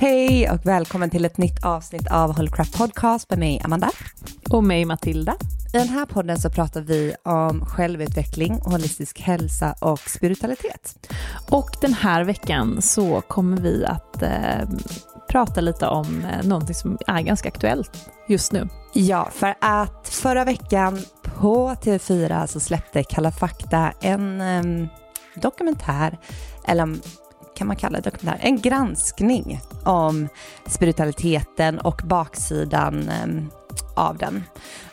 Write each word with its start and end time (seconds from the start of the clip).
Hej 0.00 0.50
och 0.50 0.66
välkommen 0.66 1.10
till 1.10 1.24
ett 1.24 1.38
nytt 1.38 1.64
avsnitt 1.64 2.10
av 2.10 2.36
Holocraft 2.36 2.78
Podcast 2.78 3.30
med 3.30 3.38
mig 3.38 3.60
Amanda. 3.64 3.90
Och 4.50 4.64
mig 4.64 4.84
Matilda. 4.84 5.36
I 5.74 5.78
den 5.78 5.88
här 5.88 6.06
podden 6.06 6.38
så 6.38 6.50
pratar 6.50 6.80
vi 6.80 7.14
om 7.24 7.64
självutveckling, 7.66 8.60
holistisk 8.64 9.20
hälsa 9.20 9.74
och 9.80 10.00
spiritualitet. 10.00 11.08
Och 11.50 11.70
den 11.80 11.94
här 11.94 12.24
veckan 12.24 12.82
så 12.82 13.20
kommer 13.20 13.56
vi 13.56 13.84
att 13.84 14.22
eh, 14.22 14.68
prata 15.28 15.60
lite 15.60 15.86
om 15.86 16.24
eh, 16.24 16.46
någonting 16.46 16.74
som 16.74 16.98
är 17.06 17.20
ganska 17.20 17.48
aktuellt 17.48 18.10
just 18.28 18.52
nu. 18.52 18.68
Ja, 18.94 19.28
för 19.32 19.54
att 19.60 20.08
förra 20.08 20.44
veckan 20.44 21.02
på 21.22 21.70
TV4 21.70 22.46
så 22.46 22.60
släppte 22.60 23.02
Kalla 23.02 23.32
fakta 23.32 23.92
en 24.00 24.40
eh, 24.40 24.88
dokumentär, 25.34 26.18
eller 26.66 26.98
kan 27.58 27.66
man 27.66 27.76
kalla 27.76 28.00
det 28.00 28.10
dokumentär, 28.10 28.40
en 28.42 28.60
granskning 28.60 29.60
om 29.84 30.28
spiritualiteten 30.66 31.78
och 31.78 32.00
baksidan 32.04 33.08
ehm, 33.08 33.50
av 33.96 34.18
den. 34.18 34.44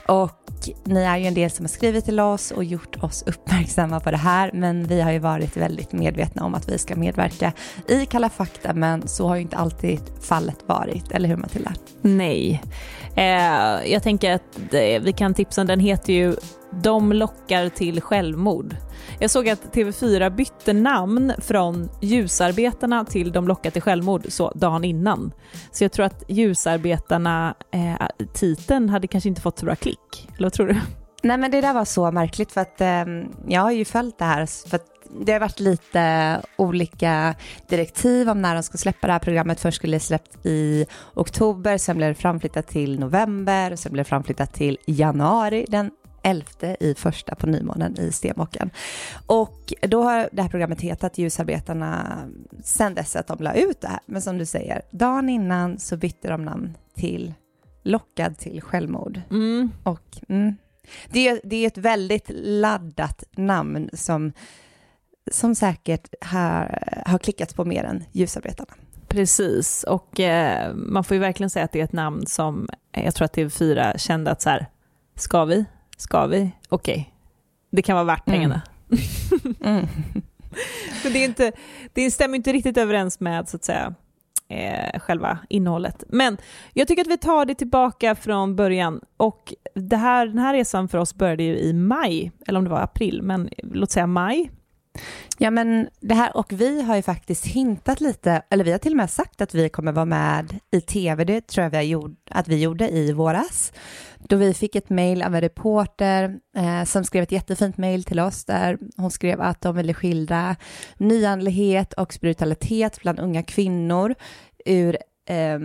Och 0.08 0.70
ni 0.84 1.00
är 1.00 1.18
ju 1.18 1.26
en 1.26 1.34
del 1.34 1.52
som 1.52 1.66
har 1.66 1.70
skrivit 1.70 2.06
till 2.06 2.20
oss 2.20 2.52
och 2.52 2.64
gjort 2.64 3.04
oss 3.04 3.24
uppmärksamma 3.28 4.00
på 4.00 4.12
det 4.12 4.18
här, 4.18 4.52
men 4.54 4.88
vi 4.88 5.02
har 5.02 5.12
ju 5.12 5.20
varit 5.20 5.58
väldigt 5.58 5.92
medvetna 5.92 6.46
om 6.46 6.56
att 6.56 6.70
vi 6.70 6.78
ska 6.78 6.96
medverka 6.96 7.54
i 7.88 8.06
Kalla 8.06 8.30
fakta, 8.30 8.74
men 8.74 9.08
så 9.08 9.28
har 9.28 9.36
ju 9.36 9.42
inte 9.42 9.58
alltid 9.58 10.00
fallet 10.22 10.58
varit, 10.66 11.12
eller 11.12 11.30
hur 11.30 11.38
Matilda? 11.38 11.74
Nej. 12.02 12.62
Eh, 13.16 13.92
jag 13.92 14.04
tänker 14.04 14.32
att 14.32 14.58
eh, 14.74 15.02
vi 15.02 15.14
kan 15.18 15.34
tipsa, 15.34 15.64
den 15.64 15.80
heter 15.80 16.14
ju 16.14 16.36
De 16.84 17.14
lockar 17.14 17.70
till 17.70 18.02
självmord. 18.02 18.76
Jag 19.20 19.32
såg 19.32 19.50
att 19.50 19.76
TV4 19.76 20.30
bytte 20.30 20.74
namn 20.74 21.34
från 21.38 21.90
Ljusarbetarna 22.02 23.06
till 23.06 23.32
De 23.32 23.48
lockar 23.48 23.72
till 23.72 23.82
självmord 23.82 24.26
så 24.30 24.52
dagen 24.56 24.84
innan. 24.84 25.32
Så 25.72 25.84
jag 25.84 25.92
tror 25.92 26.06
att 26.06 26.24
Ljusarbetarna, 26.28 27.56
eh, 27.72 28.26
titeln 28.34 28.90
hade 28.90 29.08
kanske 29.08 29.30
inte 29.30 29.42
fått 29.42 29.60
så 29.60 29.66
bra 29.66 29.76
klick. 29.76 30.30
Eller 30.38 30.46
vad 30.46 30.54
tror 30.54 30.68
du? 30.68 30.76
Nej 31.24 31.38
men 31.38 31.52
det 31.52 31.62
där 31.62 31.74
var 31.74 31.86
så 31.86 32.12
märkligt 32.12 32.52
för 32.52 32.62
att 32.62 32.82
eh, 32.82 33.06
jag 33.48 33.62
har 33.62 33.72
ju 33.72 33.86
följt 33.86 34.18
det 34.18 34.26
här 34.26 34.70
för 34.70 34.76
att 34.76 34.96
det 35.20 35.32
har 35.32 35.40
varit 35.40 35.60
lite 35.60 36.42
olika 36.56 37.36
direktiv 37.68 38.30
om 38.30 38.42
när 38.42 38.56
de 38.56 38.64
ska 38.64 38.78
släppa 38.78 39.08
det 39.08 39.14
här 39.14 39.20
programmet. 39.20 39.60
Först 39.60 39.78
skulle 39.78 39.96
det 39.96 40.00
släppt 40.00 40.46
i 40.46 40.86
oktober, 41.14 41.78
sen 41.78 41.98
blev 41.98 42.10
det 42.10 42.16
framflyttat 42.16 42.68
till 42.68 43.00
november, 43.00 43.76
sen 43.76 43.92
blev 43.92 44.06
det 44.06 44.10
framflyttat 44.10 44.54
till 44.54 44.78
januari 44.86 45.66
den 45.70 45.92
elfte 46.26 46.78
i 46.80 46.96
första 46.96 47.36
på 47.36 47.48
nymånen 47.48 48.00
i 48.00 48.12
Stenbocken. 48.12 48.70
Och 49.26 49.74
då 49.82 50.04
har 50.04 50.30
det 50.32 50.42
här 50.42 50.50
programmet 50.50 50.82
hetat 50.82 51.18
Ljusarbetarna 51.18 52.22
sen 52.64 52.96
dess 52.96 53.16
att 53.16 53.28
de 53.28 53.44
la 53.44 53.54
ut 53.54 53.82
det 53.82 53.88
här. 53.88 54.00
Men 54.06 54.22
som 54.22 54.38
du 54.38 54.46
säger, 54.46 54.82
dagen 54.92 55.30
innan 55.30 55.80
så 55.80 55.98
bytte 55.98 56.30
de 56.30 56.46
namn 56.46 56.78
till 56.96 57.34
Lockad 57.84 58.38
till 58.38 58.62
självmord. 58.62 59.22
Mm. 59.32 59.72
Och 59.84 60.18
mm, 60.30 60.56
det, 61.10 61.28
är, 61.28 61.40
det 61.44 61.56
är 61.56 61.68
ett 61.68 61.78
väldigt 61.78 62.32
laddat 62.34 63.24
namn 63.32 63.90
som, 63.94 64.32
som 65.32 65.56
säkert 65.56 66.14
har, 66.22 66.84
har 67.06 67.18
klickats 67.18 67.54
på 67.54 67.66
mer 67.66 67.84
än 67.84 68.04
Ljusarbetarna. 68.12 68.74
Precis, 69.08 69.84
och 69.84 70.20
eh, 70.20 70.74
man 70.74 71.04
får 71.04 71.16
ju 71.16 71.22
verkligen 71.22 71.50
säga 71.50 71.66
att 71.66 71.72
det 71.72 71.80
är 71.80 71.84
ett 71.84 71.94
namn 71.94 72.26
som 72.26 72.70
jag 72.92 73.16
tror 73.16 73.26
att 73.26 73.36
TV4 73.36 73.98
kände 73.98 74.32
att 74.32 74.42
så 74.42 74.50
här, 74.50 74.66
ska 75.16 75.46
vi? 75.46 75.66
Ska 75.98 76.26
vi? 76.26 76.52
Okej. 76.70 76.94
Okay. 76.94 77.06
Det 77.72 77.82
kan 77.82 77.96
vara 77.96 78.06
värt 78.06 78.26
pengarna. 78.26 78.62
Mm. 78.62 78.66
Mm. 79.62 79.88
det, 81.04 81.20
är 81.20 81.26
inte, 81.26 81.52
det 81.94 82.12
stämmer 82.12 82.36
inte 82.36 82.54
riktigt 82.54 82.78
överens 82.78 83.20
med 83.20 83.50
så 83.50 83.58
att 83.58 83.64
säga 83.64 83.94
eh, 84.48 85.00
själva 85.00 85.40
innehållet. 85.50 86.04
Men 86.10 86.38
jag 86.74 86.88
tycker 86.88 87.02
att 87.02 87.08
vi 87.08 87.18
tar 87.18 87.46
det 87.46 87.56
tillbaka 87.56 88.16
från 88.16 88.56
början. 88.56 89.02
Och 89.18 89.54
det 89.76 89.98
här, 89.98 90.28
den 90.28 90.38
här 90.38 90.54
resan 90.54 90.88
för 90.88 90.98
oss 90.98 91.16
började 91.16 91.44
ju 91.44 91.58
i 91.58 91.74
maj, 91.74 92.32
eller 92.48 92.60
om 92.60 92.64
det 92.64 92.72
var 92.72 92.82
april, 92.82 93.22
men 93.22 93.50
låt 93.58 93.92
säga 93.92 94.08
maj. 94.08 94.52
Ja 95.38 95.52
men 95.52 95.90
det 96.00 96.16
här, 96.16 96.38
och 96.38 96.54
vi 96.54 96.82
har 96.82 96.96
ju 96.96 97.02
faktiskt 97.02 97.46
hintat 97.46 98.02
lite, 98.02 98.42
eller 98.50 98.64
vi 98.64 98.72
har 98.72 98.78
till 98.78 98.94
och 98.94 98.98
med 98.98 99.10
sagt 99.10 99.42
att 99.42 99.54
vi 99.54 99.70
kommer 99.70 99.92
vara 99.92 100.06
med 100.06 100.60
i 100.72 100.82
tv, 100.82 101.24
det 101.24 101.48
tror 101.48 101.64
jag 101.64 101.70
vi 101.70 101.78
har 101.78 101.84
gjort, 101.84 102.20
att 102.32 102.48
vi 102.48 102.62
gjorde 102.62 102.90
i 102.90 103.14
våras. 103.14 103.74
Då 104.18 104.36
vi 104.36 104.54
fick 104.54 104.76
ett 104.76 104.90
mejl 104.90 105.22
av 105.22 105.36
en 105.36 105.42
reporter 105.42 106.40
eh, 106.58 106.84
som 106.84 107.04
skrev 107.04 107.24
ett 107.24 107.32
jättefint 107.32 107.78
mejl 107.78 108.04
till 108.04 108.20
oss 108.20 108.46
där 108.46 108.78
hon 108.98 109.12
skrev 109.12 109.42
att 109.42 109.62
de 109.62 109.76
ville 109.76 109.94
skildra 109.94 110.56
nyandlighet 110.98 111.94
och 111.94 112.14
spiritualitet 112.14 113.02
bland 113.02 113.20
unga 113.20 113.44
kvinnor 113.44 114.16
ur, 114.66 114.98
eh, 115.30 115.60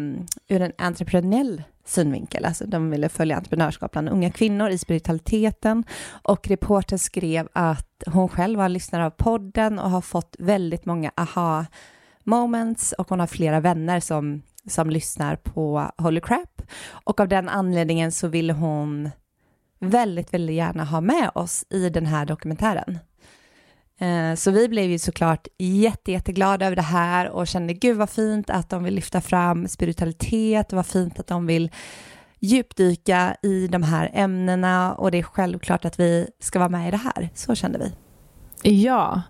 ur 0.48 0.62
en 0.62 0.72
entreprenöriell 0.78 1.62
synvinkel. 1.84 2.44
Alltså 2.44 2.66
de 2.66 2.90
ville 2.90 3.08
följa 3.08 3.36
entreprenörskap 3.36 3.92
bland 3.92 4.08
unga 4.08 4.30
kvinnor 4.30 4.68
i 4.68 4.78
spiritualiteten. 4.78 5.84
Och 6.22 6.48
reportern 6.48 6.98
skrev 6.98 7.48
att 7.52 8.02
hon 8.06 8.28
själv 8.28 8.58
var 8.58 8.68
lyssnare 8.68 9.06
av 9.06 9.10
podden 9.10 9.78
och 9.78 9.90
har 9.90 10.00
fått 10.00 10.36
väldigt 10.38 10.86
många 10.86 11.10
aha 11.16 11.66
moments 12.24 12.92
och 12.92 13.08
hon 13.08 13.20
har 13.20 13.26
flera 13.26 13.60
vänner 13.60 14.00
som, 14.00 14.42
som 14.66 14.90
lyssnar 14.90 15.36
på 15.36 15.90
Holy 15.98 16.20
Crap. 16.20 16.62
Och 16.88 17.20
av 17.20 17.28
den 17.28 17.48
anledningen 17.48 18.12
så 18.12 18.28
ville 18.28 18.52
hon 18.52 19.10
väldigt, 19.78 20.34
väldigt 20.34 20.56
gärna 20.56 20.84
ha 20.84 21.00
med 21.00 21.30
oss 21.34 21.64
i 21.70 21.88
den 21.88 22.06
här 22.06 22.26
dokumentären. 22.26 22.98
Eh, 24.00 24.34
så 24.34 24.50
vi 24.50 24.68
blev 24.68 24.90
ju 24.90 24.98
såklart 24.98 25.48
jätte, 25.58 26.12
jätteglada 26.12 26.66
över 26.66 26.76
det 26.76 26.82
här 26.82 27.28
och 27.30 27.46
kände 27.46 27.72
gud 27.72 27.96
vad 27.96 28.10
fint 28.10 28.50
att 28.50 28.70
de 28.70 28.84
vill 28.84 28.94
lyfta 28.94 29.20
fram 29.20 29.68
spiritualitet 29.68 30.72
och 30.72 30.76
vad 30.76 30.86
fint 30.86 31.20
att 31.20 31.26
de 31.26 31.46
vill 31.46 31.70
djupdyka 32.38 33.36
i 33.42 33.66
de 33.66 33.82
här 33.82 34.10
ämnena 34.12 34.94
och 34.94 35.10
det 35.10 35.18
är 35.18 35.22
självklart 35.22 35.84
att 35.84 36.00
vi 36.00 36.28
ska 36.38 36.58
vara 36.58 36.68
med 36.68 36.88
i 36.88 36.90
det 36.90 36.96
här. 36.96 37.28
Så 37.34 37.54
kände 37.54 37.78
vi. 37.78 37.92
Ja, 38.70 39.22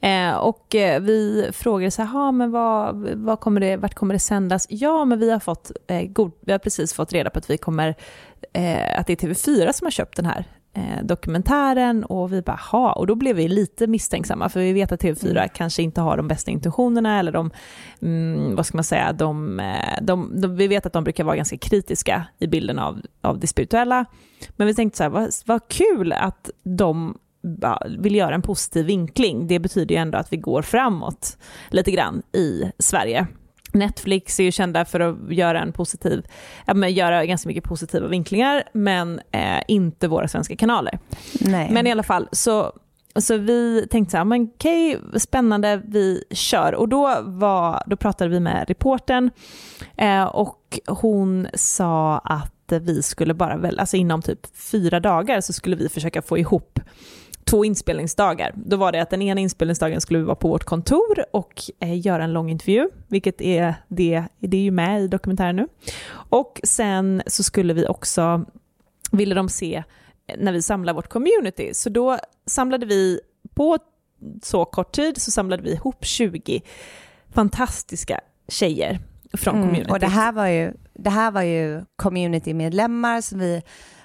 eh, 0.00 0.34
och 0.34 0.74
eh, 0.74 1.00
vi 1.00 1.48
frågade 1.52 1.90
så 1.90 2.02
här, 2.02 2.32
men 2.32 2.50
vad, 2.50 2.96
vad 3.14 3.40
kommer 3.40 3.60
det, 3.60 3.76
vart 3.76 3.94
kommer 3.94 4.14
det 4.14 4.20
sändas? 4.20 4.66
Ja, 4.70 5.04
men 5.04 5.18
vi 5.18 5.30
har, 5.30 5.40
fått, 5.40 5.70
god, 6.08 6.32
vi 6.40 6.52
har 6.52 6.58
precis 6.58 6.94
fått 6.94 7.12
reda 7.12 7.30
på 7.30 7.38
att 7.38 7.50
vi 7.50 7.58
kommer, 7.58 7.88
att 8.96 9.06
det 9.06 9.12
är 9.12 9.28
TV4 9.28 9.72
som 9.72 9.86
har 9.86 9.90
köpt 9.90 10.16
den 10.16 10.26
här 10.26 10.44
eh, 10.74 11.04
dokumentären 11.04 12.04
och 12.04 12.32
vi 12.32 12.42
bara 12.42 12.60
ha 12.70 12.92
och 12.92 13.06
då 13.06 13.14
blev 13.14 13.36
vi 13.36 13.48
lite 13.48 13.86
misstänksamma 13.86 14.48
för 14.48 14.60
vi 14.60 14.72
vet 14.72 14.92
att 14.92 15.02
TV4 15.02 15.30
mm. 15.30 15.48
kanske 15.54 15.82
inte 15.82 16.00
har 16.00 16.16
de 16.16 16.28
bästa 16.28 16.50
intentionerna 16.50 17.18
eller 17.18 17.32
de, 17.32 17.50
mm, 18.02 18.56
vad 18.56 18.66
ska 18.66 18.76
man 18.76 18.84
säga, 18.84 19.12
de, 19.12 19.60
eh, 19.60 20.02
de, 20.02 20.40
de, 20.40 20.56
vi 20.56 20.68
vet 20.68 20.86
att 20.86 20.92
de 20.92 21.04
brukar 21.04 21.24
vara 21.24 21.36
ganska 21.36 21.56
kritiska 21.56 22.26
i 22.38 22.46
bilden 22.46 22.78
av, 22.78 23.00
av 23.20 23.38
det 23.38 23.46
spirituella. 23.46 24.04
Men 24.56 24.66
vi 24.66 24.74
tänkte 24.74 24.96
så 24.96 25.02
här, 25.02 25.10
vad, 25.10 25.30
vad 25.46 25.68
kul 25.68 26.12
att 26.12 26.50
de 26.62 27.18
vill 27.98 28.14
göra 28.14 28.34
en 28.34 28.42
positiv 28.42 28.86
vinkling. 28.86 29.46
Det 29.46 29.58
betyder 29.58 29.94
ju 29.94 30.00
ändå 30.00 30.18
att 30.18 30.32
vi 30.32 30.36
går 30.36 30.62
framåt 30.62 31.38
lite 31.70 31.90
grann 31.90 32.22
i 32.32 32.72
Sverige. 32.78 33.26
Netflix 33.74 34.40
är 34.40 34.44
ju 34.44 34.52
kända 34.52 34.84
för 34.84 35.00
att 35.00 35.16
göra 35.30 35.60
en 35.60 35.72
positiv, 35.72 36.26
ja, 36.66 36.88
göra 36.88 37.26
ganska 37.26 37.48
mycket 37.48 37.64
positiva 37.64 38.06
vinklingar, 38.06 38.62
men 38.72 39.20
eh, 39.30 39.62
inte 39.68 40.08
våra 40.08 40.28
svenska 40.28 40.56
kanaler. 40.56 40.98
Nej. 41.40 41.70
Men 41.70 41.86
i 41.86 41.90
alla 41.90 42.02
fall, 42.02 42.28
så, 42.32 42.72
så 43.16 43.36
vi 43.36 43.86
tänkte 43.90 44.10
så 44.10 44.16
här, 44.16 44.24
men 44.24 44.50
okej, 44.54 44.96
okay, 44.96 45.20
spännande, 45.20 45.82
vi 45.86 46.24
kör. 46.30 46.74
Och 46.74 46.88
då, 46.88 47.16
var, 47.22 47.82
då 47.86 47.96
pratade 47.96 48.30
vi 48.30 48.40
med 48.40 48.64
reporten 48.68 49.30
eh, 49.96 50.24
och 50.24 50.80
hon 50.86 51.48
sa 51.54 52.18
att 52.18 52.50
vi 52.80 53.02
skulle 53.02 53.34
bara, 53.34 53.56
väl, 53.56 53.78
alltså 53.78 53.96
inom 53.96 54.22
typ 54.22 54.56
fyra 54.56 55.00
dagar 55.00 55.40
så 55.40 55.52
skulle 55.52 55.76
vi 55.76 55.88
försöka 55.88 56.22
få 56.22 56.38
ihop 56.38 56.80
två 57.44 57.64
inspelningsdagar. 57.64 58.52
Då 58.56 58.76
var 58.76 58.92
det 58.92 59.02
att 59.02 59.10
den 59.10 59.22
ena 59.22 59.40
inspelningsdagen 59.40 60.00
skulle 60.00 60.18
vi 60.18 60.24
vara 60.24 60.36
på 60.36 60.48
vårt 60.48 60.64
kontor 60.64 61.24
och 61.30 61.62
eh, 61.80 62.06
göra 62.06 62.24
en 62.24 62.32
lång 62.32 62.50
intervju, 62.50 62.88
vilket 63.08 63.40
är 63.40 63.74
det, 63.88 64.24
det 64.38 64.56
är 64.56 64.62
ju 64.62 64.70
med 64.70 65.02
i 65.02 65.08
dokumentären 65.08 65.56
nu. 65.56 65.68
Och 66.12 66.60
sen 66.64 67.22
så 67.26 67.42
skulle 67.42 67.74
vi 67.74 67.86
också, 67.86 68.44
ville 69.12 69.34
de 69.34 69.48
se 69.48 69.82
när 70.38 70.52
vi 70.52 70.62
samlar 70.62 70.94
vårt 70.94 71.08
community, 71.08 71.74
så 71.74 71.90
då 71.90 72.18
samlade 72.46 72.86
vi 72.86 73.20
på 73.54 73.78
så 74.42 74.64
kort 74.64 74.92
tid 74.92 75.22
så 75.22 75.30
samlade 75.30 75.62
vi 75.62 75.72
ihop 75.72 76.04
20 76.04 76.62
fantastiska 77.34 78.20
tjejer 78.48 79.00
från 79.32 79.54
mm, 79.54 79.66
community. 79.66 79.92
Och 79.92 79.98
det 79.98 80.06
här 80.06 80.32
var 80.32 80.46
ju, 80.46 80.72
det 80.92 81.10
här 81.10 81.30
var 81.30 81.42
ju 81.42 81.84
community-medlemmar 81.96 83.20
som 83.20 83.38
vi 83.38 83.62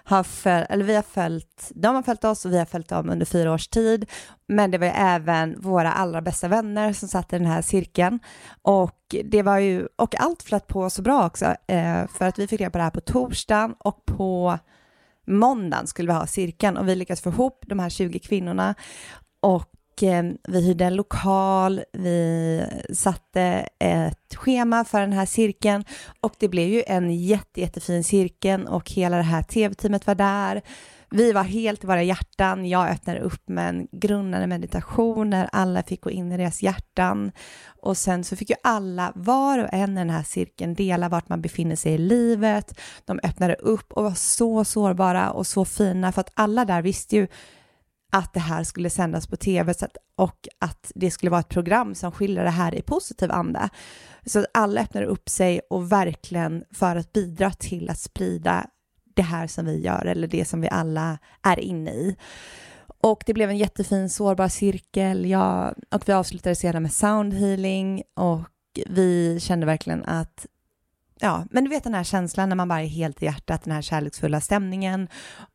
har 0.09 0.23
följt, 0.23 0.69
eller 0.69 0.85
vi 0.85 0.95
har 0.95 1.01
följt, 1.01 1.71
de 1.75 1.95
har 1.95 2.03
följt 2.03 2.23
oss 2.23 2.45
och 2.45 2.53
vi 2.53 2.57
har 2.57 2.65
följt 2.65 2.87
dem 2.87 3.09
under 3.09 3.25
fyra 3.25 3.53
års 3.53 3.67
tid. 3.67 4.09
Men 4.47 4.71
det 4.71 4.77
var 4.77 4.85
ju 4.85 4.93
även 4.95 5.61
våra 5.61 5.91
allra 5.91 6.21
bästa 6.21 6.47
vänner 6.47 6.93
som 6.93 7.07
satt 7.09 7.33
i 7.33 7.37
den 7.37 7.45
här 7.45 7.61
cirkeln. 7.61 8.19
Och 8.61 9.15
det 9.25 9.43
var 9.43 9.57
ju, 9.57 9.87
och 9.95 10.15
allt 10.19 10.43
flöt 10.43 10.67
på 10.67 10.89
så 10.89 11.01
bra 11.01 11.25
också, 11.25 11.45
eh, 11.67 12.07
för 12.07 12.25
att 12.25 12.39
vi 12.39 12.47
fick 12.47 12.61
reda 12.61 12.71
på 12.71 12.77
det 12.77 12.83
här 12.83 12.91
på 12.91 13.01
torsdagen 13.01 13.75
och 13.79 14.05
på 14.05 14.59
måndagen 15.27 15.87
skulle 15.87 16.07
vi 16.07 16.17
ha 16.17 16.27
cirkeln 16.27 16.77
och 16.77 16.87
vi 16.87 16.95
lyckades 16.95 17.21
få 17.21 17.29
ihop 17.29 17.63
de 17.67 17.79
här 17.79 17.89
20 17.89 18.19
kvinnorna. 18.19 18.75
Och 19.39 19.71
Eh, 20.03 20.23
vi 20.47 20.61
hyrde 20.61 20.85
en 20.85 20.95
lokal, 20.95 21.81
vi 21.93 22.63
satte 22.93 23.41
ett 23.79 24.35
schema 24.35 24.85
för 24.85 25.01
den 25.01 25.13
här 25.13 25.25
cirkeln 25.25 25.83
och 26.21 26.33
det 26.39 26.47
blev 26.47 26.67
ju 26.67 26.83
en 26.87 27.15
jätte, 27.15 27.61
jättefin 27.61 28.03
cirkel 28.03 28.67
och 28.67 28.91
hela 28.91 29.17
det 29.17 29.23
här 29.23 29.43
tv-teamet 29.43 30.07
var 30.07 30.15
där. 30.15 30.61
Vi 31.11 31.31
var 31.31 31.43
helt 31.43 31.83
i 31.83 31.87
våra 31.87 32.03
hjärtan. 32.03 32.65
Jag 32.65 32.89
öppnade 32.89 33.19
upp 33.19 33.49
med 33.49 33.69
en 33.69 33.87
grundande 33.91 34.47
meditation 34.47 35.29
där 35.29 35.49
alla 35.51 35.83
fick 35.83 36.01
gå 36.01 36.11
in 36.11 36.31
i 36.31 36.37
deras 36.37 36.63
hjärtan. 36.63 37.31
Och 37.81 37.97
sen 37.97 38.23
så 38.23 38.35
fick 38.35 38.49
ju 38.49 38.55
alla, 38.63 39.11
var 39.15 39.59
och 39.59 39.73
en 39.73 39.97
i 39.97 40.01
den 40.01 40.09
här 40.09 40.23
cirkeln, 40.23 40.73
dela 40.73 41.09
vart 41.09 41.29
man 41.29 41.41
befinner 41.41 41.75
sig 41.75 41.93
i 41.93 41.97
livet. 41.97 42.79
De 43.05 43.19
öppnade 43.23 43.53
upp 43.53 43.93
och 43.93 44.03
var 44.03 44.13
så 44.13 44.65
sårbara 44.65 45.31
och 45.31 45.47
så 45.47 45.65
fina 45.65 46.11
för 46.11 46.21
att 46.21 46.31
alla 46.33 46.65
där 46.65 46.81
visste 46.81 47.15
ju 47.15 47.27
att 48.09 48.33
det 48.33 48.39
här 48.39 48.63
skulle 48.63 48.89
sändas 48.89 49.27
på 49.27 49.35
tv 49.35 49.73
och 50.15 50.47
att 50.59 50.91
det 50.95 51.11
skulle 51.11 51.29
vara 51.29 51.39
ett 51.39 51.49
program 51.49 51.95
som 51.95 52.11
skildrar 52.11 52.43
det 52.43 52.49
här 52.49 52.75
i 52.75 52.81
positiv 52.81 53.31
anda. 53.31 53.69
Så 54.25 54.39
att 54.39 54.45
alla 54.53 54.81
öppnar 54.81 55.03
upp 55.03 55.29
sig 55.29 55.61
och 55.69 55.91
verkligen 55.91 56.63
för 56.71 56.95
att 56.95 57.13
bidra 57.13 57.51
till 57.51 57.89
att 57.89 57.99
sprida 57.99 58.65
det 59.15 59.21
här 59.21 59.47
som 59.47 59.65
vi 59.65 59.79
gör 59.81 60.05
eller 60.05 60.27
det 60.27 60.45
som 60.45 60.61
vi 60.61 60.69
alla 60.69 61.17
är 61.41 61.59
inne 61.59 61.91
i. 61.91 62.15
Och 63.01 63.23
det 63.25 63.33
blev 63.33 63.49
en 63.49 63.57
jättefin 63.57 64.09
sårbar 64.09 64.47
cirkel. 64.47 65.25
Ja, 65.25 65.73
och 65.91 66.09
vi 66.09 66.13
avslutade 66.13 66.55
sedan 66.55 66.83
med 66.83 66.93
soundhealing 66.93 68.03
och 68.15 68.41
vi 68.89 69.39
kände 69.39 69.65
verkligen 69.65 70.05
att 70.05 70.45
ja, 71.19 71.45
men 71.51 71.63
du 71.63 71.69
vet 71.69 71.83
den 71.83 71.93
här 71.93 72.03
känslan 72.03 72.49
när 72.49 72.55
man 72.55 72.67
bara 72.67 72.81
är 72.81 72.87
helt 72.87 73.23
i 73.23 73.25
hjärtat, 73.25 73.63
den 73.63 73.73
här 73.73 73.81
kärleksfulla 73.81 74.41
stämningen 74.41 75.07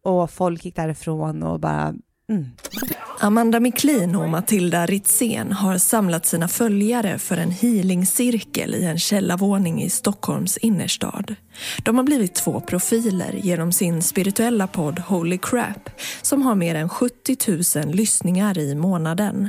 och 0.02 0.30
folk 0.30 0.64
gick 0.64 0.76
därifrån 0.76 1.42
och 1.42 1.60
bara 1.60 1.94
Mm. 2.30 2.46
Amanda 3.20 3.60
Miklin 3.60 4.16
och 4.16 4.28
Matilda 4.28 4.86
Ritzén 4.86 5.52
har 5.52 5.78
samlat 5.78 6.26
sina 6.26 6.48
följare 6.48 7.18
för 7.18 7.36
en 7.36 7.50
healingcirkel 7.50 8.74
i 8.74 8.84
en 8.84 8.98
källarvåning 8.98 9.82
i 9.82 9.90
Stockholms 9.90 10.56
innerstad. 10.56 11.34
De 11.84 11.96
har 11.96 12.04
blivit 12.04 12.34
två 12.34 12.60
profiler 12.60 13.32
genom 13.32 13.72
sin 13.72 14.02
spirituella 14.02 14.66
podd 14.66 14.98
Holy 14.98 15.38
Crap 15.38 15.90
som 16.22 16.42
har 16.42 16.54
mer 16.54 16.74
än 16.74 16.88
70 16.88 17.36
000 17.84 17.94
lyssningar 17.94 18.58
i 18.58 18.74
månaden. 18.74 19.48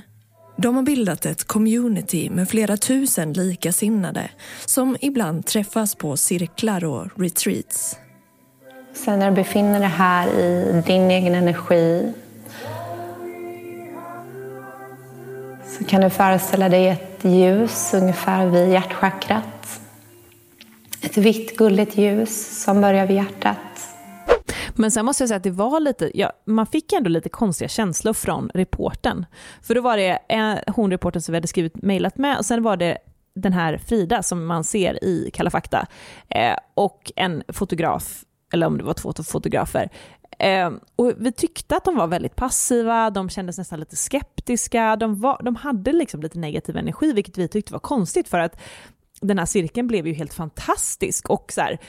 De 0.57 0.75
har 0.75 0.83
bildat 0.83 1.25
ett 1.25 1.43
community 1.43 2.29
med 2.29 2.49
flera 2.49 2.77
tusen 2.77 3.33
likasinnade 3.33 4.29
som 4.65 4.97
ibland 5.01 5.45
träffas 5.45 5.95
på 5.95 6.17
cirklar 6.17 6.85
och 6.85 7.07
retreats. 7.19 7.97
Sen 8.93 9.19
när 9.19 9.29
du 9.29 9.35
befinner 9.35 9.79
dig 9.79 9.89
här 9.89 10.39
i 10.39 10.83
din 10.87 11.11
egen 11.11 11.35
energi 11.35 12.13
Så 15.77 15.83
kan 15.83 16.01
du 16.01 16.09
föreställa 16.09 16.69
dig 16.69 16.87
ett 16.87 17.19
ljus 17.21 17.93
ungefär 17.93 18.45
vid 18.45 18.69
hjärtchakrat. 18.69 19.81
Ett 21.01 21.17
vitt 21.17 21.57
gulligt 21.57 21.97
ljus 21.97 22.63
som 22.63 22.81
börjar 22.81 23.07
vid 23.07 23.15
hjärtat. 23.15 23.57
Men 24.75 24.91
sen 24.91 25.05
måste 25.05 25.23
jag 25.23 25.27
säga 25.27 25.37
att 25.37 25.43
det 25.43 25.51
var 25.51 25.79
lite, 25.79 26.11
ja, 26.13 26.31
man 26.45 26.65
fick 26.65 26.93
ändå 26.93 27.09
lite 27.09 27.29
konstiga 27.29 27.67
känslor 27.67 28.13
från 28.13 28.49
reporten. 28.53 29.25
För 29.61 29.75
då 29.75 29.81
var 29.81 29.97
det 29.97 30.19
eh, 30.29 30.73
hon 30.73 30.91
reporten 30.91 31.21
som 31.21 31.31
vi 31.31 31.37
hade 31.37 31.47
skrivit 31.47 31.81
mejlat 31.81 32.17
med 32.17 32.37
och 32.37 32.45
sen 32.45 32.63
var 32.63 32.77
det 32.77 32.97
den 33.35 33.53
här 33.53 33.77
Frida 33.77 34.23
som 34.23 34.45
man 34.45 34.63
ser 34.63 35.03
i 35.03 35.29
Kalla 35.33 35.49
fakta 35.49 35.87
eh, 36.29 36.57
och 36.73 37.11
en 37.15 37.43
fotograf, 37.47 38.23
eller 38.53 38.67
om 38.67 38.77
det 38.77 38.83
var 38.83 38.93
två 38.93 39.13
fotografer, 39.23 39.89
Eh, 40.39 40.71
och 40.95 41.13
vi 41.17 41.31
tyckte 41.31 41.77
att 41.77 41.85
de 41.85 41.95
var 41.95 42.07
väldigt 42.07 42.35
passiva, 42.35 43.09
de 43.09 43.29
kändes 43.29 43.57
nästan 43.57 43.79
lite 43.79 43.95
skeptiska, 43.95 44.95
de, 44.95 45.21
var, 45.21 45.41
de 45.43 45.55
hade 45.55 45.93
liksom 45.93 46.21
lite 46.21 46.39
negativ 46.39 46.77
energi, 46.77 47.13
vilket 47.13 47.37
vi 47.37 47.47
tyckte 47.47 47.73
var 47.73 47.79
konstigt 47.79 48.27
för 48.27 48.39
att 48.39 48.61
den 49.21 49.39
här 49.39 49.45
cirkeln 49.45 49.87
blev 49.87 50.07
ju 50.07 50.13
helt 50.13 50.33
fantastisk 50.33 51.29
och 51.29 51.51
så 51.51 51.61
här, 51.61 51.79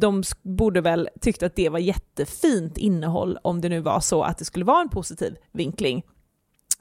de 0.00 0.22
borde 0.42 0.80
väl 0.80 1.08
tyckt 1.20 1.42
att 1.42 1.56
det 1.56 1.68
var 1.68 1.78
jättefint 1.78 2.78
innehåll 2.78 3.38
om 3.42 3.60
det 3.60 3.68
nu 3.68 3.80
var 3.80 4.00
så 4.00 4.22
att 4.22 4.38
det 4.38 4.44
skulle 4.44 4.64
vara 4.64 4.80
en 4.80 4.88
positiv 4.88 5.36
vinkling. 5.52 6.02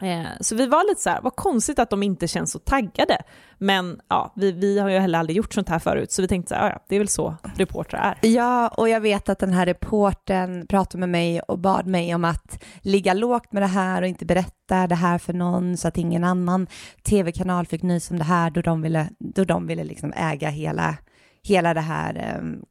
Eh, 0.01 0.27
så 0.39 0.55
vi 0.55 0.67
var 0.67 0.89
lite 0.89 1.01
så 1.01 1.09
här, 1.09 1.21
vad 1.21 1.35
konstigt 1.35 1.79
att 1.79 1.89
de 1.89 2.03
inte 2.03 2.27
känns 2.27 2.51
så 2.51 2.59
taggade. 2.59 3.17
Men 3.57 4.01
ja, 4.07 4.33
vi, 4.35 4.51
vi 4.51 4.79
har 4.79 4.89
ju 4.89 4.99
heller 4.99 5.19
aldrig 5.19 5.37
gjort 5.37 5.53
sånt 5.53 5.69
här 5.69 5.79
förut, 5.79 6.11
så 6.11 6.21
vi 6.21 6.27
tänkte 6.27 6.49
så 6.49 6.55
här, 6.55 6.69
ja, 6.69 6.85
det 6.87 6.95
är 6.95 6.99
väl 6.99 7.07
så 7.07 7.35
reportrar 7.55 7.99
är. 8.21 8.29
Ja, 8.29 8.67
och 8.67 8.89
jag 8.89 9.01
vet 9.01 9.29
att 9.29 9.39
den 9.39 9.53
här 9.53 9.65
reporten 9.65 10.67
pratade 10.67 10.99
med 10.99 11.09
mig 11.09 11.41
och 11.41 11.59
bad 11.59 11.87
mig 11.87 12.15
om 12.15 12.25
att 12.25 12.63
ligga 12.81 13.13
lågt 13.13 13.51
med 13.51 13.63
det 13.63 13.67
här 13.67 14.01
och 14.01 14.07
inte 14.07 14.25
berätta 14.25 14.87
det 14.87 14.95
här 14.95 15.17
för 15.17 15.33
någon 15.33 15.77
så 15.77 15.87
att 15.87 15.97
ingen 15.97 16.23
annan 16.23 16.67
tv-kanal 17.03 17.65
fick 17.65 17.81
nys 17.83 18.11
om 18.11 18.17
det 18.17 18.23
här 18.23 18.49
då 18.49 18.61
de 18.61 18.81
ville, 18.81 19.09
då 19.19 19.43
de 19.43 19.67
ville 19.67 19.83
liksom 19.83 20.13
äga 20.15 20.49
hela, 20.49 20.97
hela 21.43 21.73
det 21.73 21.81
här 21.81 22.15
ehm, 22.15 22.61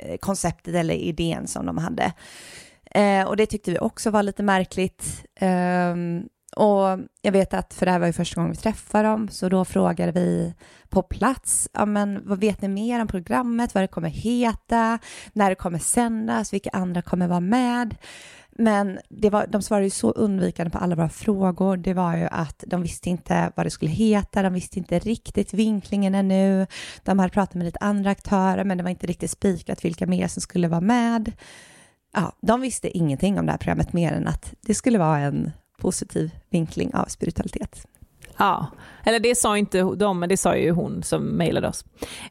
eh, 0.00 0.16
konceptet 0.16 0.74
eller 0.74 0.94
idén 0.94 1.46
som 1.46 1.66
de 1.66 1.78
hade. 1.78 2.12
Eh, 2.94 3.28
och 3.28 3.36
det 3.36 3.46
tyckte 3.46 3.70
vi 3.70 3.78
också 3.78 4.10
var 4.10 4.22
lite 4.22 4.42
märkligt. 4.42 5.24
Eh, 5.34 5.96
och 6.56 6.98
jag 7.22 7.32
vet 7.32 7.54
att, 7.54 7.74
för 7.74 7.86
det 7.86 7.92
här 7.92 7.98
var 7.98 8.06
ju 8.06 8.12
första 8.12 8.40
gången 8.40 8.52
vi 8.52 8.58
träffade 8.58 9.08
dem, 9.08 9.28
så 9.28 9.48
då 9.48 9.64
frågade 9.64 10.12
vi 10.12 10.54
på 10.88 11.02
plats, 11.02 11.68
ja 11.72 11.86
men 11.86 12.20
vad 12.24 12.40
vet 12.40 12.62
ni 12.62 12.68
mer 12.68 13.00
om 13.00 13.08
programmet, 13.08 13.74
vad 13.74 13.82
det 13.82 13.88
kommer 13.88 14.08
heta, 14.08 14.98
när 15.32 15.50
det 15.50 15.54
kommer 15.54 15.78
sändas, 15.78 16.52
vilka 16.52 16.70
andra 16.72 17.02
kommer 17.02 17.28
vara 17.28 17.40
med? 17.40 17.94
Men 18.56 18.98
det 19.08 19.30
var, 19.30 19.46
de 19.46 19.62
svarade 19.62 19.86
ju 19.86 19.90
så 19.90 20.10
undvikande 20.10 20.70
på 20.70 20.78
alla 20.78 20.96
våra 20.96 21.08
frågor. 21.08 21.76
Det 21.76 21.94
var 21.94 22.16
ju 22.16 22.24
att 22.24 22.64
de 22.66 22.82
visste 22.82 23.10
inte 23.10 23.52
vad 23.56 23.66
det 23.66 23.70
skulle 23.70 23.90
heta, 23.90 24.42
de 24.42 24.52
visste 24.52 24.78
inte 24.78 24.98
riktigt 24.98 25.54
vinklingen 25.54 26.14
ännu. 26.14 26.66
De 27.02 27.18
hade 27.18 27.32
pratat 27.32 27.54
med 27.54 27.64
lite 27.64 27.78
andra 27.80 28.10
aktörer, 28.10 28.64
men 28.64 28.78
det 28.78 28.84
var 28.84 28.90
inte 28.90 29.06
riktigt 29.06 29.30
spikat 29.30 29.84
vilka 29.84 30.06
mer 30.06 30.28
som 30.28 30.42
skulle 30.42 30.68
vara 30.68 30.80
med. 30.80 31.32
Ja, 32.14 32.32
de 32.42 32.60
visste 32.60 32.98
ingenting 32.98 33.38
om 33.38 33.46
det 33.46 33.52
här 33.52 33.58
programmet 33.58 33.92
mer 33.92 34.12
än 34.12 34.28
att 34.28 34.54
det 34.60 34.74
skulle 34.74 34.98
vara 34.98 35.18
en 35.18 35.52
positiv 35.82 36.30
vinkling 36.50 36.94
av 36.94 37.04
spiritualitet. 37.04 37.86
Ja, 38.36 38.66
eller 39.04 39.20
det 39.20 39.38
sa 39.38 39.58
inte 39.58 39.82
de, 39.82 40.18
men 40.18 40.28
det 40.28 40.36
sa 40.36 40.56
ju 40.56 40.70
hon 40.70 41.02
som 41.02 41.22
mejlade 41.24 41.68
oss. 41.68 41.84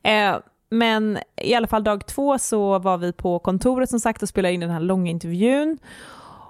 Eh, 0.03 0.35
men 0.69 1.17
i 1.41 1.53
alla 1.53 1.67
fall 1.67 1.83
dag 1.83 2.05
två 2.05 2.37
så 2.39 2.79
var 2.79 2.97
vi 2.97 3.13
på 3.13 3.39
kontoret 3.39 3.89
som 3.89 3.99
sagt 3.99 4.23
och 4.23 4.29
spelade 4.29 4.53
in 4.53 4.59
den 4.59 4.69
här 4.69 4.79
långa 4.79 5.11
intervjun. 5.11 5.77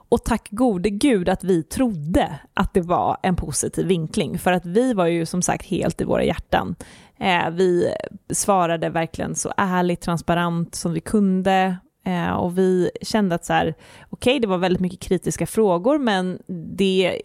Och 0.09 0.23
tack 0.23 0.47
gode 0.51 0.89
gud 0.89 1.29
att 1.29 1.43
vi 1.43 1.63
trodde 1.63 2.39
att 2.53 2.73
det 2.73 2.81
var 2.81 3.17
en 3.23 3.35
positiv 3.35 3.87
vinkling, 3.87 4.39
för 4.39 4.51
att 4.51 4.65
vi 4.65 4.93
var 4.93 5.05
ju 5.05 5.25
som 5.25 5.41
sagt 5.41 5.65
helt 5.65 6.01
i 6.01 6.03
våra 6.03 6.23
hjärtan. 6.23 6.75
Eh, 7.19 7.49
vi 7.51 7.93
svarade 8.33 8.89
verkligen 8.89 9.35
så 9.35 9.53
ärligt, 9.57 10.01
transparent 10.01 10.75
som 10.75 10.93
vi 10.93 10.99
kunde 10.99 11.77
Eh, 12.05 12.31
och 12.31 12.57
vi 12.57 12.91
kände 13.01 13.35
att 13.35 13.45
så 13.45 13.53
här, 13.53 13.73
okej, 14.09 14.31
okay, 14.31 14.39
det 14.39 14.47
var 14.47 14.57
väldigt 14.57 14.81
mycket 14.81 14.99
kritiska 14.99 15.45
frågor, 15.45 15.97
men 15.97 16.39
det 16.77 17.21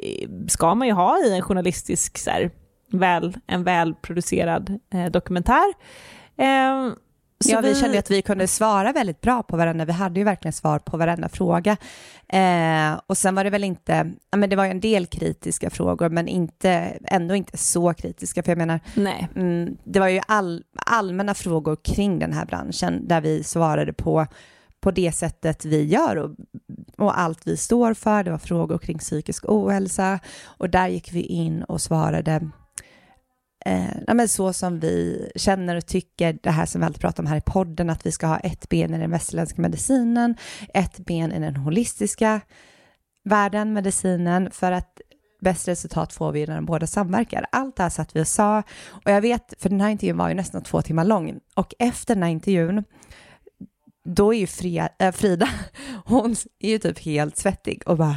ska 0.48 0.74
man 0.74 0.86
ju 0.86 0.92
ha 0.92 1.18
i 1.24 1.34
en 1.34 1.42
journalistisk, 1.42 2.18
så 2.18 2.30
här, 2.30 2.50
väl, 2.92 3.36
en 3.46 3.64
välproducerad 3.64 4.80
eh, 4.92 5.06
dokumentär. 5.06 5.74
Eh, 6.36 6.92
ja, 7.44 7.60
vi, 7.60 7.68
vi 7.68 7.74
kände 7.74 7.98
att 7.98 8.10
vi 8.10 8.22
kunde 8.22 8.48
svara 8.48 8.92
väldigt 8.92 9.20
bra 9.20 9.42
på 9.42 9.56
varandra. 9.56 9.84
Vi 9.84 9.92
hade 9.92 10.20
ju 10.20 10.24
verkligen 10.24 10.52
svar 10.52 10.78
på 10.78 10.96
varenda 10.96 11.28
fråga. 11.28 11.76
Eh, 12.28 13.00
och 13.06 13.18
sen 13.18 13.34
var 13.34 13.44
det 13.44 13.50
väl 13.50 13.64
inte, 13.64 14.12
ja, 14.30 14.38
men 14.38 14.50
det 14.50 14.56
var 14.56 14.64
ju 14.64 14.70
en 14.70 14.80
del 14.80 15.06
kritiska 15.06 15.70
frågor, 15.70 16.08
men 16.08 16.28
inte, 16.28 16.98
ändå 17.04 17.34
inte 17.34 17.58
så 17.58 17.94
kritiska. 17.94 18.42
För 18.42 18.50
jag 18.50 18.58
menar, 18.58 18.80
Nej. 18.94 19.28
Mm, 19.36 19.76
det 19.84 20.00
var 20.00 20.08
ju 20.08 20.20
all, 20.28 20.62
allmänna 20.76 21.34
frågor 21.34 21.76
kring 21.84 22.18
den 22.18 22.32
här 22.32 22.46
branschen 22.46 23.08
där 23.08 23.20
vi 23.20 23.44
svarade 23.44 23.92
på 23.92 24.26
på 24.80 24.90
det 24.90 25.12
sättet 25.12 25.64
vi 25.64 25.84
gör 25.84 26.16
och, 26.16 26.30
och, 26.98 27.18
allt 27.18 27.46
vi 27.46 27.56
står 27.56 27.94
för. 27.94 28.24
Det 28.24 28.30
var 28.30 28.38
frågor 28.38 28.78
kring 28.78 28.98
psykisk 28.98 29.44
ohälsa 29.48 30.18
och 30.44 30.70
där 30.70 30.88
gick 30.88 31.12
vi 31.12 31.22
in 31.22 31.62
och 31.62 31.82
svarade 31.82 32.50
eh, 33.66 34.14
men 34.14 34.28
så 34.28 34.52
som 34.52 34.80
vi 34.80 35.28
känner 35.36 35.76
och 35.76 35.86
tycker, 35.86 36.38
det 36.42 36.50
här 36.50 36.66
som 36.66 36.80
vi 36.80 36.84
alltid 36.84 37.00
pratar 37.00 37.22
om 37.22 37.26
här 37.26 37.36
i 37.36 37.40
podden, 37.46 37.90
att 37.90 38.06
vi 38.06 38.12
ska 38.12 38.26
ha 38.26 38.38
ett 38.38 38.68
ben 38.68 38.94
i 38.94 38.98
den 38.98 39.10
västerländska 39.10 39.62
medicinen, 39.62 40.36
ett 40.74 40.98
ben 40.98 41.32
i 41.32 41.38
den 41.38 41.56
holistiska 41.56 42.40
världen, 43.24 43.72
medicinen, 43.72 44.50
för 44.50 44.72
att 44.72 45.00
bäst 45.40 45.68
resultat 45.68 46.12
får 46.12 46.32
vi 46.32 46.46
när 46.46 46.54
de 46.54 46.66
båda 46.66 46.86
samverkar. 46.86 47.46
Allt 47.52 47.76
det 47.76 47.82
här 47.82 47.90
satt 47.90 48.16
vi 48.16 48.22
och 48.22 48.28
sa 48.28 48.62
och 48.86 49.10
jag 49.10 49.20
vet, 49.20 49.54
för 49.58 49.68
den 49.68 49.80
här 49.80 49.90
intervjun 49.90 50.16
var 50.16 50.28
ju 50.28 50.34
nästan 50.34 50.62
två 50.62 50.82
timmar 50.82 51.04
lång 51.04 51.38
och 51.54 51.74
efter 51.78 52.14
den 52.14 52.22
här 52.22 52.30
intervjun 52.30 52.84
då 54.06 54.34
är 54.34 54.38
ju 54.38 54.46
Frida, 54.46 54.88
äh, 54.98 55.12
Frida, 55.12 55.48
hon 56.04 56.36
är 56.60 56.68
ju 56.68 56.78
typ 56.78 56.98
helt 56.98 57.36
svettig 57.36 57.82
och 57.86 57.96
bara, 57.96 58.16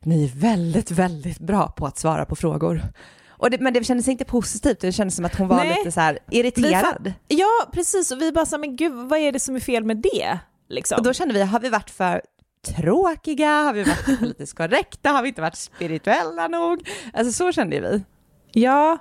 ni 0.00 0.24
är 0.24 0.28
väldigt, 0.28 0.90
väldigt 0.90 1.38
bra 1.38 1.68
på 1.68 1.86
att 1.86 1.98
svara 1.98 2.24
på 2.24 2.36
frågor. 2.36 2.82
Och 3.28 3.50
det, 3.50 3.60
men 3.60 3.74
det 3.74 3.84
kändes 3.84 4.08
inte 4.08 4.24
positivt, 4.24 4.80
det 4.80 4.92
kändes 4.92 5.16
som 5.16 5.24
att 5.24 5.34
hon 5.34 5.48
var 5.48 5.56
Nej, 5.56 5.76
lite 5.78 5.92
så 5.92 6.00
här 6.00 6.18
irriterad. 6.30 7.12
Ja, 7.28 7.70
precis, 7.72 8.10
och 8.10 8.22
vi 8.22 8.32
bara 8.32 8.46
sa, 8.46 8.58
men 8.58 8.76
gud, 8.76 8.92
vad 8.92 9.18
är 9.18 9.32
det 9.32 9.40
som 9.40 9.56
är 9.56 9.60
fel 9.60 9.84
med 9.84 9.96
det? 9.96 10.38
Liksom. 10.68 10.98
Och 10.98 11.04
då 11.04 11.12
kände 11.12 11.34
vi, 11.34 11.42
har 11.42 11.60
vi 11.60 11.68
varit 11.68 11.90
för 11.90 12.22
tråkiga? 12.66 13.48
Har 13.48 13.72
vi 13.72 13.82
varit 13.82 14.18
politiskt 14.18 14.56
korrekta? 14.56 15.10
Har 15.10 15.22
vi 15.22 15.28
inte 15.28 15.40
varit 15.40 15.56
spirituella 15.56 16.48
nog? 16.48 16.88
Alltså 17.12 17.32
så 17.32 17.52
kände 17.52 17.80
vi. 17.80 18.04
Ja, 18.52 18.98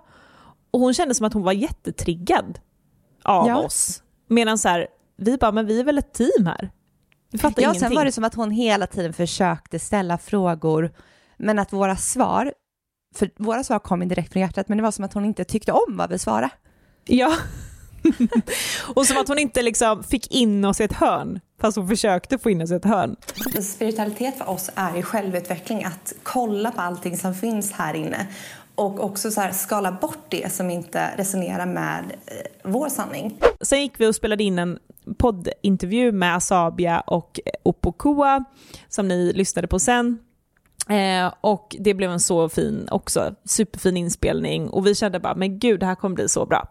och 0.71 0.79
hon 0.79 0.93
kände 0.93 1.15
som 1.15 1.25
att 1.25 1.33
hon 1.33 1.43
var 1.43 1.53
jättetriggad 1.53 2.59
av 3.23 3.47
ja. 3.47 3.57
oss. 3.57 4.03
Medan 4.27 4.57
så 4.57 4.69
här, 4.69 4.87
vi 5.17 5.37
bara, 5.37 5.51
men 5.51 5.65
vi 5.65 5.79
är 5.79 5.83
väl 5.83 5.97
ett 5.97 6.13
team 6.13 6.45
här? 6.45 6.71
Vi 7.31 7.37
fattar 7.37 7.61
ja, 7.61 7.69
ingenting. 7.69 7.89
sen 7.89 7.95
var 7.95 8.05
det 8.05 8.11
som 8.11 8.23
att 8.23 8.35
hon 8.35 8.51
hela 8.51 8.87
tiden 8.87 9.13
försökte 9.13 9.79
ställa 9.79 10.17
frågor, 10.17 10.91
men 11.37 11.59
att 11.59 11.73
våra 11.73 11.95
svar, 11.95 12.53
för 13.15 13.29
våra 13.37 13.63
svar 13.63 13.79
kom 13.79 14.07
direkt 14.07 14.33
från 14.33 14.41
hjärtat, 14.41 14.67
men 14.67 14.77
det 14.77 14.83
var 14.83 14.91
som 14.91 15.05
att 15.05 15.13
hon 15.13 15.25
inte 15.25 15.43
tyckte 15.43 15.71
om 15.71 15.97
vad 15.97 16.09
vi 16.09 16.19
svarade. 16.19 16.49
Ja, 17.05 17.35
och 18.95 19.05
som 19.05 19.17
att 19.17 19.27
hon 19.27 19.39
inte 19.39 19.61
liksom 19.61 20.03
fick 20.03 20.35
in 20.35 20.65
oss 20.65 20.81
i 20.81 20.83
ett 20.83 20.93
hörn, 20.93 21.39
fast 21.61 21.77
hon 21.77 21.87
försökte 21.87 22.37
få 22.37 22.49
in 22.49 22.61
oss 22.61 22.71
i 22.71 22.75
ett 22.75 22.85
hörn. 22.85 23.15
Spiritualitet 23.63 24.37
för 24.37 24.49
oss 24.49 24.69
är 24.75 24.95
ju 24.95 25.03
självutveckling, 25.03 25.83
att 25.83 26.13
kolla 26.23 26.71
på 26.71 26.81
allting 26.81 27.17
som 27.17 27.35
finns 27.35 27.71
här 27.71 27.93
inne 27.93 28.27
och 28.81 29.03
också 29.03 29.31
så 29.31 29.41
här, 29.41 29.51
skala 29.51 29.91
bort 29.91 30.25
det 30.29 30.53
som 30.53 30.69
inte 30.69 31.09
resonerar 31.17 31.65
med 31.65 32.03
eh, 32.25 32.33
vår 32.63 32.89
sanning. 32.89 33.39
Sen 33.61 33.81
gick 33.81 33.99
vi 33.99 34.07
och 34.07 34.15
spelade 34.15 34.43
in 34.43 34.59
en 34.59 34.79
poddintervju 35.17 36.11
med 36.11 36.35
Asabia 36.35 36.99
och 36.99 37.39
Opokoa 37.63 38.43
som 38.89 39.07
ni 39.07 39.33
lyssnade 39.33 39.67
på 39.67 39.79
sen. 39.79 40.19
Eh, 40.89 41.33
och 41.41 41.75
det 41.79 41.93
blev 41.93 42.11
en 42.11 42.19
så 42.19 42.49
fin, 42.49 42.87
också 42.91 43.35
superfin 43.45 43.97
inspelning 43.97 44.69
och 44.69 44.87
vi 44.87 44.95
kände 44.95 45.19
bara, 45.19 45.35
men 45.35 45.59
gud, 45.59 45.79
det 45.79 45.85
här 45.85 45.95
kommer 45.95 46.15
bli 46.15 46.29
så 46.29 46.45
bra. 46.45 46.67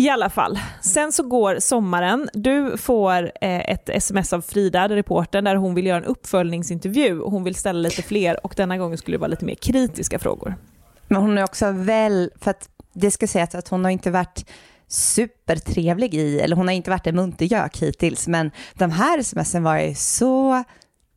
I 0.00 0.08
alla 0.08 0.30
fall, 0.30 0.58
sen 0.80 1.12
så 1.12 1.22
går 1.22 1.58
sommaren. 1.58 2.28
Du 2.32 2.76
får 2.76 3.22
eh, 3.40 3.70
ett 3.70 3.88
sms 3.88 4.32
av 4.32 4.40
Frida, 4.40 4.88
reportern, 4.88 5.44
där 5.44 5.56
hon 5.56 5.74
vill 5.74 5.86
göra 5.86 5.98
en 5.98 6.04
uppföljningsintervju. 6.04 7.20
Hon 7.20 7.44
vill 7.44 7.54
ställa 7.54 7.78
lite 7.78 8.02
fler 8.02 8.46
och 8.46 8.54
denna 8.56 8.78
gången 8.78 8.98
skulle 8.98 9.14
det 9.16 9.20
vara 9.20 9.28
lite 9.28 9.44
mer 9.44 9.54
kritiska 9.54 10.18
frågor. 10.18 10.54
Men 11.08 11.22
hon 11.22 11.38
är 11.38 11.44
också 11.44 11.72
väl, 11.72 12.30
för 12.40 12.50
att 12.50 12.68
det 12.92 13.10
ska 13.10 13.26
sägas 13.26 13.54
att 13.54 13.68
hon 13.68 13.84
har 13.84 13.90
inte 13.90 14.10
varit 14.10 14.50
supertrevlig 14.88 16.14
i, 16.14 16.40
eller 16.40 16.56
hon 16.56 16.68
har 16.68 16.74
inte 16.74 16.90
varit 16.90 17.06
en 17.06 17.16
muntergök 17.16 17.82
hittills, 17.82 18.28
men 18.28 18.50
de 18.74 18.90
här 18.90 19.22
smsen 19.22 19.62
var 19.62 19.78
ju 19.78 19.94
så, 19.94 20.64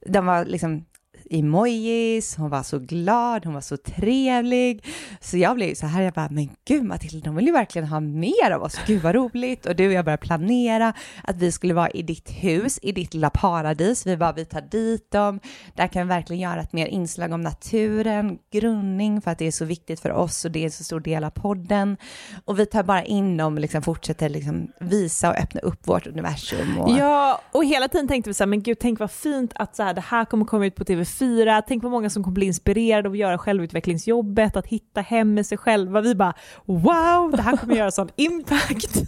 de 0.05 0.25
var 0.25 0.45
liksom 0.45 0.85
emojis, 1.33 2.35
hon 2.35 2.49
var 2.49 2.63
så 2.63 2.79
glad, 2.79 3.45
hon 3.45 3.53
var 3.53 3.61
så 3.61 3.77
trevlig. 3.77 4.85
Så 5.19 5.37
jag 5.37 5.55
blev 5.55 5.73
så 5.73 5.87
här, 5.87 6.01
jag 6.01 6.13
bara, 6.13 6.29
men 6.31 6.49
gud 6.67 6.83
Matilda, 6.83 7.25
de 7.25 7.35
vill 7.35 7.45
ju 7.45 7.51
verkligen 7.51 7.87
ha 7.87 7.99
mer 7.99 8.51
av 8.51 8.63
oss, 8.63 8.79
gud 8.87 9.01
vad 9.01 9.15
roligt. 9.15 9.65
Och 9.65 9.75
du 9.75 9.87
och 9.87 9.93
jag 9.93 10.05
började 10.05 10.21
planera 10.21 10.93
att 11.23 11.35
vi 11.35 11.51
skulle 11.51 11.73
vara 11.73 11.89
i 11.89 12.01
ditt 12.01 12.29
hus, 12.29 12.79
i 12.81 12.91
ditt 12.91 13.13
lilla 13.13 13.29
paradis. 13.29 14.07
Vi 14.07 14.17
bara, 14.17 14.31
vi 14.31 14.45
tar 14.45 14.61
dit 14.61 15.11
dem. 15.11 15.39
Där 15.75 15.87
kan 15.87 16.07
vi 16.07 16.09
verkligen 16.09 16.41
göra 16.41 16.61
ett 16.61 16.73
mer 16.73 16.85
inslag 16.85 17.31
om 17.31 17.41
naturen, 17.41 18.37
grundning, 18.51 19.21
för 19.21 19.31
att 19.31 19.37
det 19.37 19.47
är 19.47 19.51
så 19.51 19.65
viktigt 19.65 19.99
för 19.99 20.11
oss 20.11 20.45
och 20.45 20.51
det 20.51 20.59
är 20.59 20.65
en 20.65 20.71
så 20.71 20.83
stor 20.83 20.99
del 20.99 21.23
av 21.23 21.29
podden. 21.29 21.97
Och 22.45 22.59
vi 22.59 22.65
tar 22.65 22.83
bara 22.83 23.03
in 23.03 23.37
dem 23.37 23.53
och 23.53 23.59
liksom 23.59 23.81
fortsätter 23.81 24.29
liksom 24.29 24.67
visa 24.79 25.29
och 25.29 25.35
öppna 25.37 25.61
upp 25.61 25.87
vårt 25.87 26.07
universum. 26.07 26.77
Och... 26.79 26.91
Ja, 26.91 27.41
och 27.51 27.65
hela 27.65 27.87
tiden 27.87 28.07
tänkte 28.07 28.29
vi 28.29 28.33
så 28.33 28.43
här, 28.43 28.49
men 28.49 28.63
gud, 28.63 28.77
tänk 28.79 28.99
vad 28.99 29.11
fint 29.11 29.51
att 29.55 29.75
så 29.75 29.83
här, 29.83 29.93
det 29.93 30.01
här 30.01 30.25
kommer 30.25 30.45
komma 30.45 30.65
ut 30.65 30.75
på 30.75 30.83
TV4 30.83 31.03
fyra, 31.23 31.61
tänk 31.61 31.83
på 31.83 31.89
många 31.89 32.09
som 32.09 32.23
kommer 32.23 32.35
bli 32.35 32.45
inspirerade 32.45 33.07
av 33.07 33.13
att 33.13 33.19
göra 33.19 33.37
självutvecklingsjobbet, 33.37 34.55
att 34.55 34.67
hitta 34.67 35.01
hem 35.01 35.33
med 35.33 35.45
sig 35.45 35.57
själva. 35.57 36.01
Vi 36.01 36.15
bara 36.15 36.33
wow, 36.65 37.31
det 37.31 37.41
här 37.41 37.57
kommer 37.57 37.75
göra 37.75 37.91
sån 37.91 38.09
impact. 38.15 39.01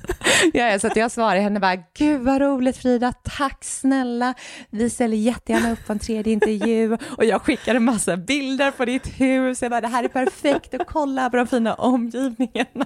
Ja, 0.53 0.79
så 0.79 0.87
att 0.87 0.95
jag 0.95 1.11
svarade 1.11 1.39
henne 1.39 1.59
bara, 1.59 1.75
gud 1.97 2.21
vad 2.21 2.41
roligt 2.41 2.77
Frida, 2.77 3.13
tack 3.37 3.63
snälla. 3.63 4.33
Vi 4.69 4.89
ställer 4.89 5.17
jättegärna 5.17 5.71
upp 5.71 5.87
på 5.87 5.93
en 5.93 5.99
tredje 5.99 6.33
intervju 6.33 6.97
och 7.17 7.25
jag 7.25 7.41
skickade 7.41 7.77
en 7.77 7.83
massa 7.83 8.17
bilder 8.17 8.71
på 8.71 8.85
ditt 8.85 9.07
hus. 9.19 9.61
Jag 9.61 9.71
bara, 9.71 9.81
det 9.81 9.87
här 9.87 10.03
är 10.03 10.07
perfekt 10.07 10.73
att 10.73 10.87
kolla 10.87 11.29
på 11.29 11.37
de 11.37 11.47
fina 11.47 11.73
omgivningarna. 11.73 12.85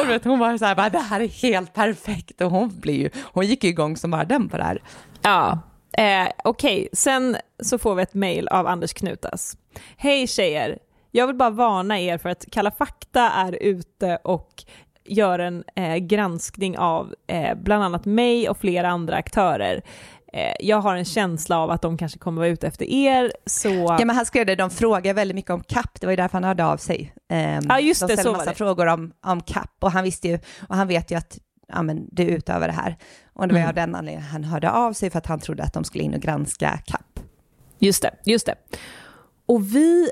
Och 0.00 0.08
vet, 0.08 0.24
hon 0.24 0.38
var 0.38 0.58
så 0.58 0.64
här, 0.64 0.74
bara, 0.74 0.88
det 0.88 0.98
här 0.98 1.20
är 1.20 1.28
helt 1.28 1.74
perfekt 1.74 2.40
och 2.40 2.50
hon, 2.50 2.80
blev 2.80 2.96
ju, 2.96 3.10
hon 3.22 3.46
gick 3.46 3.64
ju 3.64 3.70
igång 3.70 3.96
som 3.96 4.10
bara 4.10 4.24
den 4.24 4.48
på 4.48 4.56
det 4.56 4.64
här. 4.64 4.82
Ja, 5.22 5.58
eh, 5.98 6.28
okej. 6.44 6.78
Okay. 6.78 6.88
Sen 6.92 7.36
så 7.62 7.78
får 7.78 7.94
vi 7.94 8.02
ett 8.02 8.14
mail 8.14 8.48
av 8.48 8.66
Anders 8.66 8.92
Knutas. 8.92 9.56
Hej 9.96 10.26
tjejer! 10.26 10.78
Jag 11.10 11.26
vill 11.26 11.36
bara 11.36 11.50
varna 11.50 12.00
er 12.00 12.18
för 12.18 12.28
att 12.28 12.44
Kalla 12.50 12.70
fakta 12.70 13.30
är 13.30 13.52
ute 13.52 14.18
och 14.24 14.64
gör 15.04 15.38
en 15.38 15.64
eh, 15.76 15.96
granskning 15.96 16.78
av 16.78 17.14
eh, 17.26 17.54
bland 17.54 17.84
annat 17.84 18.04
mig 18.04 18.48
och 18.48 18.58
flera 18.58 18.88
andra 18.88 19.16
aktörer. 19.16 19.82
Eh, 20.32 20.54
jag 20.60 20.80
har 20.80 20.96
en 20.96 21.04
känsla 21.04 21.58
av 21.58 21.70
att 21.70 21.82
de 21.82 21.98
kanske 21.98 22.18
kommer 22.18 22.38
vara 22.38 22.48
ute 22.48 22.66
efter 22.66 22.84
er, 22.84 23.32
så... 23.46 23.68
Ja, 23.68 24.04
men 24.04 24.16
han 24.16 24.26
skrev 24.26 24.46
det, 24.46 24.54
de 24.54 24.70
frågar 24.70 25.14
väldigt 25.14 25.34
mycket 25.34 25.50
om 25.50 25.62
CAP, 25.62 26.00
det 26.00 26.06
var 26.06 26.12
ju 26.12 26.16
därför 26.16 26.32
han 26.32 26.44
hörde 26.44 26.64
av 26.64 26.76
sig. 26.76 27.14
Um, 27.32 27.66
ja, 27.68 27.80
just 27.80 28.00
de 28.00 28.06
det, 28.06 28.22
så 28.22 28.30
var 28.32 28.38
massa 28.38 28.54
frågor 28.54 28.86
om, 28.86 29.12
om 29.26 29.40
CAP 29.40 29.70
och 29.80 29.92
han 29.92 30.04
visste 30.04 30.28
ju, 30.28 30.38
och 30.68 30.76
han 30.76 30.88
vet 30.88 31.10
ju 31.10 31.16
att 31.16 31.38
ja, 31.72 31.82
men 31.82 32.08
du 32.12 32.22
utövar 32.22 32.68
det 32.68 32.74
här. 32.74 32.96
Och 33.32 33.48
det 33.48 33.54
var 33.54 33.60
mm. 33.60 33.68
av 33.68 33.74
den 33.74 33.94
anledningen 33.94 34.30
han 34.30 34.44
hörde 34.44 34.70
av 34.70 34.92
sig, 34.92 35.10
för 35.10 35.18
att 35.18 35.26
han 35.26 35.40
trodde 35.40 35.62
att 35.62 35.72
de 35.72 35.84
skulle 35.84 36.04
in 36.04 36.14
och 36.14 36.20
granska 36.20 36.78
CAP. 36.86 37.20
Just 37.78 38.02
det, 38.02 38.14
just 38.24 38.46
det. 38.46 38.54
Och 39.46 39.74
vi 39.76 40.10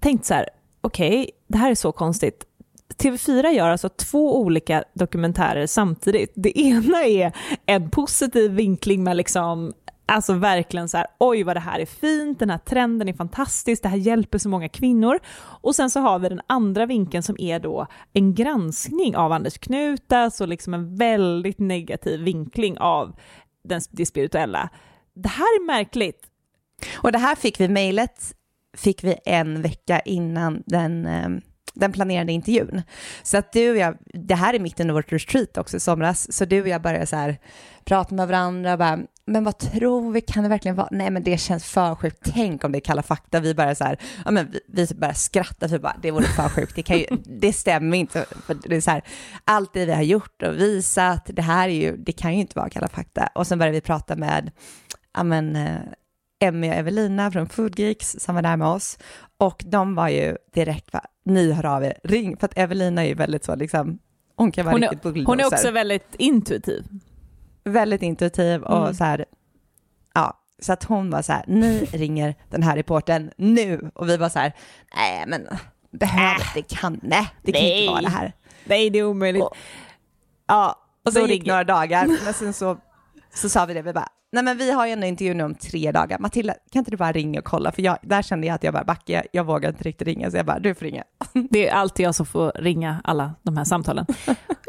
tänkte 0.00 0.28
så 0.28 0.34
här, 0.34 0.48
okej, 0.80 1.20
okay, 1.20 1.30
det 1.46 1.58
här 1.58 1.70
är 1.70 1.74
så 1.74 1.92
konstigt. 1.92 2.44
TV4 2.98 3.48
gör 3.48 3.70
alltså 3.70 3.88
två 3.88 4.40
olika 4.40 4.84
dokumentärer 4.94 5.66
samtidigt. 5.66 6.32
Det 6.34 6.58
ena 6.60 7.04
är 7.04 7.32
en 7.66 7.90
positiv 7.90 8.52
vinkling 8.52 9.04
med 9.04 9.16
liksom 9.16 9.72
Alltså 10.08 10.32
verkligen 10.32 10.88
så 10.88 10.96
här, 10.96 11.06
oj 11.18 11.42
vad 11.42 11.56
det 11.56 11.60
här 11.60 11.80
är 11.80 11.86
fint, 11.86 12.38
den 12.38 12.50
här 12.50 12.58
trenden 12.58 13.08
är 13.08 13.12
fantastisk, 13.12 13.82
det 13.82 13.88
här 13.88 13.96
hjälper 13.96 14.38
så 14.38 14.48
många 14.48 14.68
kvinnor. 14.68 15.18
Och 15.38 15.74
sen 15.74 15.90
så 15.90 16.00
har 16.00 16.18
vi 16.18 16.28
den 16.28 16.40
andra 16.46 16.86
vinkeln 16.86 17.22
som 17.22 17.36
är 17.38 17.60
då 17.60 17.86
en 18.12 18.34
granskning 18.34 19.16
av 19.16 19.32
Anders 19.32 19.58
Knutas 19.58 20.40
och 20.40 20.48
liksom 20.48 20.74
en 20.74 20.96
väldigt 20.96 21.58
negativ 21.58 22.20
vinkling 22.20 22.78
av 22.78 23.16
den, 23.64 23.80
det 23.90 24.06
spirituella. 24.06 24.68
Det 25.14 25.28
här 25.28 25.60
är 25.60 25.66
märkligt. 25.66 26.26
Och 26.94 27.12
det 27.12 27.18
här 27.18 27.34
fick 27.34 27.60
vi 27.60 27.68
mejlet, 27.68 28.34
fick 28.76 29.04
vi 29.04 29.16
en 29.24 29.62
vecka 29.62 30.00
innan 30.00 30.62
den 30.66 31.06
eh, 31.06 31.28
den 31.76 31.92
planerade 31.92 32.32
intervjun. 32.32 32.82
Så 33.22 33.38
att 33.38 33.52
du 33.52 33.70
och 33.70 33.76
jag, 33.76 33.96
det 34.04 34.34
här 34.34 34.54
är 34.54 34.58
mitt 34.58 34.80
under 34.80 34.94
vårt 34.94 35.12
retreat 35.12 35.58
också 35.58 35.76
i 35.76 35.80
somras, 35.80 36.32
så 36.32 36.44
du 36.44 36.62
och 36.62 36.68
jag 36.68 36.82
började 36.82 37.06
så 37.06 37.16
här 37.16 37.38
prata 37.84 38.14
med 38.14 38.28
varandra 38.28 38.72
och 38.72 38.78
bara, 38.78 38.98
men 39.26 39.44
vad 39.44 39.58
tror 39.58 40.12
vi, 40.12 40.20
kan 40.20 40.42
det 40.42 40.48
verkligen 40.48 40.76
vara? 40.76 40.88
Nej 40.90 41.10
men 41.10 41.22
det 41.22 41.38
känns 41.38 41.64
för 41.64 41.94
sjukt, 41.94 42.30
tänk 42.34 42.64
om 42.64 42.72
det 42.72 42.78
är 42.78 42.80
Kalla 42.80 43.02
fakta, 43.02 43.40
vi 43.40 43.54
bara 43.54 43.74
så 43.74 43.84
här, 43.84 43.98
ja 44.24 44.30
men 44.30 44.50
vi, 44.50 44.60
vi 44.66 44.94
bara 44.94 45.14
skrattar, 45.14 45.68
för 45.68 45.78
bara, 45.78 45.96
det 46.02 46.10
vore 46.10 46.24
för 46.24 46.48
sjukt, 46.48 46.76
det, 46.76 46.82
kan 46.82 46.98
ju, 46.98 47.06
det 47.24 47.52
stämmer 47.52 47.96
inte, 47.98 48.26
för 48.46 48.56
det 48.68 48.76
är 48.76 48.80
så 48.80 48.90
här, 48.90 49.02
allt 49.44 49.72
det 49.72 49.86
vi 49.86 49.92
har 49.92 50.02
gjort 50.02 50.42
och 50.42 50.54
visat, 50.54 51.30
det 51.32 51.42
här 51.42 51.68
är 51.68 51.72
ju, 51.72 51.96
det 51.96 52.12
kan 52.12 52.34
ju 52.34 52.40
inte 52.40 52.58
vara 52.58 52.68
Kalla 52.68 52.88
fakta. 52.88 53.28
Och 53.34 53.46
sen 53.46 53.58
började 53.58 53.74
vi 53.74 53.80
prata 53.80 54.16
med, 54.16 54.50
ja 55.14 55.22
men, 55.22 55.56
eh, 55.56 55.80
Emmy 56.40 56.70
och 56.70 56.74
Evelina 56.74 57.30
från 57.30 57.48
Food 57.48 57.78
Geeks 57.78 58.16
som 58.18 58.34
var 58.34 58.42
där 58.42 58.56
med 58.56 58.68
oss 58.68 58.98
och 59.38 59.64
de 59.66 59.94
var 59.94 60.08
ju 60.08 60.36
direkt, 60.54 60.92
va, 60.92 61.00
ni 61.24 61.52
hör 61.52 61.66
av 61.66 61.84
er, 61.84 61.98
ring, 62.04 62.36
för 62.36 62.44
att 62.44 62.58
Evelina 62.58 63.04
är 63.04 63.08
ju 63.08 63.14
väldigt 63.14 63.44
så 63.44 63.56
liksom, 63.56 63.98
hon 64.36 64.52
kan 64.52 64.64
vara 64.64 64.74
hon 64.74 64.80
riktigt 64.80 65.02
bulldozer. 65.02 65.26
Hon 65.26 65.40
är 65.40 65.46
också 65.46 65.70
väldigt 65.70 66.14
intuitiv. 66.18 66.84
Väldigt 67.66 68.02
intuitiv 68.02 68.62
och 68.62 68.82
mm. 68.82 68.94
så 68.94 69.04
här, 69.04 69.24
ja, 70.14 70.40
så 70.58 70.72
att 70.72 70.84
hon 70.84 71.10
var 71.10 71.22
så 71.22 71.32
här, 71.32 71.44
ni 71.46 71.78
ringer 71.92 72.34
den 72.50 72.62
här 72.62 72.76
reporten 72.76 73.30
nu 73.36 73.90
och 73.94 74.08
vi 74.08 74.16
var 74.16 74.28
så 74.28 74.38
här, 74.38 74.52
nej 74.96 75.24
men 75.26 75.48
behöver 75.90 76.40
äh, 76.40 76.54
det 76.54 76.62
kan, 76.62 77.00
nej 77.02 77.28
det 77.42 77.52
kan 77.52 77.62
nej. 77.62 77.80
inte 77.80 77.92
vara 77.92 78.02
det 78.02 78.08
här. 78.08 78.32
Nej 78.64 78.90
det 78.90 78.98
är 78.98 79.04
omöjligt. 79.04 79.42
Och, 79.42 79.56
ja, 80.46 80.86
och 81.04 81.12
så 81.12 81.20
gick 81.20 81.46
några 81.46 81.64
dagar, 81.64 82.06
men 82.06 82.34
sen 82.34 82.52
så, 82.52 82.76
så 83.34 83.48
sa 83.48 83.66
vi 83.66 83.74
det, 83.74 83.82
vi 83.82 83.92
bara, 83.92 84.08
Nej 84.36 84.44
men 84.44 84.58
vi 84.58 84.70
har 84.70 84.86
ju 84.86 84.92
en 84.92 85.04
intervju 85.04 85.34
nu 85.34 85.44
om 85.44 85.54
tre 85.54 85.92
dagar. 85.92 86.18
Matilda, 86.18 86.54
kan 86.72 86.80
inte 86.80 86.90
du 86.90 86.96
bara 86.96 87.12
ringa 87.12 87.38
och 87.38 87.44
kolla? 87.44 87.72
För 87.72 87.82
jag, 87.82 87.98
där 88.02 88.22
kände 88.22 88.46
jag 88.46 88.54
att 88.54 88.62
jag 88.62 88.74
bara 88.74 88.84
backade, 88.84 89.26
jag 89.32 89.44
vågar 89.44 89.68
inte 89.68 89.84
riktigt 89.84 90.08
ringa, 90.08 90.30
så 90.30 90.36
jag 90.36 90.46
bara, 90.46 90.58
du 90.58 90.74
får 90.74 90.84
ringa. 90.84 91.04
Det 91.50 91.68
är 91.68 91.74
alltid 91.74 92.06
jag 92.06 92.14
som 92.14 92.26
får 92.26 92.52
ringa 92.54 93.00
alla 93.04 93.34
de 93.42 93.56
här 93.56 93.64
samtalen. 93.64 94.06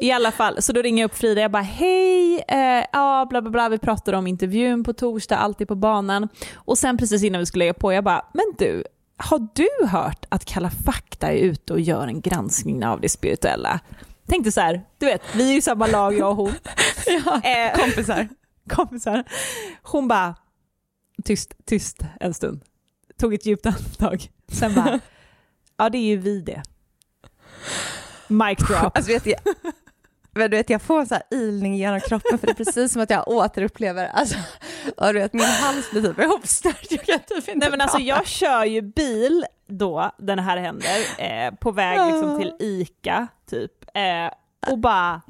I 0.01 0.12
alla 0.12 0.32
fall, 0.32 0.62
så 0.62 0.73
då 0.73 0.82
ringer 0.82 1.03
jag 1.03 1.10
upp 1.10 1.17
Frida, 1.17 1.41
jag 1.41 1.51
bara, 1.51 1.63
hej, 1.63 2.43
eh, 2.47 2.86
ja 2.93 3.27
bla 3.30 3.41
bla 3.41 3.51
bla, 3.51 3.69
vi 3.69 3.77
pratade 3.77 4.17
om 4.17 4.27
intervjun 4.27 4.84
på 4.84 4.93
torsdag, 4.93 5.38
alltid 5.38 5.67
på 5.67 5.75
banan. 5.75 6.30
Och 6.56 6.77
sen 6.77 6.97
precis 6.97 7.23
innan 7.23 7.39
vi 7.39 7.45
skulle 7.45 7.62
lägga 7.65 7.73
på, 7.73 7.93
jag 7.93 8.03
bara, 8.03 8.25
men 8.34 8.45
du, 8.58 8.84
har 9.17 9.47
du 9.53 9.88
hört 9.88 10.25
att 10.30 10.45
Kalla 10.45 10.69
fakta 10.69 11.27
är 11.27 11.38
ute 11.38 11.73
och 11.73 11.80
gör 11.80 12.08
en 12.08 12.21
granskning 12.21 12.86
av 12.86 13.01
det 13.01 13.10
spirituella? 13.10 13.80
Tänkte 14.27 14.51
så 14.51 14.62
här, 14.62 14.82
du 14.97 15.06
vet, 15.06 15.21
vi 15.36 15.49
är 15.49 15.53
ju 15.53 15.62
samma 15.62 15.88
lag 15.88 16.17
jag 16.17 16.30
och 16.30 16.36
hon. 16.36 16.53
ja, 17.25 17.41
eh, 17.43 17.80
kompisar 17.80 18.27
kompisar. 18.67 19.23
Hon 19.82 20.08
bara, 20.08 20.36
tyst, 21.23 21.53
tyst 21.65 22.01
en 22.19 22.34
stund. 22.34 22.63
Tog 23.17 23.34
ett 23.34 23.45
djupt 23.45 23.65
andetag. 23.65 24.32
Sen 24.51 24.75
bara, 24.75 24.99
ja 25.77 25.89
det 25.89 25.97
är 25.97 26.06
ju 26.06 26.17
vi 26.17 26.41
det. 26.41 26.63
Mic 28.27 28.58
drop. 28.58 28.97
Alltså 28.97 29.12
vet 29.12 29.25
jag, 29.25 29.39
men 30.38 30.51
du 30.51 30.58
vet, 30.58 30.69
jag 30.69 30.82
får 30.82 30.99
en 30.99 31.08
sån 31.08 31.15
här 31.15 31.39
ilning 31.39 31.75
genom 31.75 32.01
kroppen 32.01 32.39
för 32.39 32.47
det 32.47 32.53
är 32.53 32.65
precis 32.65 32.93
som 32.93 33.01
att 33.01 33.10
jag 33.10 33.27
återupplever, 33.27 34.08
alltså, 34.08 34.36
och 34.97 35.13
du 35.13 35.19
vet, 35.19 35.34
min 35.34 35.45
hals 35.45 35.91
blir 35.91 36.01
typ 36.01 36.19
ihopstörd. 36.19 36.75
Jag 36.89 37.03
kan 37.03 37.19
typ 37.19 37.38
inte 37.38 37.53
Nej 37.56 37.69
men 37.71 37.82
alltså 37.82 37.99
jag 37.99 38.27
kör 38.27 38.65
ju 38.65 38.82
bil 38.82 39.45
då, 39.67 40.12
den 40.17 40.39
här 40.39 40.58
händer, 40.58 40.97
eh, 41.17 41.53
på 41.56 41.71
väg 41.71 42.12
liksom 42.12 42.39
till 42.39 42.53
ICA 42.60 43.27
typ, 43.49 43.71
eh, 43.93 44.71
och 44.71 44.80
bara 44.80 45.21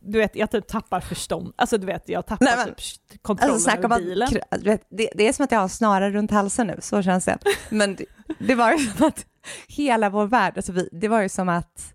du 0.00 0.18
vet, 0.18 0.36
jag 0.36 0.50
typ 0.50 0.66
tappar 0.66 1.00
förstånd. 1.00 1.52
Alltså 1.56 1.78
du 1.78 1.86
vet, 1.86 2.08
jag 2.08 2.26
tappar 2.26 2.44
Nej, 2.44 2.56
men, 2.56 2.74
typ 2.74 3.22
kontrollen 3.22 3.54
alltså, 3.54 3.70
över 3.70 3.98
bilen. 3.98 4.28
Att, 4.50 4.62
vet, 4.62 4.86
det, 4.90 5.10
det, 5.14 5.28
är 5.28 5.32
som 5.32 5.44
att 5.44 5.52
jag 5.52 5.60
har 5.60 5.68
snara 5.68 6.10
runt 6.10 6.30
halsen 6.30 6.66
nu, 6.66 6.76
så 6.80 7.02
känns 7.02 7.24
det. 7.24 7.38
Men 7.70 7.96
det, 7.96 8.04
det 8.38 8.54
var 8.54 8.72
ju 8.72 8.78
som 8.78 9.06
att 9.06 9.26
hela 9.68 10.10
vår 10.10 10.26
värld, 10.26 10.52
alltså 10.56 10.72
vi, 10.72 10.88
det 10.92 11.08
var 11.08 11.22
ju 11.22 11.28
som 11.28 11.48
att, 11.48 11.92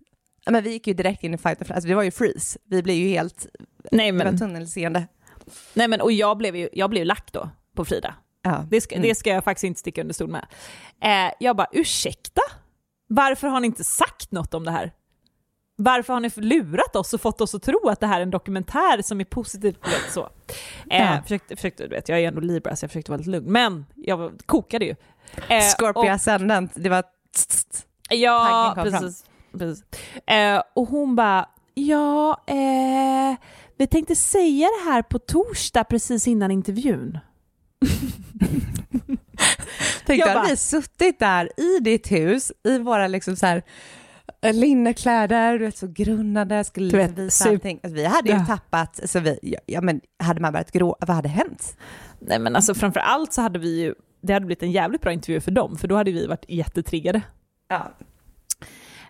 men 0.50 0.64
vi 0.64 0.70
gick 0.70 0.86
ju 0.86 0.94
direkt 0.94 1.24
in 1.24 1.34
i 1.34 1.38
fight 1.38 1.70
alltså 1.70 1.88
det 1.88 1.94
var 1.94 2.02
ju 2.02 2.10
freeze. 2.10 2.58
Vi 2.64 2.82
blev 2.82 2.96
ju 2.96 3.08
helt, 3.08 3.46
Nej, 3.92 4.12
men, 4.12 4.26
det 4.26 4.32
var 4.32 4.38
tunnelseende. 4.38 5.06
Nej 5.74 5.88
men 5.88 6.00
och 6.00 6.12
jag 6.12 6.36
blev 6.36 6.56
ju, 6.56 6.68
jag 6.72 6.90
blev 6.90 7.06
lack 7.06 7.32
då 7.32 7.50
på 7.76 7.84
Frida. 7.84 8.14
Ja. 8.42 8.66
Det, 8.70 8.80
ska, 8.80 8.94
mm. 8.94 9.08
det 9.08 9.14
ska 9.14 9.30
jag 9.30 9.44
faktiskt 9.44 9.64
inte 9.64 9.80
sticka 9.80 10.00
under 10.00 10.14
stol 10.14 10.30
med. 10.30 10.46
Eh, 11.02 11.32
jag 11.40 11.56
bara, 11.56 11.68
ursäkta? 11.72 12.42
Varför 13.08 13.48
har 13.48 13.60
ni 13.60 13.66
inte 13.66 13.84
sagt 13.84 14.32
något 14.32 14.54
om 14.54 14.64
det 14.64 14.70
här? 14.70 14.92
Varför 15.76 16.12
har 16.12 16.20
ni 16.20 16.30
lurat 16.36 16.96
oss 16.96 17.14
och 17.14 17.20
fått 17.20 17.40
oss 17.40 17.54
att 17.54 17.62
tro 17.62 17.88
att 17.88 18.00
det 18.00 18.06
här 18.06 18.18
är 18.18 18.22
en 18.22 18.30
dokumentär 18.30 19.02
som 19.02 19.20
är 19.20 19.24
positiv? 19.24 19.76
Så. 20.14 20.28
Eh, 20.90 21.22
försökte, 21.22 21.56
försökte, 21.56 21.82
du 21.82 21.88
vet, 21.88 22.08
jag 22.08 22.20
är 22.20 22.28
ändå 22.28 22.40
Libra 22.40 22.76
så 22.76 22.84
jag 22.84 22.90
försökte 22.90 23.10
vara 23.10 23.18
lite 23.18 23.30
lugn, 23.30 23.52
men 23.52 23.86
jag 23.94 24.32
kokade 24.46 24.84
ju. 24.84 24.94
Eh, 25.48 25.60
Scorpio 25.78 26.10
ascendant, 26.10 26.72
det 26.74 26.88
var 26.88 27.04
Ja, 28.08 28.72
precis. 28.76 29.24
precis. 29.58 29.84
Eh, 30.26 30.62
och 30.74 30.88
hon 30.88 31.16
bara, 31.16 31.48
ja, 31.74 32.42
eh, 32.46 33.36
vi 33.76 33.86
tänkte 33.86 34.16
säga 34.16 34.68
det 34.78 34.90
här 34.90 35.02
på 35.02 35.18
torsdag 35.18 35.84
precis 35.84 36.28
innan 36.28 36.50
intervjun. 36.50 37.18
Tänk, 40.06 40.22
då 40.22 40.28
hade 40.28 40.50
vi 40.50 40.56
suttit 40.56 41.18
där 41.18 41.60
i 41.60 41.78
ditt 41.80 42.12
hus, 42.12 42.52
i 42.64 42.78
våra 42.78 43.06
liksom 43.06 43.36
så 43.36 43.46
här 43.46 43.62
linnekläder, 44.52 45.58
du 45.58 45.64
vet 45.64 45.76
så 45.76 45.86
grundade, 45.86 46.64
skulle 46.64 46.90
du 46.90 46.96
vet, 46.96 47.18
visa 47.18 47.48
allting. 47.48 47.80
Alltså, 47.82 47.96
vi 47.96 48.04
hade 48.04 48.28
ju 48.28 48.36
ja. 48.36 48.44
tappat, 48.46 49.00
alltså 49.00 49.20
vi, 49.20 49.56
ja, 49.66 49.80
men 49.80 50.00
hade 50.18 50.40
man 50.40 50.52
börjat 50.52 50.72
grå, 50.72 50.96
vad 51.00 51.16
hade 51.16 51.28
hänt? 51.28 51.76
Nej 52.18 52.38
men 52.38 52.56
alltså 52.56 52.74
framför 52.74 53.00
allt 53.00 53.32
så 53.32 53.40
hade 53.40 53.58
vi 53.58 53.80
ju, 53.80 53.94
det 54.20 54.32
hade 54.32 54.46
blivit 54.46 54.62
en 54.62 54.72
jävligt 54.72 55.00
bra 55.00 55.12
intervju 55.12 55.40
för 55.40 55.50
dem, 55.50 55.76
för 55.76 55.88
då 55.88 55.96
hade 55.96 56.12
vi 56.12 56.26
varit 56.26 56.44
jättetriggade. 56.48 57.22
Ja. 57.68 57.92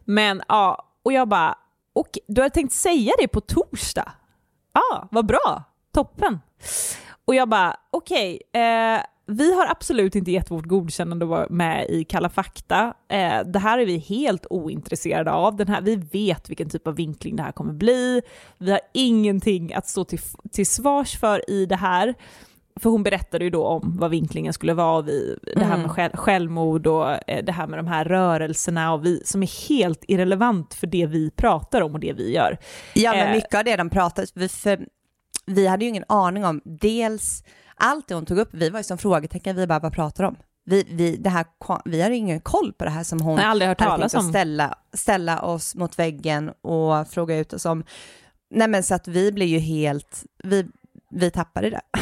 Men 0.04 0.42
ja, 0.48 0.88
och 1.02 1.12
jag 1.12 1.28
bara, 1.28 1.58
och 1.92 2.18
du 2.26 2.40
hade 2.40 2.54
tänkt 2.54 2.72
säga 2.72 3.12
det 3.20 3.28
på 3.28 3.40
torsdag? 3.40 4.12
Ja, 4.72 4.80
ah, 4.80 5.08
vad 5.10 5.26
bra, 5.26 5.64
toppen. 5.94 6.40
Och 7.24 7.34
jag 7.34 7.48
bara, 7.48 7.76
okej, 7.90 8.40
okay, 8.50 8.62
eh, 8.62 9.00
vi 9.26 9.54
har 9.54 9.66
absolut 9.70 10.14
inte 10.14 10.30
gett 10.30 10.50
vårt 10.50 10.66
godkännande 10.66 11.24
att 11.24 11.28
vara 11.28 11.46
med 11.50 11.86
i 11.90 12.04
Kalla 12.04 12.28
fakta. 12.28 12.94
Eh, 13.08 13.40
det 13.46 13.58
här 13.58 13.78
är 13.78 13.86
vi 13.86 13.98
helt 13.98 14.46
ointresserade 14.50 15.32
av. 15.32 15.56
Den 15.56 15.68
här, 15.68 15.80
vi 15.80 15.96
vet 15.96 16.50
vilken 16.50 16.70
typ 16.70 16.86
av 16.86 16.96
vinkling 16.96 17.36
det 17.36 17.42
här 17.42 17.52
kommer 17.52 17.72
bli. 17.72 18.22
Vi 18.58 18.70
har 18.70 18.80
ingenting 18.94 19.74
att 19.74 19.88
stå 19.88 20.04
till, 20.04 20.20
till 20.52 20.66
svars 20.66 21.18
för 21.20 21.50
i 21.50 21.66
det 21.66 21.76
här. 21.76 22.14
för 22.80 22.90
hon 22.90 23.02
berättade 23.02 23.44
ju 23.44 23.50
då 23.50 23.64
om 23.66 23.96
vad 24.00 24.10
vinklingen 24.10 24.52
skulle 24.52 24.74
vara, 24.74 25.02
vi, 25.02 25.36
det 25.54 25.64
här 25.64 25.68
med 25.68 25.78
Mm. 25.78 25.88
själv, 25.88 26.12
självmord 26.16 26.86
och 26.86 27.30
eh, 27.30 27.44
det 27.44 27.52
här 27.52 27.66
med 27.66 27.78
de 27.78 27.86
här 27.86 28.04
rörelserna 28.04 28.92
och 28.92 29.06
vi, 29.06 29.22
som 29.24 29.42
är 29.42 29.68
helt 29.68 30.04
irrelevant 30.08 30.74
för 30.74 30.86
det 30.86 31.06
vi 31.06 31.30
pratar 31.30 31.80
om 31.80 31.94
och 31.94 32.00
det 32.00 32.12
vi 32.12 32.32
gör. 32.34 32.58
Ja, 32.94 33.12
men 33.12 33.28
Eh. 33.28 33.34
mycket 33.34 33.54
av 33.54 33.64
det 33.64 33.76
de 33.76 33.90
pratade, 33.90 34.26
vi, 34.34 34.48
för, 34.48 34.86
vi 35.46 35.66
hade 35.66 35.84
ju 35.84 35.88
ingen 35.88 36.04
aning 36.08 36.44
om, 36.44 36.60
dels 36.64 37.44
allt 37.74 38.08
det 38.08 38.14
hon 38.14 38.26
tog 38.26 38.38
upp, 38.38 38.48
vi 38.52 38.70
var 38.70 38.80
ju 38.80 38.84
som 38.84 38.98
frågetecken, 38.98 39.56
vi 39.56 39.66
bara, 39.66 39.78
vad 39.78 39.92
pratar 39.92 40.24
om? 40.24 40.36
Vi, 40.66 40.84
vi, 40.90 41.16
det 41.16 41.30
här, 41.30 41.46
vi 41.84 42.02
hade 42.02 42.14
ingen 42.14 42.40
koll 42.40 42.72
på 42.72 42.84
det 42.84 42.90
här 42.90 43.04
som 43.04 43.20
hon 43.20 43.36
Jag 43.36 43.42
har 43.42 43.50
aldrig 43.50 43.68
hört 43.68 43.78
talas 43.78 44.14
om. 44.14 44.28
ställa, 44.28 44.74
ställa 44.92 45.42
oss 45.42 45.74
mot 45.74 45.98
väggen 45.98 46.50
och 46.60 47.08
fråga 47.08 47.38
ut 47.38 47.52
oss 47.52 47.66
om. 47.66 47.84
Nej 48.50 48.68
men 48.68 48.82
så 48.82 48.94
att 48.94 49.08
vi 49.08 49.32
blev 49.32 49.48
ju 49.48 49.58
helt, 49.58 50.24
vi, 50.44 50.66
vi 51.10 51.30
tappade 51.30 51.70
det. 51.70 51.80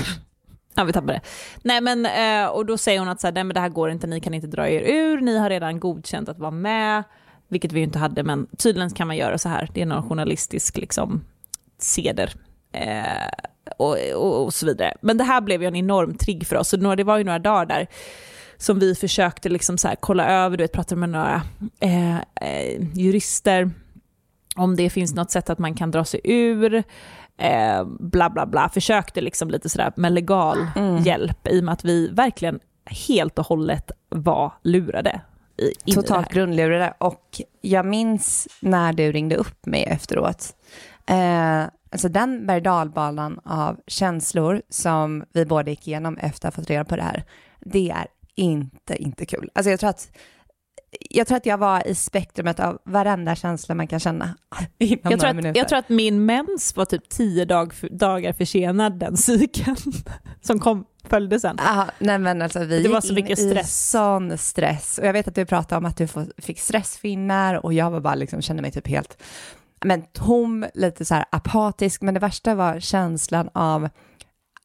Ja, 0.75 0.85
vi 0.85 0.93
tappade 0.93 1.13
det. 1.13 1.21
Nej, 1.63 1.81
men, 1.81 2.07
eh, 2.07 2.51
och 2.51 2.67
då 2.67 2.79
säger 2.79 2.99
hon 2.99 3.09
att 3.09 3.21
så 3.21 3.27
här, 3.27 3.35
nej, 3.35 3.45
men 3.45 3.55
det 3.55 3.61
här 3.61 3.69
går 3.69 3.91
inte, 3.91 4.07
ni 4.07 4.21
kan 4.21 4.35
inte 4.35 4.47
dra 4.47 4.69
er 4.69 4.81
ur, 4.81 5.21
ni 5.21 5.39
har 5.39 5.51
redan 5.51 5.81
godkänt 5.81 6.29
att 6.29 6.39
vara 6.39 6.51
med, 6.51 7.03
vilket 7.49 7.73
vi 7.73 7.79
ju 7.79 7.85
inte 7.85 7.99
hade, 7.99 8.23
men 8.23 8.47
tydligen 8.59 8.91
kan 8.91 9.07
man 9.07 9.17
göra 9.17 9.39
så 9.39 9.49
här, 9.49 9.71
det 9.75 9.83
är 9.83 9.87
någon 9.87 10.09
journalistisk 10.09 10.77
liksom, 10.77 11.25
seder. 11.79 12.33
Eh, 12.73 13.29
och, 13.79 13.97
och, 14.15 14.45
och 14.45 14.55
så 14.55 14.67
vidare. 14.67 14.95
Men 15.01 15.17
det 15.19 15.25
här 15.25 15.41
blev 15.41 15.63
ju 15.63 15.69
en 15.69 15.77
enorm 15.77 16.15
trigg 16.15 16.47
för 16.47 16.57
oss, 16.57 16.73
några- 16.73 16.97
det 16.97 17.05
var 17.05 17.19
ju 17.19 17.25
några 17.25 17.39
dagar 17.39 17.67
där 17.67 17.87
som 18.57 18.79
vi 18.79 18.95
försökte 18.95 19.49
liksom 19.49 19.79
så 19.79 19.89
här 19.89 19.97
kolla 20.01 20.27
över, 20.29 20.57
du 20.57 20.65
vet, 20.65 20.73
prata 20.73 20.97
med 20.97 21.09
några 21.09 21.43
eh, 21.81 22.17
eh, 22.17 22.81
jurister, 22.95 23.71
om 24.57 24.77
det 24.77 24.91
finns 24.91 25.15
något 25.15 25.31
sätt 25.31 25.51
att 25.51 25.59
man 25.59 25.75
kan 25.75 25.91
dra 25.91 26.05
sig 26.05 26.21
ur, 26.25 26.75
eh, 27.39 27.85
bla 28.01 28.31
bla 28.31 28.47
bla, 28.47 28.69
försökte 28.69 29.21
liksom 29.21 29.51
lite 29.51 29.69
sådär 29.69 29.93
med 29.97 30.13
legal 30.13 30.67
Mm. 30.77 31.03
hjälp 31.03 31.49
i 31.49 31.61
och 31.61 31.65
med 31.65 31.73
att 31.73 31.85
vi 31.85 32.09
verkligen 32.09 32.61
helt 33.09 33.39
och 33.39 33.47
hållet 33.47 33.91
var 34.09 34.53
lurade. 34.63 35.21
I, 35.87 35.93
Totalt 35.93 36.29
grundlurade 36.33 36.95
och 36.99 37.41
jag 37.61 37.87
minns 37.87 38.49
när 38.61 38.93
du 38.93 39.13
ringde 39.13 39.37
upp 39.37 39.67
mig 39.67 39.83
efteråt. 39.85 40.47
Eh, 41.07 41.63
alltså 41.93 42.09
den 42.09 42.47
berg 42.47 42.69
av 43.45 43.81
känslor 43.87 44.63
som 44.69 45.25
vi 45.33 45.47
båda 45.47 45.71
gick 45.71 45.89
igenom 45.89 46.17
efter 46.19 46.49
att 46.49 46.55
ha 46.55 46.63
fått 46.63 46.71
reda 46.71 46.85
på 46.85 46.97
det 46.97 47.03
här, 47.03 47.25
det 47.61 47.91
är 47.91 48.07
inte, 48.35 49.03
inte 49.03 49.27
kul. 49.27 49.51
Alltså 49.55 49.71
jag 49.71 49.81
tror 49.81 49.91
att 49.91 50.11
jag 51.11 51.27
tror 51.27 51.37
att 51.37 51.47
jag 51.47 51.59
var 51.59 51.89
i 51.89 51.95
spektrumet 51.95 52.61
av 52.61 52.79
varenda 52.85 53.35
känsla 53.35 53.75
man 53.75 53.87
kan 53.87 54.01
känna 54.01 54.35
Jag 54.79 55.21
tror, 55.21 55.27
att, 55.27 55.57
jag 55.57 55.69
tror 55.69 55.79
att 55.79 55.89
min 55.89 56.27
mens 56.27 56.77
var 56.77 56.85
typ 56.85 57.09
tio 57.09 57.45
dag, 57.45 57.75
dagar 57.91 58.33
försenad 58.33 58.99
den 58.99 59.17
cykeln 59.17 59.77
som 60.41 60.59
kom, 60.59 60.85
följde 61.05 61.41
sen. 61.41 61.59
Aha, 61.59 61.87
nej 61.99 62.19
men 62.19 62.43
alltså 62.43 62.59
vi 62.59 62.83
Det 62.83 62.89
var 62.89 63.01
så 63.01 63.15
mycket 63.15 63.39
i 63.39 63.51
stress. 63.51 63.91
sån 63.91 64.39
stress. 64.39 64.99
Och 64.99 65.07
jag 65.07 65.13
vet 65.13 65.29
att 65.29 65.35
du 65.35 65.47
pratade 65.47 65.79
om 65.79 65.85
att 65.85 65.97
du 65.97 66.09
fick 66.39 66.61
stressfinnar 66.61 67.67
och 67.67 67.73
jag 67.73 67.91
var 67.91 68.01
bara 68.01 68.15
liksom, 68.15 68.43
kände 68.43 68.63
mig 68.63 68.71
typ 68.71 68.89
helt 68.89 69.23
men 69.85 70.03
tom, 70.13 70.67
lite 70.75 71.05
så 71.05 71.15
här 71.15 71.25
apatisk. 71.31 72.03
Men 72.03 72.15
det 72.15 72.21
värsta 72.21 72.55
var 72.55 72.81
känslan 72.81 73.51
av, 73.53 73.89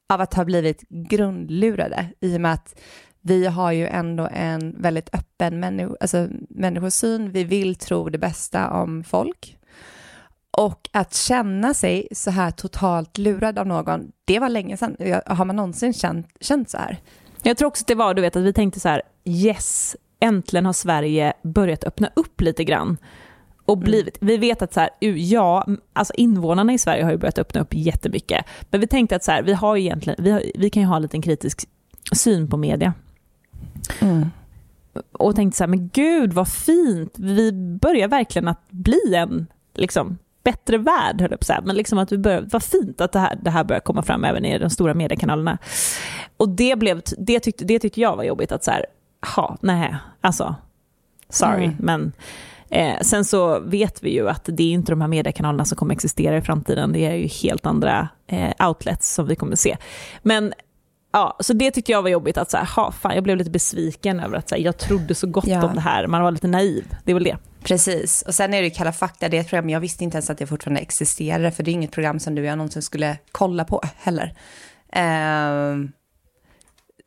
av 0.10 0.22
att 0.22 0.34
ha 0.34 0.46
blivit 0.46 0.84
grundlurade 0.90 2.10
i 2.20 2.38
och 2.38 2.42
med 2.42 2.54
att 2.54 2.80
vi 3.22 3.46
har 3.46 3.72
ju 3.72 3.88
ändå 3.88 4.30
en 4.32 4.82
väldigt 4.82 5.16
öppen 5.16 5.60
människo, 5.60 5.96
alltså, 6.02 6.28
människosyn. 6.50 7.32
Vi 7.32 7.44
vill 7.44 7.76
tro 7.76 8.10
det 8.10 8.18
bästa 8.18 8.70
om 8.70 9.04
folk. 9.04 9.58
Och 10.52 10.90
att 10.94 11.14
känna 11.14 11.74
sig 11.74 12.08
så 12.12 12.32
här 12.32 12.52
totalt 12.52 13.18
lurad 13.18 13.60
av 13.60 13.68
någon, 13.68 14.12
det 14.26 14.40
var 14.40 14.50
länge 14.50 14.78
sedan. 14.78 15.22
Har 15.26 15.46
man 15.46 15.56
någonsin 15.56 15.94
känt, 15.94 16.28
känt 16.40 16.70
så 16.70 16.78
här? 16.78 16.98
Jag 17.44 17.58
tror 17.58 17.68
också 17.68 17.84
att 17.84 17.88
det 17.88 17.96
var, 17.96 18.14
du 18.14 18.22
vet, 18.22 18.36
att 18.36 18.44
vi 18.44 18.54
tänkte 18.54 18.80
så 18.80 18.90
här, 18.90 19.02
yes, 19.26 19.96
äntligen 20.20 20.66
har 20.66 20.74
Sverige 20.74 21.34
börjat 21.44 21.84
öppna 21.84 22.10
upp 22.16 22.42
lite 22.42 22.64
grann. 22.64 22.98
Och 23.68 23.78
blivit, 23.78 24.18
Vi 24.22 24.38
vet 24.38 24.62
att 24.62 24.74
så 24.74 24.80
här, 24.80 24.90
ja, 25.16 25.66
alltså 25.94 26.14
invånarna 26.14 26.74
i 26.74 26.78
Sverige 26.78 27.04
har 27.04 27.12
ju 27.12 27.18
börjat 27.18 27.38
öppna 27.38 27.62
upp 27.62 27.74
jättemycket. 27.74 28.46
Men 28.70 28.82
vi 28.82 28.88
tänkte 28.88 29.16
att 29.16 29.24
så 29.24 29.32
här, 29.32 29.44
vi, 29.44 29.54
har 29.54 29.76
ju 29.76 29.84
egentligen, 29.84 30.24
vi, 30.24 30.32
har, 30.32 30.44
vi 30.56 30.70
kan 30.70 30.84
ju 30.84 30.88
ha 30.88 30.96
en 30.96 31.02
liten 31.02 31.22
kritisk 31.22 31.68
syn 32.14 32.50
på 32.50 32.58
media. 32.58 32.94
Och 35.12 35.36
tänkte 35.36 35.58
så 35.58 35.64
här, 35.64 35.70
men 35.70 35.90
gud 35.94 36.34
vad 36.34 36.48
fint, 36.48 37.14
vi 37.18 37.52
börjar 37.82 38.08
verkligen 38.08 38.48
att 38.48 38.72
bli 38.72 39.16
en 39.16 39.48
liksom, 39.74 40.18
bättre 40.44 40.78
värld, 40.78 41.22
höll 41.22 41.32
jag 41.32 41.40
på 41.40 41.44
att 41.44 41.48
säga. 41.48 41.62
Men 41.66 41.76
liksom 41.76 41.98
att 42.00 42.12
vi 42.12 42.18
börjar, 42.18 42.48
vad 42.52 42.64
fint 42.64 43.02
att 43.02 43.12
det 43.12 43.20
här, 43.20 43.40
det 43.42 43.50
här 43.50 43.64
börjar 43.64 43.80
komma 43.80 44.04
fram 44.04 44.24
även 44.24 44.46
i 44.46 44.60
de 44.60 44.70
stora 44.70 44.94
mediekanalerna. 44.94 45.58
Och 46.38 46.50
det, 46.50 46.80
blev, 46.80 47.02
det, 47.18 47.40
tyckte, 47.40 47.66
det 47.66 47.80
tyckte 47.80 48.02
jag 48.02 48.16
var 48.16 48.24
jobbigt 48.24 48.52
att 48.52 48.64
så 48.64 48.72
här, 48.72 48.86
ha, 49.36 49.58
nej, 49.62 49.96
alltså, 50.22 50.56
sorry, 51.30 51.66
Mm. 51.66 51.76
men 51.80 52.12
eh, 52.70 53.00
sen 53.02 53.26
så 53.26 53.60
vet 53.60 54.04
vi 54.04 54.14
ju 54.14 54.30
att 54.30 54.44
det 54.46 54.64
är 54.64 54.72
inte 54.72 54.92
de 54.92 55.02
här 55.02 55.08
mediekanalerna 55.08 55.66
som 55.66 55.78
kommer 55.78 55.94
existera 55.94 56.38
i 56.38 56.42
framtiden, 56.42 56.94
det 56.94 57.06
är 57.06 57.16
ju 57.16 57.28
helt 57.28 57.66
andra 57.66 58.10
eh, 58.28 58.68
outlets 58.68 59.14
som 59.14 59.28
vi 59.28 59.36
kommer 59.36 59.56
se. 59.56 59.78
Men 60.22 60.54
Ja, 61.12 61.38
så 61.40 61.54
det 61.54 61.72
tyckte 61.72 61.92
jag 61.92 62.02
var 62.02 62.10
jobbigt 62.10 62.38
att 62.38 62.52
så 62.52 62.58
här, 62.58 62.66
ha, 62.76 62.92
fan, 62.92 63.16
jag 63.16 63.24
blev 63.24 63.38
lite 63.38 63.50
besviken 63.50 64.20
över 64.20 64.38
att 64.38 64.50
så 64.50 64.56
här, 64.56 64.62
jag 64.62 64.78
trodde 64.78 65.16
så 65.16 65.28
gott 65.28 65.48
Ja. 65.48 65.66
om 65.68 65.76
det 65.76 65.82
här, 65.82 66.08
man 66.08 66.22
var 66.22 66.32
lite 66.32 66.48
naiv, 66.48 66.96
det 67.04 67.12
är 67.12 67.14
väl 67.14 67.24
det. 67.24 67.38
Precis, 67.64 68.22
och 68.28 68.36
sen 68.36 68.54
är 68.54 68.58
det 68.62 68.68
ju 68.68 68.74
Kalla 68.74 68.92
fakta, 68.92 69.30
det 69.30 69.38
är 69.38 69.42
ett 69.42 69.50
program, 69.50 69.70
jag 69.70 69.80
visste 69.80 70.04
inte 70.04 70.16
ens 70.16 70.30
att 70.30 70.38
det 70.38 70.48
fortfarande 70.48 70.82
existerade, 70.82 71.52
för 71.52 71.64
det 71.64 71.72
är 71.72 71.74
inget 71.74 71.92
program 71.92 72.20
som 72.20 72.36
du 72.36 72.42
och 72.42 72.48
jag 72.48 72.58
någonsin 72.58 72.82
skulle 72.82 73.18
kolla 73.32 73.64
på 73.66 73.82
heller. 73.98 74.34
Ehm, 74.92 75.92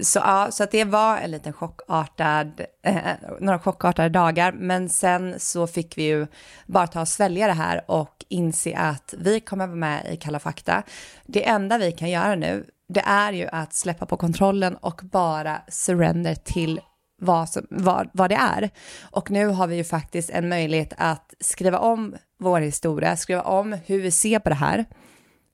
så 0.03 0.19
ja, 0.19 0.49
så 0.51 0.65
att 0.65 0.71
det 0.71 0.85
var 0.85 1.17
en 1.17 1.31
liten 1.31 1.53
chockartad, 1.53 2.61
eh, 2.83 2.97
några 3.41 3.59
chockartade 3.59 4.09
dagar, 4.09 4.53
men 4.53 4.89
sen 4.89 5.41
så 5.41 5.67
fick 5.67 5.99
vi 5.99 6.03
ju 6.03 6.27
bara 6.67 6.87
ta 6.87 7.01
och 7.01 7.09
svälja 7.09 7.47
det 7.47 7.53
här 7.53 7.91
och 7.91 8.25
inse 8.29 8.77
att 8.77 9.15
vi 9.19 9.41
kommer 9.41 9.67
vara 9.67 9.77
med 9.77 10.07
i 10.13 10.17
Kalla 10.17 10.39
fakta. 10.39 10.83
Det 11.27 11.49
enda 11.49 11.79
vi 11.79 11.93
kan 11.93 12.11
göra 12.11 12.35
nu, 12.35 12.67
det 12.89 13.01
är 13.01 13.33
ju 13.33 13.47
att 13.47 13.75
släppa 13.75 14.07
på 14.07 14.17
kontrollen 14.17 14.77
och 14.77 15.01
bara 15.05 15.63
surrender 15.69 16.35
till 16.35 16.81
vad, 17.23 17.49
som, 17.49 17.67
vad, 17.71 18.11
vad 18.13 18.31
det 18.31 18.37
är. 18.37 18.71
Och 19.11 19.31
nu 19.31 19.47
har 19.47 19.67
vi 19.67 19.77
ju 19.77 19.85
faktiskt 19.85 20.31
en 20.31 20.49
möjlighet 20.49 20.93
att 20.97 21.35
skriva 21.41 21.79
om 21.79 22.17
vår 22.39 22.61
historia, 22.61 23.17
skriva 23.17 23.43
om 23.43 23.77
hur 23.87 24.01
vi 24.01 24.11
ser 24.11 24.39
på 24.39 24.49
det 24.49 24.55
här, 24.55 24.85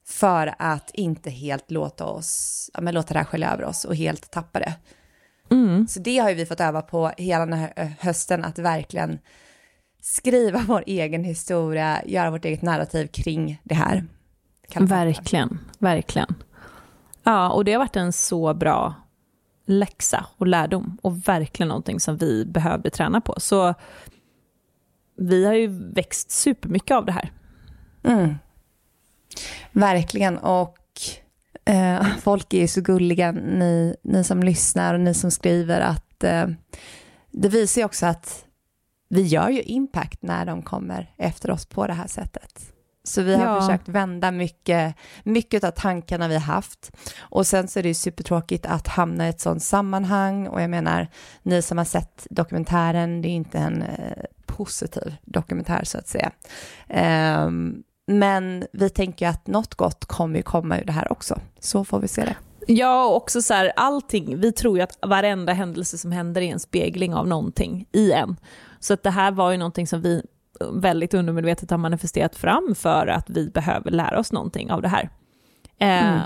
för 0.08 0.54
att 0.58 0.90
inte 0.94 1.30
helt 1.30 1.70
låta 1.70 2.04
oss, 2.04 2.70
ja, 2.74 2.80
men 2.80 2.94
låta 2.94 3.14
det 3.14 3.18
här 3.18 3.26
skölja 3.26 3.52
över 3.52 3.64
oss 3.64 3.84
och 3.84 3.96
helt 3.96 4.30
tappa 4.30 4.58
det. 4.58 4.74
Mm. 5.50 5.86
Så 5.86 6.00
det 6.00 6.18
har 6.18 6.28
ju 6.28 6.34
vi 6.34 6.46
fått 6.46 6.60
öva 6.60 6.82
på 6.82 7.12
hela 7.16 7.46
den 7.46 7.58
här 7.58 7.72
eh, 7.76 7.88
hösten, 8.00 8.44
att 8.44 8.58
verkligen 8.58 9.18
skriva 10.00 10.64
vår 10.68 10.84
egen 10.86 11.24
historia, 11.24 12.02
göra 12.06 12.30
vårt 12.30 12.44
eget 12.44 12.62
narrativ 12.62 13.06
kring 13.06 13.60
det 13.64 13.74
här. 13.74 14.04
Verkligen, 14.74 15.58
verkligen. 15.78 16.34
Ja, 17.22 17.50
och 17.50 17.64
det 17.64 17.72
har 17.72 17.78
varit 17.78 17.96
en 17.96 18.12
så 18.12 18.54
bra 18.54 18.94
läxa 19.66 20.26
och 20.36 20.46
lärdom 20.46 20.98
och 21.02 21.28
verkligen 21.28 21.68
någonting 21.68 22.00
som 22.00 22.16
vi 22.16 22.44
behövde 22.44 22.90
träna 22.90 23.20
på. 23.20 23.34
Så 23.38 23.74
vi 25.16 25.46
har 25.46 25.52
ju 25.52 25.92
växt 25.94 26.30
supermycket 26.30 26.96
av 26.96 27.06
det 27.06 27.12
här. 27.12 27.32
Mm. 28.04 28.34
Verkligen, 29.72 30.38
och 30.38 30.78
eh, 31.64 32.06
folk 32.22 32.54
är 32.54 32.58
ju 32.60 32.68
så 32.68 32.80
gulliga, 32.80 33.32
ni, 33.32 33.96
ni 34.02 34.24
som 34.24 34.42
lyssnar 34.42 34.94
och 34.94 35.00
ni 35.00 35.14
som 35.14 35.30
skriver, 35.30 35.80
att 35.80 36.24
eh, 36.24 36.46
det 37.30 37.48
visar 37.48 37.80
ju 37.80 37.84
också 37.84 38.06
att 38.06 38.44
vi 39.08 39.22
gör 39.22 39.48
ju 39.48 39.62
impact 39.62 40.22
när 40.22 40.44
de 40.46 40.62
kommer 40.62 41.14
efter 41.16 41.50
oss 41.50 41.66
på 41.66 41.86
det 41.86 41.92
här 41.92 42.06
sättet. 42.06 42.72
Så 43.04 43.22
vi 43.22 43.34
har 43.36 43.44
Ja. 43.44 43.60
försökt 43.60 43.88
vända 43.88 44.30
mycket, 44.30 44.94
mycket 45.24 45.64
av 45.64 45.70
tankarna 45.70 46.28
vi 46.28 46.36
haft. 46.38 46.90
Och 47.18 47.46
sen 47.46 47.68
så 47.68 47.78
är 47.78 47.82
det 47.82 47.88
ju 47.88 47.94
supertråkigt 47.94 48.66
att 48.66 48.88
hamna 48.88 49.26
i 49.26 49.30
ett 49.30 49.40
sånt 49.40 49.62
sammanhang. 49.62 50.46
Och 50.48 50.62
jag 50.62 50.70
menar, 50.70 51.08
ni 51.42 51.62
som 51.62 51.78
har 51.78 51.84
sett 51.84 52.26
dokumentären, 52.30 53.22
det 53.22 53.28
är 53.28 53.30
inte 53.30 53.58
en 53.58 53.82
eh, 53.82 54.22
positiv 54.46 55.16
dokumentär 55.24 55.84
så 55.84 55.98
att 55.98 56.08
säga. 56.08 56.30
Ehm, 56.88 57.82
men 58.06 58.66
vi 58.72 58.90
tänker 58.90 59.28
att 59.28 59.46
något 59.46 59.74
gott 59.74 60.04
kommer 60.04 60.36
ju 60.36 60.42
komma 60.42 60.78
ur 60.80 60.84
det 60.84 60.92
här 60.92 61.12
också. 61.12 61.40
Så 61.60 61.84
får 61.84 62.00
vi 62.00 62.08
se 62.08 62.24
det. 62.24 62.36
Ja, 62.68 63.04
och 63.04 63.16
också 63.16 63.42
så 63.42 63.54
här, 63.54 63.72
allting, 63.76 64.40
vi 64.40 64.52
tror 64.52 64.76
ju 64.76 64.82
att 64.82 64.98
varenda 65.02 65.52
händelse 65.52 65.98
som 65.98 66.12
händer 66.12 66.40
är 66.42 66.52
en 66.52 66.60
spegling 66.60 67.14
av 67.14 67.28
någonting 67.28 67.86
i 67.92 68.12
en. 68.12 68.36
Så 68.80 68.94
att 68.94 69.02
det 69.02 69.10
här 69.10 69.30
var 69.30 69.50
ju 69.50 69.58
någonting 69.58 69.86
som 69.86 70.00
vi 70.00 70.22
väldigt 70.72 71.14
undermedvetet 71.14 71.70
har 71.70 71.78
manifesterat 71.78 72.36
fram 72.36 72.74
för 72.74 73.06
att 73.06 73.30
vi 73.30 73.50
behöver 73.50 73.90
lära 73.90 74.18
oss 74.18 74.32
någonting 74.32 74.70
av 74.70 74.82
det 74.82 74.88
här. 74.88 75.10
Eh, 75.78 76.08
Mm. 76.08 76.20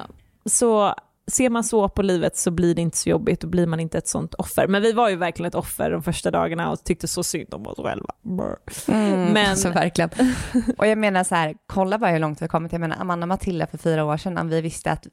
Så 0.44 0.94
ser 1.30 1.50
man 1.50 1.64
så 1.64 1.88
på 1.88 2.02
livet 2.02 2.36
så 2.36 2.50
blir 2.50 2.74
det 2.74 2.82
inte 2.82 2.96
så 2.96 3.08
jobbigt, 3.08 3.40
då 3.40 3.48
blir 3.48 3.66
man 3.66 3.80
inte 3.80 3.98
ett 3.98 4.08
sånt 4.08 4.34
offer. 4.34 4.66
Men 4.68 4.82
vi 4.82 4.92
var 4.92 5.08
ju 5.08 5.16
verkligen 5.16 5.48
ett 5.48 5.54
offer 5.54 5.90
de 5.90 6.02
första 6.02 6.30
dagarna 6.30 6.70
och 6.70 6.84
tyckte 6.84 7.08
så 7.08 7.22
synd 7.22 7.54
om 7.54 7.66
oss 7.66 7.78
själva. 7.78 8.14
Brr. 8.22 8.56
Men... 9.32 9.50
Alltså 9.50 9.70
verkligen. 9.70 10.10
Och 10.78 10.86
jag 10.86 10.98
menar 10.98 11.24
så 11.24 11.34
här, 11.34 11.54
kolla 11.66 11.98
bara 11.98 12.10
hur 12.10 12.18
långt 12.18 12.40
vi 12.40 12.44
har 12.44 12.48
kommit. 12.48 12.72
Jag 12.72 12.80
menar 12.80 12.96
Amanda 13.00 13.24
och 13.24 13.28
Matilda 13.28 13.66
för 13.66 13.78
fyra 13.78 14.04
år 14.04 14.16
sedan, 14.16 14.48
vi 14.48 14.60
visste 14.60 14.90
att 14.90 15.06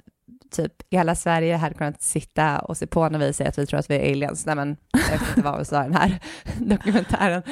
typ 0.51 0.73
hela 0.91 1.15
Sverige 1.15 1.55
hade 1.55 1.75
kunnat 1.75 2.01
sitta 2.01 2.59
och 2.59 2.77
se 2.77 2.87
på 2.87 3.09
när 3.09 3.19
vi 3.19 3.33
säger 3.33 3.49
att 3.49 3.57
vi 3.57 3.65
tror 3.65 3.79
att 3.79 3.89
vi 3.89 3.95
är 3.95 4.11
aliens. 4.11 4.45
Nej 4.45 4.55
men, 4.55 4.77
jag 4.91 5.19
vet 5.19 5.29
inte 5.29 5.41
vad 5.41 5.59
vi 5.59 5.65
sa 5.65 5.83
den 5.83 5.93
här 5.93 6.19
dokumentären. 6.59 7.43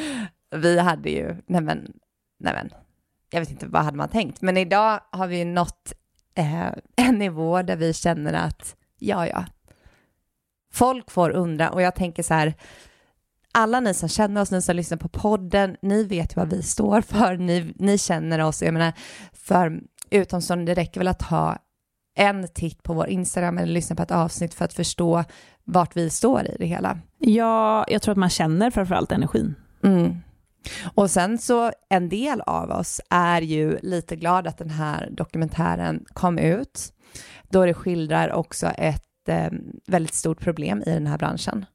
Vi 0.55 0.79
hade 0.79 1.09
ju, 1.09 1.35
nej 1.47 1.61
men, 1.61 1.91
nej 2.39 2.53
men, 2.53 2.69
jag 3.29 3.39
vet 3.39 3.51
inte 3.51 3.67
vad 3.67 3.83
hade 3.83 3.97
man 3.97 4.09
tänkt. 4.09 4.41
Men 4.41 4.57
idag 4.57 4.99
har 5.11 5.27
vi 5.27 5.45
nått 5.45 5.93
eh, 6.35 6.67
en 6.95 7.17
nivå 7.17 7.61
där 7.61 7.75
vi 7.75 7.93
känner 7.93 8.33
att, 8.33 8.75
ja 8.99 9.27
ja, 9.27 9.45
folk 10.71 11.11
får 11.11 11.29
undra 11.29 11.69
och 11.69 11.81
jag 11.81 11.95
tänker 11.95 12.23
så 12.23 12.33
här, 12.33 12.53
alla 13.51 13.79
ni 13.79 13.93
som 13.93 14.09
känner 14.09 14.41
oss, 14.41 14.51
ni 14.51 14.61
som 14.61 14.75
lyssnar 14.75 14.97
på 14.97 15.07
podden, 15.07 15.77
ni 15.81 16.03
vet 16.03 16.35
vad 16.35 16.49
vi 16.49 16.63
står 16.63 17.01
för, 17.01 17.37
ni, 17.37 17.73
ni 17.75 17.97
känner 17.97 18.39
oss, 18.39 18.61
jag 18.61 18.73
menar, 18.73 18.93
för 19.33 19.81
utomstående, 20.09 20.75
det 20.75 20.81
räcker 20.81 20.99
väl 20.99 21.07
att 21.07 21.21
ha 21.21 21.57
en 22.15 22.47
titt 22.47 22.83
på 22.83 22.93
vår 22.93 23.07
Instagram 23.07 23.57
eller 23.57 23.73
lyssna 23.73 23.95
på 23.95 24.03
ett 24.03 24.11
avsnitt 24.11 24.53
för 24.53 24.65
att 24.65 24.73
förstå 24.73 25.23
vart 25.63 25.97
vi 25.97 26.09
står 26.09 26.45
i 26.45 26.55
det 26.59 26.65
hela. 26.65 26.99
Ja, 27.19 27.85
jag 27.87 28.01
tror 28.01 28.11
att 28.11 28.17
man 28.17 28.29
känner 28.29 28.71
framförallt 28.71 29.11
energin. 29.11 29.55
Mm. 29.83 30.17
Och 30.95 31.11
sen 31.11 31.37
så 31.37 31.71
en 31.89 32.09
del 32.09 32.41
av 32.41 32.69
oss 32.69 33.01
är 33.09 33.41
ju 33.41 33.79
lite 33.81 34.15
glad 34.15 34.47
att 34.47 34.57
den 34.57 34.69
här 34.69 35.09
dokumentären 35.11 36.05
kom 36.13 36.37
ut, 36.37 36.93
då 37.49 37.65
det 37.65 37.73
skildrar 37.73 38.31
också 38.33 38.67
ett 38.67 39.29
eh, 39.29 39.51
väldigt 39.87 40.13
stort 40.13 40.39
problem 40.39 40.83
i 40.85 40.91
den 40.91 41.07
här 41.07 41.17
branschen. 41.17 41.65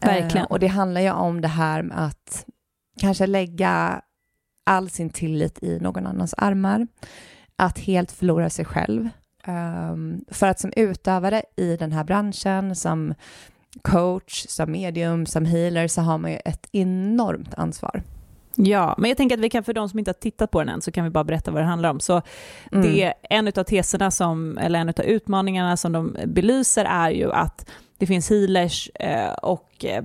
Verkligen. 0.00 0.46
Eh, 0.46 0.50
och 0.50 0.58
det 0.58 0.66
handlar 0.66 1.00
ju 1.00 1.10
om 1.10 1.40
det 1.40 1.48
här 1.48 1.82
med 1.82 2.04
att 2.04 2.46
kanske 3.00 3.26
lägga 3.26 4.02
all 4.64 4.90
sin 4.90 5.10
tillit 5.10 5.62
i 5.62 5.78
någon 5.80 6.06
annans 6.06 6.34
armar, 6.36 6.86
att 7.56 7.78
helt 7.78 8.12
förlora 8.12 8.50
sig 8.50 8.64
själv. 8.64 9.08
Um, 9.46 10.24
för 10.28 10.46
att 10.46 10.60
som 10.60 10.72
utövare 10.76 11.42
i 11.56 11.76
den 11.76 11.92
här 11.92 12.04
branschen, 12.04 12.76
som 12.76 13.14
coach, 13.82 14.46
som 14.48 14.72
medium, 14.72 15.26
som 15.26 15.44
healer, 15.44 15.88
så 15.88 16.00
har 16.00 16.18
man 16.18 16.30
ju 16.30 16.38
ett 16.44 16.68
enormt 16.72 17.54
ansvar. 17.54 18.02
Ja, 18.56 18.94
men 18.98 19.08
jag 19.08 19.16
tänker 19.16 19.36
att 19.36 19.42
vi 19.42 19.50
kan, 19.50 19.64
för 19.64 19.72
de 19.72 19.88
som 19.88 19.98
inte 19.98 20.08
har 20.08 20.20
tittat 20.20 20.50
på 20.50 20.58
den 20.58 20.68
än, 20.68 20.80
så 20.80 20.92
kan 20.92 21.04
vi 21.04 21.10
bara 21.10 21.24
berätta 21.24 21.50
vad 21.50 21.62
det 21.62 21.66
handlar 21.66 21.90
om. 21.90 22.00
Så 22.00 22.22
mm. 22.72 22.92
det, 22.92 23.14
en 23.22 23.48
av 23.48 23.64
teserna 23.64 24.10
som, 24.10 24.58
eller 24.58 24.78
en 24.78 24.88
av 24.88 25.00
utmaningarna 25.04 25.76
som 25.76 25.92
de 25.92 26.16
belyser 26.26 26.84
är 26.84 27.10
ju 27.10 27.32
att 27.32 27.70
det 27.98 28.06
finns 28.06 28.30
healers 28.30 28.90
eh, 28.94 29.32
och 29.32 29.84
eh, 29.84 30.04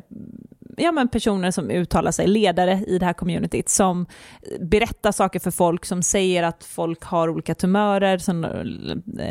ja, 0.77 0.91
men 0.91 1.07
personer 1.07 1.51
som 1.51 1.69
uttalar 1.69 2.11
sig, 2.11 2.27
ledare 2.27 2.83
i 2.87 2.99
det 2.99 3.05
här 3.05 3.13
communityt, 3.13 3.69
som 3.69 4.05
berättar 4.59 5.11
saker 5.11 5.39
för 5.39 5.51
folk, 5.51 5.85
som 5.85 6.03
säger 6.03 6.43
att 6.43 6.63
folk 6.63 7.03
har 7.03 7.29
olika 7.29 7.55
tumörer, 7.55 8.17
som, 8.17 8.45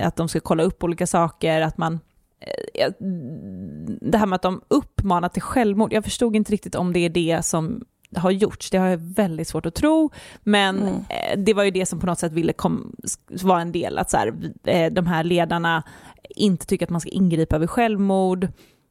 att 0.03 0.17
de 0.17 0.29
ska 0.29 0.41
kolla 0.41 0.63
upp 0.63 0.85
olika 0.85 1.07
saker, 1.07 1.61
att 1.61 1.79
man 1.79 2.01
eh, 2.41 2.93
det 4.01 4.19
här 4.19 4.27
med 4.27 4.37
att 4.37 4.43
de 4.43 4.61
uppmanar 4.69 5.29
till 5.29 5.43
självmord, 5.43 5.93
jag 5.93 6.05
förstod 6.05 6.37
inte 6.37 6.53
riktigt 6.53 6.75
om 6.75 6.93
det 6.93 7.01
är 7.01 7.11
det 7.11 7.45
som 7.45 7.85
har 8.15 8.31
gjorts, 8.31 8.71
det 8.71 8.79
har 8.79 8.87
jag 8.87 8.99
väldigt 8.99 9.49
svårt 9.49 9.67
att 9.67 9.75
tro, 9.75 10.11
men 10.43 10.83
mm. 10.83 11.45
det 11.45 11.55
var 11.55 11.65
ju 11.65 11.71
det 11.71 11.87
som 11.87 12.01
på 12.01 12.07
något 12.07 12.19
sätt 12.19 12.33
ville 12.33 12.53
vara 13.29 13.61
en 13.61 13.73
del, 13.73 13.99
att 13.99 14.11
så 14.11 14.17
här, 14.17 14.91
de 14.91 15.07
här 15.07 15.25
ledarna 15.25 15.83
inte 16.31 16.67
tycker 16.67 16.87
att 16.87 16.91
man 16.91 17.01
ska 17.01 17.11
ingripa 17.11 17.59
vid 17.59 17.71
självmord 17.71 18.49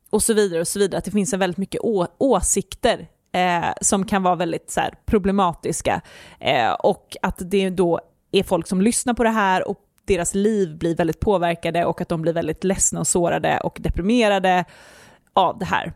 och 0.09 0.23
så 0.23 0.33
vidare 0.33 0.59
och 0.59 0.67
så 0.67 0.79
vidare. 0.79 0.97
Att 0.97 1.05
det 1.05 1.11
finns 1.11 1.33
en 1.33 1.39
väldigt 1.39 1.57
mycket 1.57 1.81
åsikter 2.17 3.07
eh, 3.31 3.73
som 3.81 4.05
kan 4.05 4.23
vara 4.23 4.35
väldigt 4.35 4.71
så 4.71 4.79
här, 4.79 4.93
problematiska 5.05 6.01
eh, 6.39 6.71
och 6.71 7.17
att 7.21 7.41
det 7.51 7.69
då 7.69 7.99
är 8.31 8.43
folk 8.43 8.67
som 8.67 8.81
lyssnar 8.81 9.13
på 9.13 9.23
det 9.23 9.29
här 9.29 9.67
och 9.67 9.79
deras 10.05 10.35
liv 10.35 10.77
blir 10.77 10.95
väldigt 10.95 11.19
påverkade 11.19 11.85
och 11.85 12.01
att 12.01 12.09
de 12.09 12.21
blir 12.21 12.33
väldigt 12.33 12.63
ledsna 12.63 12.99
och 12.99 13.07
sårade 13.07 13.59
och 13.59 13.77
deprimerade 13.81 14.65
av 15.33 15.59
det 15.59 15.65
här. 15.65 15.93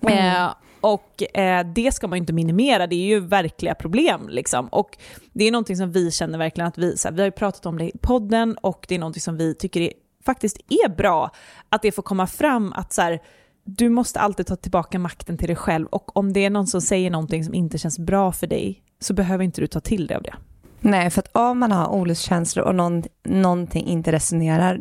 Mm. 0.00 0.18
Eh, 0.18 0.50
och 0.80 1.36
eh, 1.38 1.66
det 1.74 1.94
ska 1.94 2.08
man 2.08 2.16
ju 2.16 2.20
inte 2.20 2.32
minimera, 2.32 2.86
det 2.86 2.96
är 2.96 3.06
ju 3.06 3.20
verkliga 3.20 3.74
problem. 3.74 4.28
Liksom. 4.28 4.66
Och 4.66 4.98
det 5.32 5.44
är 5.44 5.52
någonting 5.52 5.76
som 5.76 5.92
vi 5.92 6.10
känner 6.10 6.38
verkligen 6.38 6.68
att 6.68 6.78
vi, 6.78 6.96
så 6.96 7.08
här, 7.08 7.14
vi 7.14 7.20
har 7.20 7.26
ju 7.26 7.32
pratat 7.32 7.66
om 7.66 7.78
det 7.78 7.84
i 7.84 7.98
podden 8.00 8.56
och 8.62 8.84
det 8.88 8.94
är 8.94 8.98
någonting 8.98 9.20
som 9.20 9.36
vi 9.36 9.54
tycker 9.54 9.80
är 9.80 9.92
faktiskt 10.24 10.58
är 10.68 10.88
bra, 10.88 11.30
att 11.68 11.82
det 11.82 11.92
får 11.92 12.02
komma 12.02 12.26
fram 12.26 12.72
att 12.72 12.92
så 12.92 13.02
här, 13.02 13.20
du 13.64 13.88
måste 13.88 14.20
alltid 14.20 14.46
ta 14.46 14.56
tillbaka 14.56 14.98
makten 14.98 15.38
till 15.38 15.46
dig 15.46 15.56
själv 15.56 15.86
och 15.86 16.16
om 16.16 16.32
det 16.32 16.44
är 16.44 16.50
någon 16.50 16.66
som 16.66 16.80
säger 16.80 17.10
någonting 17.10 17.44
som 17.44 17.54
inte 17.54 17.78
känns 17.78 17.98
bra 17.98 18.32
för 18.32 18.46
dig 18.46 18.82
så 19.00 19.14
behöver 19.14 19.44
inte 19.44 19.60
du 19.60 19.66
ta 19.66 19.80
till 19.80 20.06
dig 20.06 20.16
av 20.16 20.22
det. 20.22 20.34
Nej, 20.80 21.10
för 21.10 21.20
att 21.20 21.36
om 21.36 21.58
man 21.58 21.72
har 21.72 21.88
olustkänslor 21.88 22.64
och 22.64 22.74
någon, 22.74 23.02
någonting 23.24 23.86
inte 23.86 24.12
resonerar, 24.12 24.80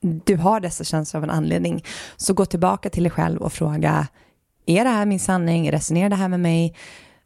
du 0.00 0.36
har 0.36 0.60
dessa 0.60 0.84
känslor 0.84 1.18
av 1.18 1.24
en 1.24 1.30
anledning, 1.30 1.84
så 2.16 2.34
gå 2.34 2.46
tillbaka 2.46 2.90
till 2.90 3.02
dig 3.02 3.10
själv 3.10 3.40
och 3.42 3.52
fråga, 3.52 4.06
är 4.66 4.84
det 4.84 4.90
här 4.90 5.06
min 5.06 5.20
sanning, 5.20 5.72
resonerar 5.72 6.08
det 6.08 6.16
här 6.16 6.28
med 6.28 6.40
mig? 6.40 6.74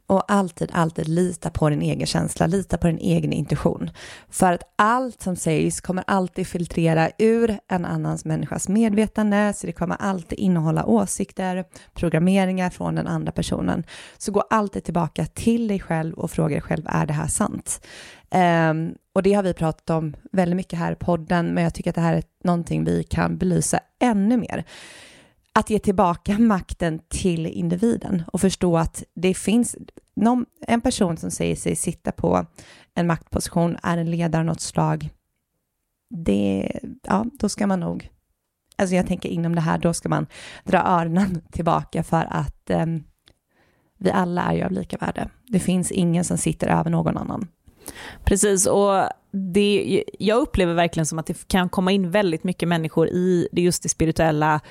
Och 0.07 0.31
alltid, 0.31 0.71
alltid 0.73 1.07
lita 1.07 1.49
på 1.49 1.69
din 1.69 1.81
egen 1.81 2.07
känsla, 2.07 2.47
lita 2.47 2.77
på 2.77 2.87
din 2.87 2.97
egen 2.97 3.33
intuition. 3.33 3.89
För 4.29 4.53
att 4.53 4.73
allt 4.75 5.21
som 5.21 5.35
sägs 5.35 5.81
kommer 5.81 6.03
alltid 6.07 6.47
filtrera 6.47 7.09
ur 7.17 7.59
en 7.67 7.85
annans 7.85 8.25
människas 8.25 8.69
medvetande, 8.69 9.53
så 9.55 9.67
det 9.67 9.73
kommer 9.73 9.95
alltid 9.95 10.39
innehålla 10.39 10.85
åsikter, 10.85 11.65
programmeringar 11.93 12.69
från 12.69 12.95
den 12.95 13.07
andra 13.07 13.31
personen. 13.31 13.83
Så 14.17 14.31
gå 14.31 14.41
alltid 14.41 14.83
tillbaka 14.83 15.25
till 15.25 15.67
dig 15.67 15.79
själv 15.79 16.13
och 16.13 16.31
fråga 16.31 16.55
dig 16.55 16.61
själv, 16.61 16.83
är 16.85 17.05
det 17.05 17.13
här 17.13 17.27
sant? 17.27 17.87
Um, 18.69 18.95
och 19.13 19.23
det 19.23 19.33
har 19.33 19.43
vi 19.43 19.53
pratat 19.53 19.89
om 19.89 20.15
väldigt 20.31 20.55
mycket 20.55 20.79
här 20.79 20.91
i 20.91 20.95
podden, 20.95 21.53
men 21.53 21.63
jag 21.63 21.73
tycker 21.73 21.89
att 21.89 21.95
det 21.95 22.01
här 22.01 22.15
är 22.15 22.23
någonting 22.43 22.83
vi 22.83 23.03
kan 23.03 23.37
belysa 23.37 23.79
ännu 23.99 24.37
mer 24.37 24.65
att 25.53 25.69
ge 25.69 25.79
tillbaka 25.79 26.39
makten 26.39 26.99
till 27.09 27.45
individen 27.47 28.23
och 28.33 28.41
förstå 28.41 28.77
att 28.77 29.03
det 29.13 29.33
finns 29.33 29.75
någon, 30.15 30.45
en 30.67 30.81
person 30.81 31.17
som 31.17 31.31
säger 31.31 31.55
sig 31.55 31.75
sitta 31.75 32.11
på 32.11 32.45
en 32.93 33.07
maktposition, 33.07 33.77
är 33.83 33.97
en 33.97 34.11
ledare 34.11 34.39
av 34.39 34.45
något 34.45 34.61
slag. 34.61 35.09
Det, 36.09 36.71
ja, 37.03 37.25
då 37.39 37.49
ska 37.49 37.67
man 37.67 37.79
nog, 37.79 38.09
alltså 38.75 38.95
jag 38.95 39.07
tänker 39.07 39.29
inom 39.29 39.55
det 39.55 39.61
här, 39.61 39.77
då 39.77 39.93
ska 39.93 40.09
man 40.09 40.27
dra 40.63 40.77
öronen 40.77 41.41
tillbaka 41.51 42.03
för 42.03 42.27
att 42.29 42.69
eh, 42.69 42.85
vi 43.97 44.11
alla 44.11 44.41
är 44.41 44.53
ju 44.53 44.63
av 44.63 44.71
lika 44.71 44.97
värde. 44.97 45.29
Det 45.47 45.59
finns 45.59 45.91
ingen 45.91 46.23
som 46.23 46.37
sitter 46.37 46.67
över 46.67 46.89
någon 46.89 47.17
annan. 47.17 47.47
Precis, 48.23 48.67
och 48.67 49.03
det, 49.31 50.03
jag 50.19 50.39
upplever 50.39 50.73
verkligen 50.73 51.05
som 51.05 51.19
att 51.19 51.25
det 51.25 51.47
kan 51.47 51.69
komma 51.69 51.91
in 51.91 52.11
väldigt 52.11 52.43
mycket 52.43 52.69
människor 52.69 53.07
i 53.07 53.47
det 53.51 53.61
just 53.61 53.83
det 53.83 53.89
spirituella 53.89 54.61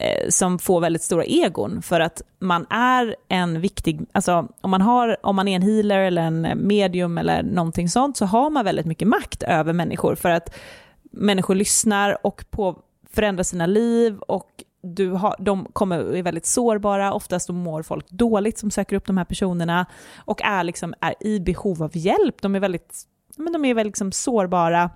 Eh, 0.00 0.28
som 0.28 0.58
får 0.58 0.80
väldigt 0.80 1.02
stora 1.02 1.24
egon 1.24 1.82
för 1.82 2.00
att 2.00 2.22
man 2.38 2.66
är 2.70 3.16
en 3.28 3.60
viktig, 3.60 4.00
alltså 4.12 4.48
om 4.60 4.70
man, 4.70 4.82
har, 4.82 5.16
om 5.22 5.36
man 5.36 5.48
är 5.48 5.56
en 5.56 5.62
healer 5.62 5.98
eller 5.98 6.22
en 6.22 6.44
eh, 6.44 6.54
medium 6.54 7.18
eller 7.18 7.42
någonting 7.42 7.88
sånt 7.88 8.16
så 8.16 8.24
har 8.24 8.50
man 8.50 8.64
väldigt 8.64 8.86
mycket 8.86 9.08
makt 9.08 9.42
över 9.42 9.72
människor 9.72 10.14
för 10.14 10.30
att 10.30 10.54
människor 11.02 11.54
lyssnar 11.54 12.26
och 12.26 12.44
på, 12.50 12.78
förändrar 13.10 13.42
sina 13.42 13.66
liv 13.66 14.18
och 14.18 14.50
du 14.82 15.10
har, 15.10 15.36
de 15.38 15.64
kommer, 15.72 16.16
är 16.16 16.22
väldigt 16.22 16.46
sårbara, 16.46 17.12
oftast 17.12 17.48
mår 17.48 17.82
folk 17.82 18.10
dåligt 18.10 18.58
som 18.58 18.70
söker 18.70 18.96
upp 18.96 19.06
de 19.06 19.16
här 19.16 19.24
personerna 19.24 19.86
och 20.16 20.42
är, 20.42 20.64
liksom, 20.64 20.94
är 21.00 21.14
i 21.20 21.40
behov 21.40 21.82
av 21.82 21.96
hjälp. 21.96 22.42
De 22.42 22.54
är 22.54 22.60
väldigt, 22.60 23.02
men 23.36 23.52
de 23.52 23.64
är 23.64 23.74
väldigt 23.74 23.90
liksom 23.90 24.12
sårbara 24.12 24.90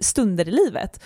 stunder 0.00 0.48
i 0.48 0.50
livet. 0.50 1.00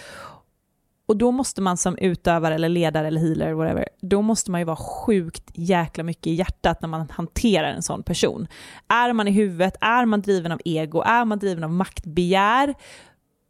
Och 1.11 1.17
då 1.17 1.31
måste 1.31 1.63
man 1.63 1.77
som 1.77 1.99
utövare 1.99 2.55
eller 2.55 2.69
ledare 2.69 3.07
eller 3.07 3.21
healer, 3.21 3.53
whatever, 3.53 3.89
då 4.01 4.23
måste 4.23 4.51
man 4.51 4.61
ju 4.61 4.65
vara 4.65 4.77
sjukt 4.77 5.45
jäkla 5.55 6.05
mycket 6.05 6.27
i 6.27 6.35
hjärtat 6.35 6.83
när 6.83 6.89
man 6.89 7.11
hanterar 7.11 7.69
en 7.69 7.83
sån 7.83 8.03
person. 8.03 8.47
Är 8.89 9.13
man 9.13 9.29
i 9.29 9.31
huvudet, 9.31 9.77
är 9.81 10.05
man 10.07 10.23
driven 10.23 10.53
av 10.53 10.61
ego, 10.65 11.03
är 11.03 11.25
man 11.25 11.39
driven 11.39 11.65
av 11.65 11.71
maktbegär, 11.71 12.75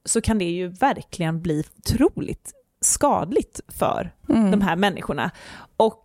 så 0.04 0.20
kan 0.20 0.38
det 0.38 0.44
ju 0.44 0.68
verkligen 0.68 1.42
bli 1.42 1.64
otroligt 1.78 2.52
skadligt 2.80 3.60
för 3.68 4.14
mm. 4.28 4.50
de 4.50 4.60
här 4.60 4.76
människorna. 4.76 5.30
Och 5.76 6.04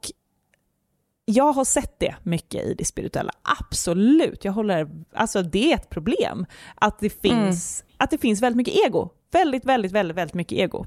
jag 1.26 1.54
har 1.54 1.66
sett 1.66 2.00
det 2.00 2.16
mycket 2.24 2.66
i 2.66 2.74
det 2.74 2.86
spirituella, 2.86 3.32
absolut. 3.60 4.46
Jag 4.46 4.52
håller, 4.52 4.90
alltså 5.14 5.42
det 5.42 5.72
är 5.72 5.76
ett 5.76 5.90
problem 5.90 6.46
att 6.76 7.00
det 7.00 7.10
finns, 7.10 7.82
mm. 7.82 7.96
att 7.98 8.12
det 8.12 8.18
finns 8.18 8.42
väldigt 8.42 8.58
mycket 8.58 8.86
ego. 8.86 9.10
Väldigt, 9.32 9.66
väldigt, 9.66 9.92
väldigt, 9.92 10.18
väldigt 10.18 10.36
mycket 10.36 10.58
ego. 10.58 10.86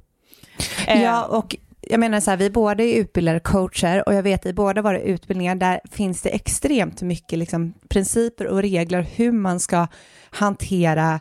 Eh. 0.86 1.02
Ja, 1.02 1.24
och 1.24 1.56
jag 1.80 2.00
menar 2.00 2.20
så 2.20 2.30
här, 2.30 2.38
vi 2.38 2.50
båda 2.50 2.84
är 2.84 3.00
utbildade 3.00 3.40
coacher 3.40 4.08
och 4.08 4.14
jag 4.14 4.22
vet 4.22 4.46
i 4.46 4.52
båda 4.52 4.82
våra 4.82 5.00
utbildningar 5.00 5.54
där 5.54 5.80
finns 5.90 6.22
det 6.22 6.28
extremt 6.28 7.02
mycket 7.02 7.38
liksom, 7.38 7.74
principer 7.88 8.46
och 8.46 8.62
regler 8.62 9.02
hur 9.02 9.32
man 9.32 9.60
ska 9.60 9.86
hantera 10.30 11.20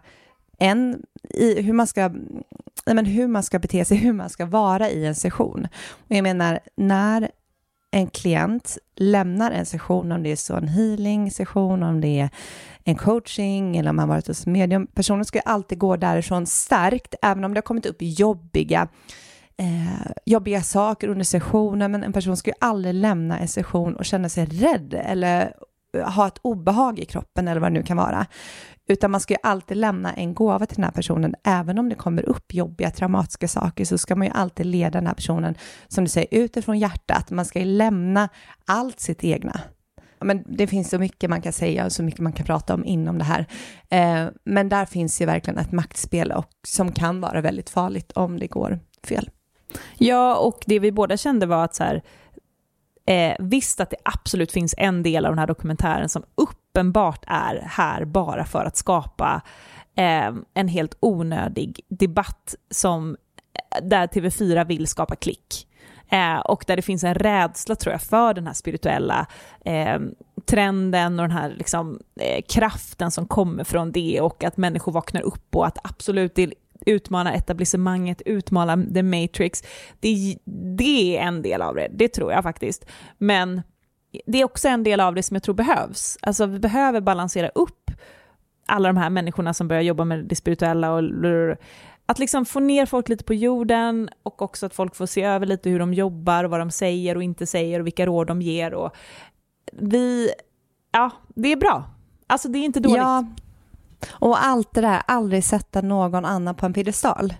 en, 0.59 1.01
i, 1.29 1.61
hur 1.61 1.73
man 1.73 1.87
ska 1.87 2.11
men 2.85 3.05
hur 3.05 3.27
man 3.27 3.43
ska 3.43 3.59
bete 3.59 3.85
sig, 3.85 3.97
hur 3.97 4.13
man 4.13 4.29
ska 4.29 4.45
vara 4.45 4.89
i 4.89 5.05
en 5.05 5.15
session. 5.15 5.67
Och 5.89 6.15
jag 6.15 6.23
menar, 6.23 6.59
när 6.75 7.31
en 7.91 8.07
klient 8.07 8.77
lämnar 8.95 9.51
en 9.51 9.65
session, 9.65 10.11
om 10.11 10.23
det 10.23 10.31
är 10.31 10.35
så 10.35 10.55
en 10.55 10.67
healing 10.67 11.31
session, 11.31 11.83
om 11.83 12.01
det 12.01 12.19
är 12.19 12.29
en 12.83 12.95
coaching 12.95 13.77
eller 13.77 13.89
om 13.89 13.95
man 13.95 14.09
varit 14.09 14.27
hos 14.27 14.45
medium, 14.45 14.87
personen 14.87 15.25
ska 15.25 15.39
alltid 15.39 15.77
gå 15.77 15.95
därifrån 15.95 16.45
stärkt, 16.45 17.15
även 17.21 17.43
om 17.43 17.53
det 17.53 17.57
har 17.57 17.61
kommit 17.61 17.85
upp 17.85 17.97
jobbiga 17.99 18.87
eh, 19.57 20.11
jobbiga 20.25 20.61
saker 20.61 21.07
under 21.07 21.25
sessionen, 21.25 21.91
men 21.91 22.03
en 22.03 22.13
person 22.13 22.37
ska 22.37 22.49
ju 22.49 22.55
aldrig 22.59 22.95
lämna 22.95 23.39
en 23.39 23.47
session 23.47 23.95
och 23.95 24.05
känna 24.05 24.29
sig 24.29 24.45
rädd 24.45 24.93
eller 24.93 25.53
ha 26.03 26.27
ett 26.27 26.39
obehag 26.41 26.99
i 26.99 27.05
kroppen 27.05 27.47
eller 27.47 27.61
vad 27.61 27.71
det 27.71 27.79
nu 27.79 27.83
kan 27.83 27.97
vara. 27.97 28.25
Utan 28.89 29.11
man 29.11 29.21
ska 29.21 29.33
ju 29.33 29.39
alltid 29.43 29.77
lämna 29.77 30.13
en 30.13 30.33
gåva 30.33 30.65
till 30.65 30.75
den 30.75 30.83
här 30.83 30.91
personen, 30.91 31.35
även 31.43 31.79
om 31.79 31.89
det 31.89 31.95
kommer 31.95 32.23
upp 32.23 32.53
jobbiga, 32.53 32.91
traumatiska 32.91 33.47
saker, 33.47 33.85
så 33.85 33.97
ska 33.97 34.15
man 34.15 34.27
ju 34.27 34.33
alltid 34.33 34.65
leda 34.65 34.91
den 34.91 35.07
här 35.07 35.13
personen, 35.13 35.55
som 35.87 36.03
du 36.03 36.09
säger, 36.09 36.27
utifrån 36.31 36.79
hjärtat. 36.79 37.31
Man 37.31 37.45
ska 37.45 37.59
ju 37.59 37.65
lämna 37.65 38.29
allt 38.65 38.99
sitt 38.99 39.23
egna. 39.23 39.61
Men 40.19 40.43
det 40.47 40.67
finns 40.67 40.89
så 40.89 40.99
mycket 40.99 41.29
man 41.29 41.41
kan 41.41 41.53
säga 41.53 41.85
och 41.85 41.91
så 41.91 42.03
mycket 42.03 42.19
man 42.19 42.33
kan 42.33 42.45
prata 42.45 42.73
om 42.73 42.85
inom 42.85 43.17
det 43.17 43.23
här. 43.23 43.45
Eh, 43.89 44.29
men 44.43 44.69
där 44.69 44.85
finns 44.85 45.21
ju 45.21 45.25
verkligen 45.25 45.59
ett 45.59 45.71
maktspel 45.71 46.31
och, 46.31 46.45
som 46.67 46.91
kan 46.91 47.21
vara 47.21 47.41
väldigt 47.41 47.69
farligt 47.69 48.11
om 48.11 48.39
det 48.39 48.47
går 48.47 48.79
fel. 49.03 49.29
Ja, 49.97 50.35
och 50.35 50.63
det 50.65 50.79
vi 50.79 50.91
båda 50.91 51.17
kände 51.17 51.45
var 51.45 51.63
att 51.63 51.75
så 51.75 51.83
här, 51.83 52.03
eh, 53.07 53.35
visst 53.39 53.79
att 53.79 53.89
det 53.89 53.97
absolut 54.03 54.51
finns 54.51 54.75
en 54.77 55.03
del 55.03 55.25
av 55.25 55.31
den 55.31 55.39
här 55.39 55.47
dokumentären 55.47 56.09
som 56.09 56.23
uppenbart 56.35 57.23
är 57.27 57.63
här 57.65 58.05
bara 58.05 58.45
för 58.45 58.65
att 58.65 58.77
skapa 58.77 59.41
eh, 59.95 60.33
en 60.53 60.67
helt 60.67 60.97
onödig 60.99 61.79
debatt 61.87 62.55
som 62.71 63.17
eh, 63.53 63.87
där 63.87 64.07
TV4 64.07 64.65
vill 64.65 64.87
skapa 64.87 65.15
klick. 65.15 65.67
Eh, 66.09 66.39
och 66.39 66.63
där 66.67 66.75
det 66.75 66.81
finns 66.81 67.03
en 67.03 67.15
rädsla 67.15 67.75
tror 67.75 67.91
jag 67.91 68.01
för 68.01 68.33
den 68.33 68.47
här 68.47 68.53
spirituella 68.53 69.27
eh, 69.65 69.99
trenden 70.45 71.19
och 71.19 71.27
den 71.27 71.37
här 71.37 71.49
liksom, 71.57 71.99
eh, 72.19 72.41
kraften 72.49 73.11
som 73.11 73.27
kommer 73.27 73.63
från 73.63 73.91
det 73.91 74.21
och 74.21 74.43
att 74.43 74.57
människor 74.57 74.91
vaknar 74.91 75.21
upp 75.21 75.55
och 75.55 75.67
att 75.67 75.77
absolut 75.83 76.35
det 76.35 76.53
utmana 76.87 77.33
etablissemanget, 77.33 78.21
utmana 78.25 78.77
the 78.93 79.03
matrix. 79.03 79.63
Det, 79.99 80.37
det 80.77 81.17
är 81.17 81.21
en 81.21 81.41
del 81.41 81.61
av 81.61 81.75
det, 81.75 81.87
det 81.91 82.07
tror 82.07 82.31
jag 82.31 82.43
faktiskt. 82.43 82.85
Men 83.17 83.61
det 84.25 84.41
är 84.41 84.45
också 84.45 84.67
en 84.67 84.83
del 84.83 84.99
av 84.99 85.15
det 85.15 85.23
som 85.23 85.35
jag 85.35 85.43
tror 85.43 85.55
behövs. 85.55 86.17
Alltså 86.21 86.45
vi 86.45 86.59
behöver 86.59 87.01
balansera 87.01 87.49
upp 87.49 87.91
alla 88.65 88.89
de 88.89 88.97
här 88.97 89.09
människorna 89.09 89.53
som 89.53 89.67
börjar 89.67 89.81
jobba 89.81 90.05
med 90.05 90.25
det 90.25 90.35
spirituella 90.35 90.91
och 90.91 91.03
att 92.05 92.19
liksom 92.19 92.45
få 92.45 92.59
ner 92.59 92.85
folk 92.85 93.09
lite 93.09 93.23
på 93.23 93.33
jorden 93.33 94.09
och 94.23 94.41
också 94.41 94.65
att 94.65 94.73
folk 94.73 94.95
får 94.95 95.05
se 95.05 95.23
över 95.23 95.45
lite 95.45 95.69
hur 95.69 95.79
de 95.79 95.93
jobbar 95.93 96.43
och 96.43 96.51
vad 96.51 96.59
de 96.59 96.71
säger 96.71 97.15
och 97.15 97.23
inte 97.23 97.45
säger 97.45 97.79
och 97.79 97.85
vilka 97.85 98.05
råd 98.05 98.27
de 98.27 98.41
ger. 98.41 98.73
Och 98.73 98.95
vi, 99.71 100.29
ja, 100.91 101.11
det 101.35 101.51
är 101.51 101.55
bra. 101.55 101.89
Alltså 102.27 102.47
det 102.47 102.59
är 102.59 102.65
inte 102.65 102.79
dåligt. 102.79 102.97
Ja, 102.97 103.25
och 104.05 104.43
allt 104.43 104.73
det 104.73 104.81
där, 104.81 105.01
aldrig 105.07 105.43
sätta 105.43 105.81
någon 105.81 106.25
annan 106.25 106.55
på 106.55 106.65
en 106.65 106.73
piedestal. 106.73 107.33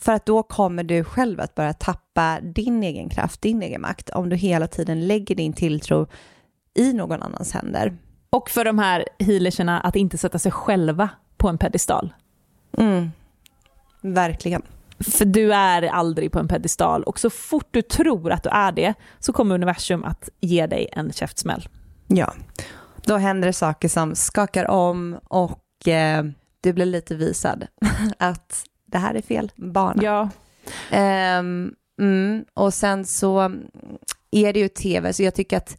För 0.00 0.12
att 0.12 0.26
då 0.26 0.42
kommer 0.42 0.84
du 0.84 1.04
själv 1.04 1.40
att 1.40 1.54
börja 1.54 1.72
tappa 1.72 2.40
din 2.40 2.82
egen 2.82 3.08
kraft, 3.08 3.42
din 3.42 3.62
egen 3.62 3.80
makt, 3.80 4.10
om 4.10 4.28
du 4.28 4.36
hela 4.36 4.66
tiden 4.66 5.06
lägger 5.06 5.34
din 5.34 5.52
tilltro 5.52 6.06
i 6.74 6.92
någon 6.92 7.22
annans 7.22 7.52
händer. 7.52 7.98
Och 8.30 8.50
för 8.50 8.64
de 8.64 8.78
här 8.78 9.04
healerserna 9.18 9.80
att 9.80 9.96
inte 9.96 10.18
sätta 10.18 10.38
sig 10.38 10.52
själva 10.52 11.08
på 11.36 11.48
en 11.48 11.58
pedestal. 11.58 12.14
Mm. 12.78 13.10
Verkligen. 14.00 14.62
För 15.00 15.24
du 15.24 15.54
är 15.54 15.82
aldrig 15.82 16.32
på 16.32 16.38
en 16.38 16.48
pedestal 16.48 17.02
och 17.02 17.20
så 17.20 17.30
fort 17.30 17.68
du 17.70 17.82
tror 17.82 18.32
att 18.32 18.42
du 18.42 18.48
är 18.48 18.72
det 18.72 18.94
så 19.18 19.32
kommer 19.32 19.54
universum 19.54 20.04
att 20.04 20.28
ge 20.40 20.66
dig 20.66 20.88
en 20.92 21.12
käftsmäll. 21.12 21.68
Ja, 22.06 22.32
då 23.04 23.16
händer 23.16 23.46
det 23.46 23.52
saker 23.52 23.88
som 23.88 24.14
skakar 24.14 24.70
om 24.70 25.18
och 25.24 25.58
eh, 25.86 26.24
du 26.60 26.72
blir 26.72 26.86
lite 26.86 27.14
visad 27.14 27.66
att 28.18 28.64
det 28.86 28.98
här 28.98 29.14
är 29.14 29.22
fel 29.22 29.52
bana. 29.56 30.02
Ja. 30.02 30.28
Um, 31.38 31.74
mm, 32.00 32.44
och 32.54 32.74
sen 32.74 33.04
så 33.04 33.52
är 34.30 34.52
det 34.52 34.60
ju 34.60 34.68
tv, 34.68 35.12
så 35.12 35.22
jag 35.22 35.34
tycker 35.34 35.56
att 35.56 35.76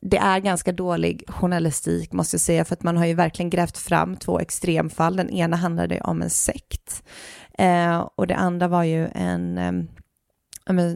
det 0.00 0.16
är 0.16 0.38
ganska 0.38 0.72
dålig 0.72 1.24
journalistik 1.28 2.12
måste 2.12 2.34
jag 2.34 2.40
säga, 2.40 2.64
för 2.64 2.72
att 2.74 2.82
man 2.82 2.96
har 2.96 3.06
ju 3.06 3.14
verkligen 3.14 3.50
grävt 3.50 3.78
fram 3.78 4.16
två 4.16 4.40
extremfall. 4.40 5.16
Den 5.16 5.30
ena 5.30 5.56
handlade 5.56 6.00
om 6.00 6.22
en 6.22 6.30
sekt 6.30 7.02
eh, 7.58 8.08
och 8.14 8.26
det 8.26 8.36
andra 8.36 8.68
var 8.68 8.84
ju 8.84 9.08
en, 9.14 9.58
eh, 9.58 10.94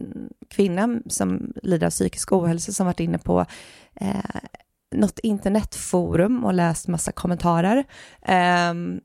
kvinna 0.49 0.99
som 1.07 1.53
lider 1.63 1.87
av 1.87 1.91
psykisk 1.91 2.31
ohälsa 2.31 2.71
som 2.71 2.85
varit 2.85 2.99
inne 2.99 3.17
på 3.17 3.45
eh, 3.95 4.19
något 4.91 5.19
internetforum 5.19 6.45
och 6.45 6.53
läst 6.53 6.87
massa 6.87 7.11
kommentarer. 7.11 7.85
Um, 8.71 9.01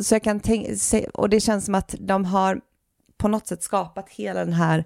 så 0.00 0.14
jag 0.14 0.22
kan 0.22 0.40
tänka, 0.40 0.70
och 1.14 1.28
det 1.28 1.40
känns 1.40 1.64
som 1.64 1.74
att 1.74 1.94
de 1.98 2.24
har 2.24 2.60
på 3.18 3.28
något 3.28 3.46
sätt 3.46 3.62
skapat 3.62 4.08
hela 4.08 4.44
den 4.44 4.52
här 4.52 4.84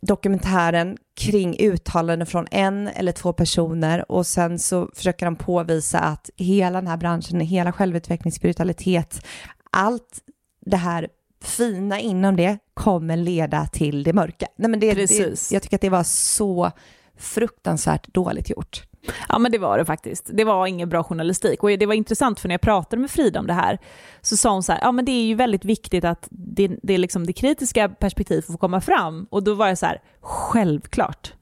dokumentären 0.00 0.96
kring 1.16 1.56
uttalanden 1.58 2.26
från 2.26 2.46
en 2.50 2.88
eller 2.88 3.12
två 3.12 3.32
personer 3.32 4.12
och 4.12 4.26
sen 4.26 4.58
så 4.58 4.90
försöker 4.94 5.26
de 5.26 5.36
påvisa 5.36 5.98
att 5.98 6.30
hela 6.36 6.80
den 6.80 6.88
här 6.88 6.96
branschen, 6.96 7.40
hela 7.40 7.72
självutveckling, 7.72 8.32
spiritualitet, 8.32 9.26
allt 9.70 10.20
det 10.60 10.76
här 10.76 11.08
fina 11.44 12.00
inom 12.00 12.36
det 12.36 12.58
kommer 12.74 13.16
leda 13.16 13.66
till 13.66 14.02
det 14.02 14.12
mörka. 14.12 14.46
Nej, 14.56 14.70
men 14.70 14.80
det, 14.80 14.94
Precis. 14.94 15.48
Det, 15.48 15.54
jag 15.54 15.62
tycker 15.62 15.76
att 15.76 15.80
det 15.80 15.90
var 15.90 16.04
så 16.04 16.72
fruktansvärt 17.18 18.14
dåligt 18.14 18.50
gjort. 18.50 18.82
Ja 19.28 19.38
men 19.38 19.52
det 19.52 19.58
var 19.58 19.78
det 19.78 19.84
faktiskt. 19.84 20.30
Det 20.32 20.44
var 20.44 20.66
ingen 20.66 20.88
bra 20.88 21.04
journalistik 21.04 21.62
och 21.62 21.68
det 21.68 21.86
var 21.86 21.94
intressant 21.94 22.40
för 22.40 22.48
när 22.48 22.52
jag 22.52 22.60
pratade 22.60 23.00
med 23.00 23.10
Frida 23.10 23.40
om 23.40 23.46
det 23.46 23.52
här 23.52 23.78
så 24.20 24.36
sa 24.36 24.52
hon 24.52 24.62
så 24.62 24.72
här, 24.72 24.80
ja 24.82 24.92
men 24.92 25.04
det 25.04 25.12
är 25.12 25.24
ju 25.24 25.34
väldigt 25.34 25.64
viktigt 25.64 26.04
att 26.04 26.28
det, 26.30 26.70
det, 26.82 26.98
liksom 26.98 27.26
det 27.26 27.32
kritiska 27.32 27.88
perspektivet 27.88 28.46
får 28.46 28.56
komma 28.56 28.80
fram 28.80 29.26
och 29.30 29.44
då 29.44 29.54
var 29.54 29.68
jag 29.68 29.78
så 29.78 29.86
här, 29.86 30.02
självklart. 30.20 31.32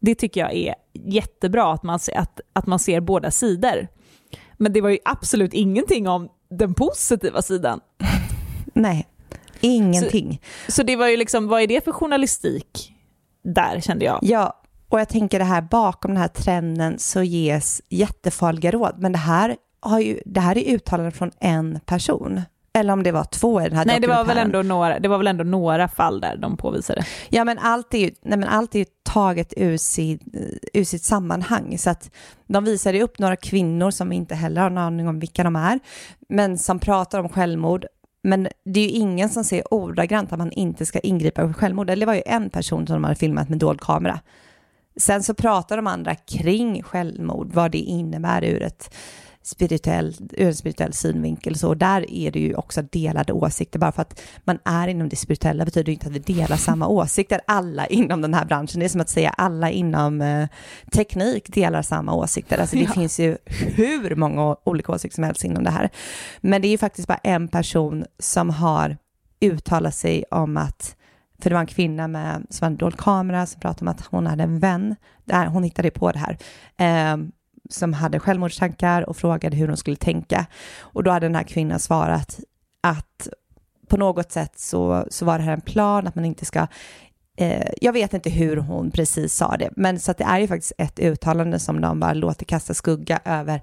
Det 0.00 0.14
tycker 0.14 0.40
jag 0.40 0.54
är 0.54 0.74
jättebra 0.92 1.72
att 1.72 1.82
man, 1.82 1.98
att, 2.14 2.40
att 2.52 2.66
man 2.66 2.78
ser 2.78 3.00
båda 3.00 3.30
sidor. 3.30 3.88
Men 4.56 4.72
det 4.72 4.80
var 4.80 4.90
ju 4.90 4.98
absolut 5.04 5.54
ingenting 5.54 6.08
om 6.08 6.28
den 6.50 6.74
positiva 6.74 7.42
sidan. 7.42 7.80
Nej, 8.74 9.06
ingenting. 9.60 10.40
Så, 10.66 10.72
så 10.72 10.82
det 10.82 10.96
var 10.96 11.08
ju 11.08 11.16
liksom, 11.16 11.48
vad 11.48 11.62
är 11.62 11.66
det 11.66 11.84
för 11.84 11.92
journalistik 11.92 12.92
där 13.42 13.80
kände 13.80 14.04
jag? 14.04 14.18
Ja, 14.22 14.63
och 14.88 15.00
jag 15.00 15.08
tänker 15.08 15.38
det 15.38 15.44
här 15.44 15.62
bakom 15.62 16.10
den 16.10 16.20
här 16.20 16.28
trenden 16.28 16.98
så 16.98 17.22
ges 17.22 17.82
jättefarliga 17.88 18.70
råd, 18.70 18.94
men 18.98 19.12
det 19.12 19.18
här, 19.18 19.56
har 19.80 20.00
ju, 20.00 20.20
det 20.26 20.40
här 20.40 20.58
är 20.58 20.74
uttalanden 20.74 21.12
från 21.12 21.30
en 21.40 21.80
person. 21.86 22.42
Eller 22.78 22.92
om 22.92 23.02
det 23.02 23.12
var 23.12 23.24
två 23.24 23.60
i 23.60 23.64
den 23.64 23.76
här 23.76 23.84
Nej, 23.84 24.00
det 24.00 24.06
var, 24.06 24.24
väl 24.24 24.38
ändå 24.38 24.62
några, 24.62 24.98
det 24.98 25.08
var 25.08 25.18
väl 25.18 25.26
ändå 25.26 25.44
några 25.44 25.88
fall 25.88 26.20
där 26.20 26.36
de 26.36 26.56
påvisade. 26.56 27.04
Ja, 27.28 27.44
men 27.44 27.58
allt 27.58 27.94
är 27.94 27.98
ju, 27.98 28.10
nej, 28.22 28.38
men 28.38 28.48
allt 28.48 28.74
är 28.74 28.78
ju 28.78 28.84
taget 29.02 29.54
ur, 29.56 29.76
sin, 29.76 30.18
ur 30.72 30.84
sitt 30.84 31.02
sammanhang. 31.02 31.78
Så 31.78 31.90
att 31.90 32.10
de 32.46 32.64
visade 32.64 33.02
upp 33.02 33.18
några 33.18 33.36
kvinnor 33.36 33.90
som 33.90 34.08
vi 34.08 34.16
inte 34.16 34.34
heller 34.34 34.60
har 34.60 34.70
en 34.70 34.78
aning 34.78 35.08
om 35.08 35.18
vilka 35.18 35.44
de 35.44 35.56
är, 35.56 35.80
men 36.28 36.58
som 36.58 36.78
pratar 36.78 37.20
om 37.20 37.28
självmord. 37.28 37.86
Men 38.22 38.48
det 38.64 38.80
är 38.80 38.84
ju 38.84 38.90
ingen 38.90 39.28
som 39.28 39.44
säger 39.44 39.74
ordagrant 39.74 40.32
att 40.32 40.38
man 40.38 40.52
inte 40.52 40.86
ska 40.86 40.98
ingripa 40.98 41.44
vid 41.44 41.56
självmord. 41.56 41.90
Eller 41.90 42.00
det 42.00 42.06
var 42.06 42.14
ju 42.14 42.22
en 42.26 42.50
person 42.50 42.86
som 42.86 42.94
de 42.94 43.04
hade 43.04 43.16
filmat 43.16 43.48
med 43.48 43.58
dold 43.58 43.80
kamera. 43.80 44.20
Sen 44.96 45.22
så 45.22 45.34
pratar 45.34 45.76
de 45.76 45.86
andra 45.86 46.14
kring 46.14 46.82
självmord, 46.82 47.52
vad 47.52 47.70
det 47.70 47.78
innebär 47.78 48.44
ur, 48.44 48.62
ett 48.62 48.94
spirituell, 49.42 50.14
ur 50.32 50.46
en 50.46 50.54
spirituell 50.54 50.92
synvinkel. 50.92 51.58
Så 51.58 51.74
där 51.74 52.10
är 52.10 52.30
det 52.30 52.38
ju 52.38 52.54
också 52.54 52.82
delade 52.82 53.32
åsikter. 53.32 53.78
Bara 53.78 53.92
för 53.92 54.02
att 54.02 54.20
man 54.44 54.58
är 54.64 54.88
inom 54.88 55.08
det 55.08 55.16
spirituella 55.16 55.64
betyder 55.64 55.92
inte 55.92 56.06
att 56.06 56.12
vi 56.12 56.18
delar 56.18 56.56
samma 56.56 56.88
åsikter. 56.88 57.40
Alla 57.46 57.86
inom 57.86 58.20
den 58.20 58.34
här 58.34 58.44
branschen, 58.44 58.80
det 58.80 58.86
är 58.86 58.88
som 58.88 59.00
att 59.00 59.08
säga 59.08 59.30
alla 59.30 59.70
inom 59.70 60.20
eh, 60.20 60.48
teknik 60.92 61.54
delar 61.54 61.82
samma 61.82 62.14
åsikter. 62.14 62.58
Alltså 62.58 62.76
det 62.76 62.82
ja. 62.82 62.92
finns 62.92 63.20
ju 63.20 63.36
hur 63.46 64.16
många 64.16 64.56
olika 64.64 64.92
åsikter 64.92 65.14
som 65.14 65.24
helst 65.24 65.44
inom 65.44 65.64
det 65.64 65.70
här. 65.70 65.90
Men 66.40 66.62
det 66.62 66.68
är 66.68 66.70
ju 66.70 66.78
faktiskt 66.78 67.08
bara 67.08 67.20
en 67.22 67.48
person 67.48 68.04
som 68.18 68.50
har 68.50 68.96
uttalat 69.40 69.94
sig 69.94 70.24
om 70.30 70.56
att 70.56 70.96
för 71.44 71.50
det 71.50 71.54
var 71.54 71.60
en 71.60 71.66
kvinna 71.66 72.08
med, 72.08 72.46
som 72.50 72.64
hade 72.64 72.74
en 72.74 72.76
dold 72.76 72.96
kamera 72.96 73.46
som 73.46 73.60
pratade 73.60 73.84
om 73.84 73.88
att 73.88 74.06
hon 74.06 74.26
hade 74.26 74.42
en 74.42 74.58
vän, 74.58 74.96
där 75.24 75.46
hon 75.46 75.62
hittade 75.62 75.90
på 75.90 76.12
det 76.12 76.18
här, 76.18 76.38
eh, 76.76 77.18
som 77.70 77.92
hade 77.92 78.20
självmordstankar 78.20 79.08
och 79.08 79.16
frågade 79.16 79.56
hur 79.56 79.68
hon 79.68 79.76
skulle 79.76 79.96
tänka. 79.96 80.46
Och 80.80 81.04
då 81.04 81.10
hade 81.10 81.26
den 81.26 81.34
här 81.34 81.42
kvinnan 81.42 81.78
svarat 81.80 82.40
att 82.80 83.28
på 83.88 83.96
något 83.96 84.32
sätt 84.32 84.58
så, 84.58 85.06
så 85.10 85.24
var 85.24 85.38
det 85.38 85.44
här 85.44 85.52
en 85.52 85.60
plan 85.60 86.06
att 86.06 86.14
man 86.14 86.24
inte 86.24 86.44
ska 86.44 86.66
eh, 87.36 87.68
jag 87.80 87.92
vet 87.92 88.14
inte 88.14 88.30
hur 88.30 88.56
hon 88.56 88.90
precis 88.90 89.34
sa 89.34 89.56
det, 89.56 89.70
men 89.76 90.00
så 90.00 90.10
att 90.10 90.18
det 90.18 90.24
är 90.24 90.38
ju 90.38 90.48
faktiskt 90.48 90.72
ett 90.78 90.98
uttalande 90.98 91.58
som 91.58 91.80
de 91.80 92.00
bara 92.00 92.12
låter 92.12 92.44
kasta 92.44 92.74
skugga 92.74 93.20
över 93.24 93.62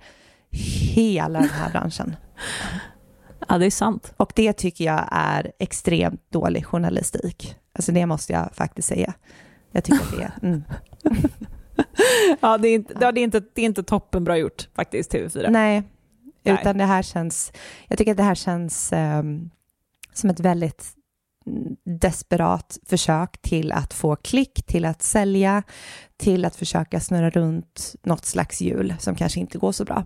hela 0.96 1.40
den 1.40 1.50
här 1.50 1.72
branschen. 1.72 2.16
Ja, 3.48 3.58
det 3.58 3.66
är 3.66 3.72
sant. 3.72 4.14
Och 4.18 4.32
det 4.36 4.54
tycker 4.54 4.86
jag 4.86 5.08
är 5.12 5.52
extremt 5.60 6.32
dålig 6.32 6.66
journalistik. 6.66 7.56
Alltså 7.74 7.92
det 7.92 8.06
måste 8.06 8.34
jag 8.34 8.50
faktiskt 8.54 8.88
säga. 8.88 9.14
Jag 9.72 9.84
tycker 9.84 10.04
att 10.04 10.18
det 10.18 10.24
är... 10.24 10.34
Mm. 10.42 10.64
ja, 12.42 12.58
det 12.58 12.68
är, 12.68 12.76
inte, 12.76 12.94
det, 12.94 13.06
är 13.06 13.24
inte, 13.24 13.40
det 13.54 13.62
är 13.62 13.66
inte 13.66 13.84
toppenbra 13.84 14.38
gjort 14.38 14.70
faktiskt, 14.76 15.14
TV4. 15.14 15.50
Nej, 15.50 15.84
utan 16.44 16.78
det 16.78 16.86
här 16.86 17.02
känns... 17.02 17.52
Jag 17.88 17.98
tycker 17.98 18.12
att 18.12 18.18
det 18.18 18.24
här 18.24 18.36
känns 18.36 18.94
um, 18.94 19.50
som 20.14 20.30
ett 20.30 20.40
väldigt 20.40 20.96
desperat 21.84 22.78
försök 22.86 23.38
till 23.42 23.72
att 23.72 23.94
få 23.94 24.16
klick, 24.16 24.64
till 24.66 24.86
att 24.86 25.02
sälja, 25.02 25.64
till 26.18 26.46
att 26.46 26.56
försöka 26.56 27.00
snurra 27.00 27.30
runt 27.30 27.96
något 28.04 28.26
slags 28.26 28.62
hjul 28.62 28.96
som 29.00 29.16
kanske 29.16 29.40
inte 29.40 29.58
går 29.58 29.72
så 29.72 29.86
bra. 29.86 30.06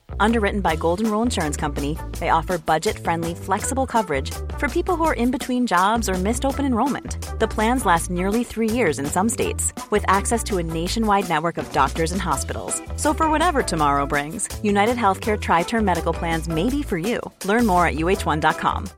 Underwritten 0.19 0.61
by 0.61 0.75
Golden 0.75 1.09
Rule 1.11 1.21
Insurance 1.21 1.57
Company, 1.57 1.97
they 2.19 2.29
offer 2.29 2.57
budget 2.57 2.97
friendly, 2.99 3.35
flexible 3.35 3.85
coverage 3.85 4.31
for 4.57 4.67
people 4.67 4.95
who 4.95 5.05
are 5.05 5.13
in 5.13 5.31
between 5.31 5.67
jobs 5.67 6.09
or 6.09 6.15
missed 6.15 6.45
open 6.45 6.65
enrollment. 6.65 7.17
The 7.39 7.47
plans 7.47 7.85
last 7.85 8.09
nearly 8.09 8.43
three 8.43 8.69
years 8.69 8.99
in 8.99 9.05
some 9.05 9.29
states, 9.29 9.73
with 9.89 10.03
access 10.07 10.43
to 10.45 10.57
a 10.57 10.63
nationwide 10.63 11.29
network 11.29 11.57
of 11.57 11.71
doctors 11.73 12.11
and 12.11 12.21
hospitals. 12.21 12.81
So, 12.97 13.13
for 13.13 13.29
whatever 13.29 13.63
tomorrow 13.63 14.05
brings, 14.05 14.49
United 14.63 14.97
Healthcare 14.97 15.39
Tri 15.39 15.63
Term 15.63 15.85
Medical 15.85 16.13
Plans 16.13 16.47
may 16.47 16.69
be 16.69 16.83
for 16.83 16.97
you. 16.97 17.19
Learn 17.45 17.65
more 17.65 17.85
at 17.85 17.95
uh1.com. 17.95 18.89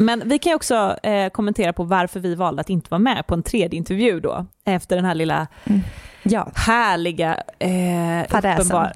Men 0.00 0.28
vi 0.28 0.38
kan 0.38 0.54
också 0.54 0.96
eh, 1.02 1.30
kommentera 1.30 1.72
på 1.72 1.84
varför 1.84 2.20
vi 2.20 2.34
valde 2.34 2.60
att 2.60 2.70
inte 2.70 2.90
vara 2.90 2.98
med 2.98 3.26
på 3.26 3.34
en 3.34 3.42
tredje 3.42 3.78
intervju 3.78 4.20
då, 4.20 4.46
efter 4.64 4.96
den 4.96 5.04
här 5.04 5.14
lilla 5.14 5.46
mm. 5.64 5.80
Ja. 6.22 6.48
härliga 6.54 7.42
eh, 7.58 8.22
uppenbar, 8.38 8.92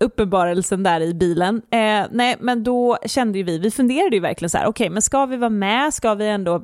uppenbarelsen 0.00 0.82
där 0.82 1.00
i 1.00 1.14
bilen. 1.14 1.62
Eh, 1.70 2.06
nej, 2.10 2.36
men 2.40 2.64
då 2.64 2.98
kände 3.06 3.38
ju 3.38 3.44
vi, 3.44 3.58
vi 3.58 3.70
funderade 3.70 4.16
ju 4.16 4.20
verkligen 4.22 4.50
så 4.50 4.58
här, 4.58 4.66
okej, 4.66 4.84
okay, 4.84 4.90
men 4.90 5.02
ska 5.02 5.26
vi 5.26 5.36
vara 5.36 5.50
med, 5.50 5.94
ska 5.94 6.14
vi 6.14 6.28
ändå, 6.28 6.62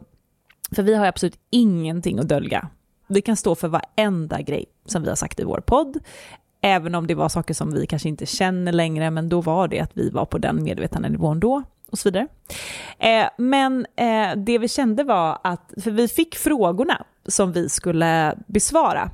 för 0.74 0.82
vi 0.82 0.94
har 0.94 1.04
ju 1.04 1.08
absolut 1.08 1.38
ingenting 1.50 2.18
att 2.18 2.28
dölja. 2.28 2.68
Vi 3.06 3.22
kan 3.22 3.36
stå 3.36 3.54
för 3.54 3.68
varenda 3.68 4.40
grej 4.40 4.64
som 4.86 5.02
vi 5.02 5.08
har 5.08 5.16
sagt 5.16 5.40
i 5.40 5.44
vår 5.44 5.60
podd, 5.60 5.98
även 6.60 6.94
om 6.94 7.06
det 7.06 7.14
var 7.14 7.28
saker 7.28 7.54
som 7.54 7.72
vi 7.72 7.86
kanske 7.86 8.08
inte 8.08 8.26
känner 8.26 8.72
längre, 8.72 9.10
men 9.10 9.28
då 9.28 9.40
var 9.40 9.68
det 9.68 9.80
att 9.80 9.90
vi 9.94 10.10
var 10.10 10.24
på 10.24 10.38
den 10.38 10.62
medvetande 10.62 11.08
nivån 11.08 11.40
då 11.40 11.62
och 11.90 11.98
så 11.98 12.08
vidare. 12.08 12.28
Eh, 12.98 13.26
men 13.36 13.86
eh, 13.96 14.36
det 14.36 14.58
vi 14.58 14.68
kände 14.68 15.04
var 15.04 15.38
att, 15.44 15.72
för 15.82 15.90
vi 15.90 16.08
fick 16.08 16.36
frågorna 16.36 17.04
som 17.26 17.52
vi 17.52 17.68
skulle 17.68 18.34
besvara. 18.46 19.10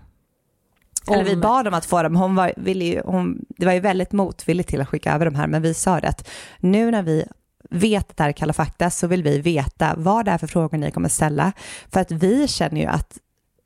Eller 1.15 1.25
vi 1.25 1.37
bad 1.37 1.65
dem 1.65 1.75
att 1.75 1.87
få 1.87 2.03
dem, 2.03 2.17
hon 2.17 2.35
var, 2.35 2.53
ville 2.57 2.85
ju, 2.85 3.03
hon, 3.05 3.45
det 3.49 3.67
var 3.67 3.73
ju 3.73 3.81
väldigt 3.81 4.13
motvilligt 4.13 4.69
till 4.69 4.81
att 4.81 4.89
skicka 4.89 5.13
över 5.13 5.25
de 5.25 5.35
här, 5.35 5.47
men 5.47 5.63
vi 5.63 5.75
sa 5.75 6.01
det 6.01 6.09
att 6.09 6.29
nu 6.61 6.91
när 6.91 7.03
vi 7.03 7.25
vet 7.71 8.11
att 8.11 8.17
det 8.17 8.23
här 8.23 8.29
är 8.29 8.33
Kalla 8.33 8.53
fakta 8.53 8.91
så 8.91 9.07
vill 9.07 9.23
vi 9.23 9.41
veta 9.41 9.95
vad 9.97 10.25
det 10.25 10.31
är 10.31 10.39
för 10.39 10.47
frågor 10.47 10.79
ni 10.79 10.91
kommer 10.91 11.09
ställa. 11.09 11.53
För 11.93 12.01
att 12.01 12.11
vi 12.11 12.49
känner 12.49 12.81
ju 12.81 12.87
att 12.87 13.19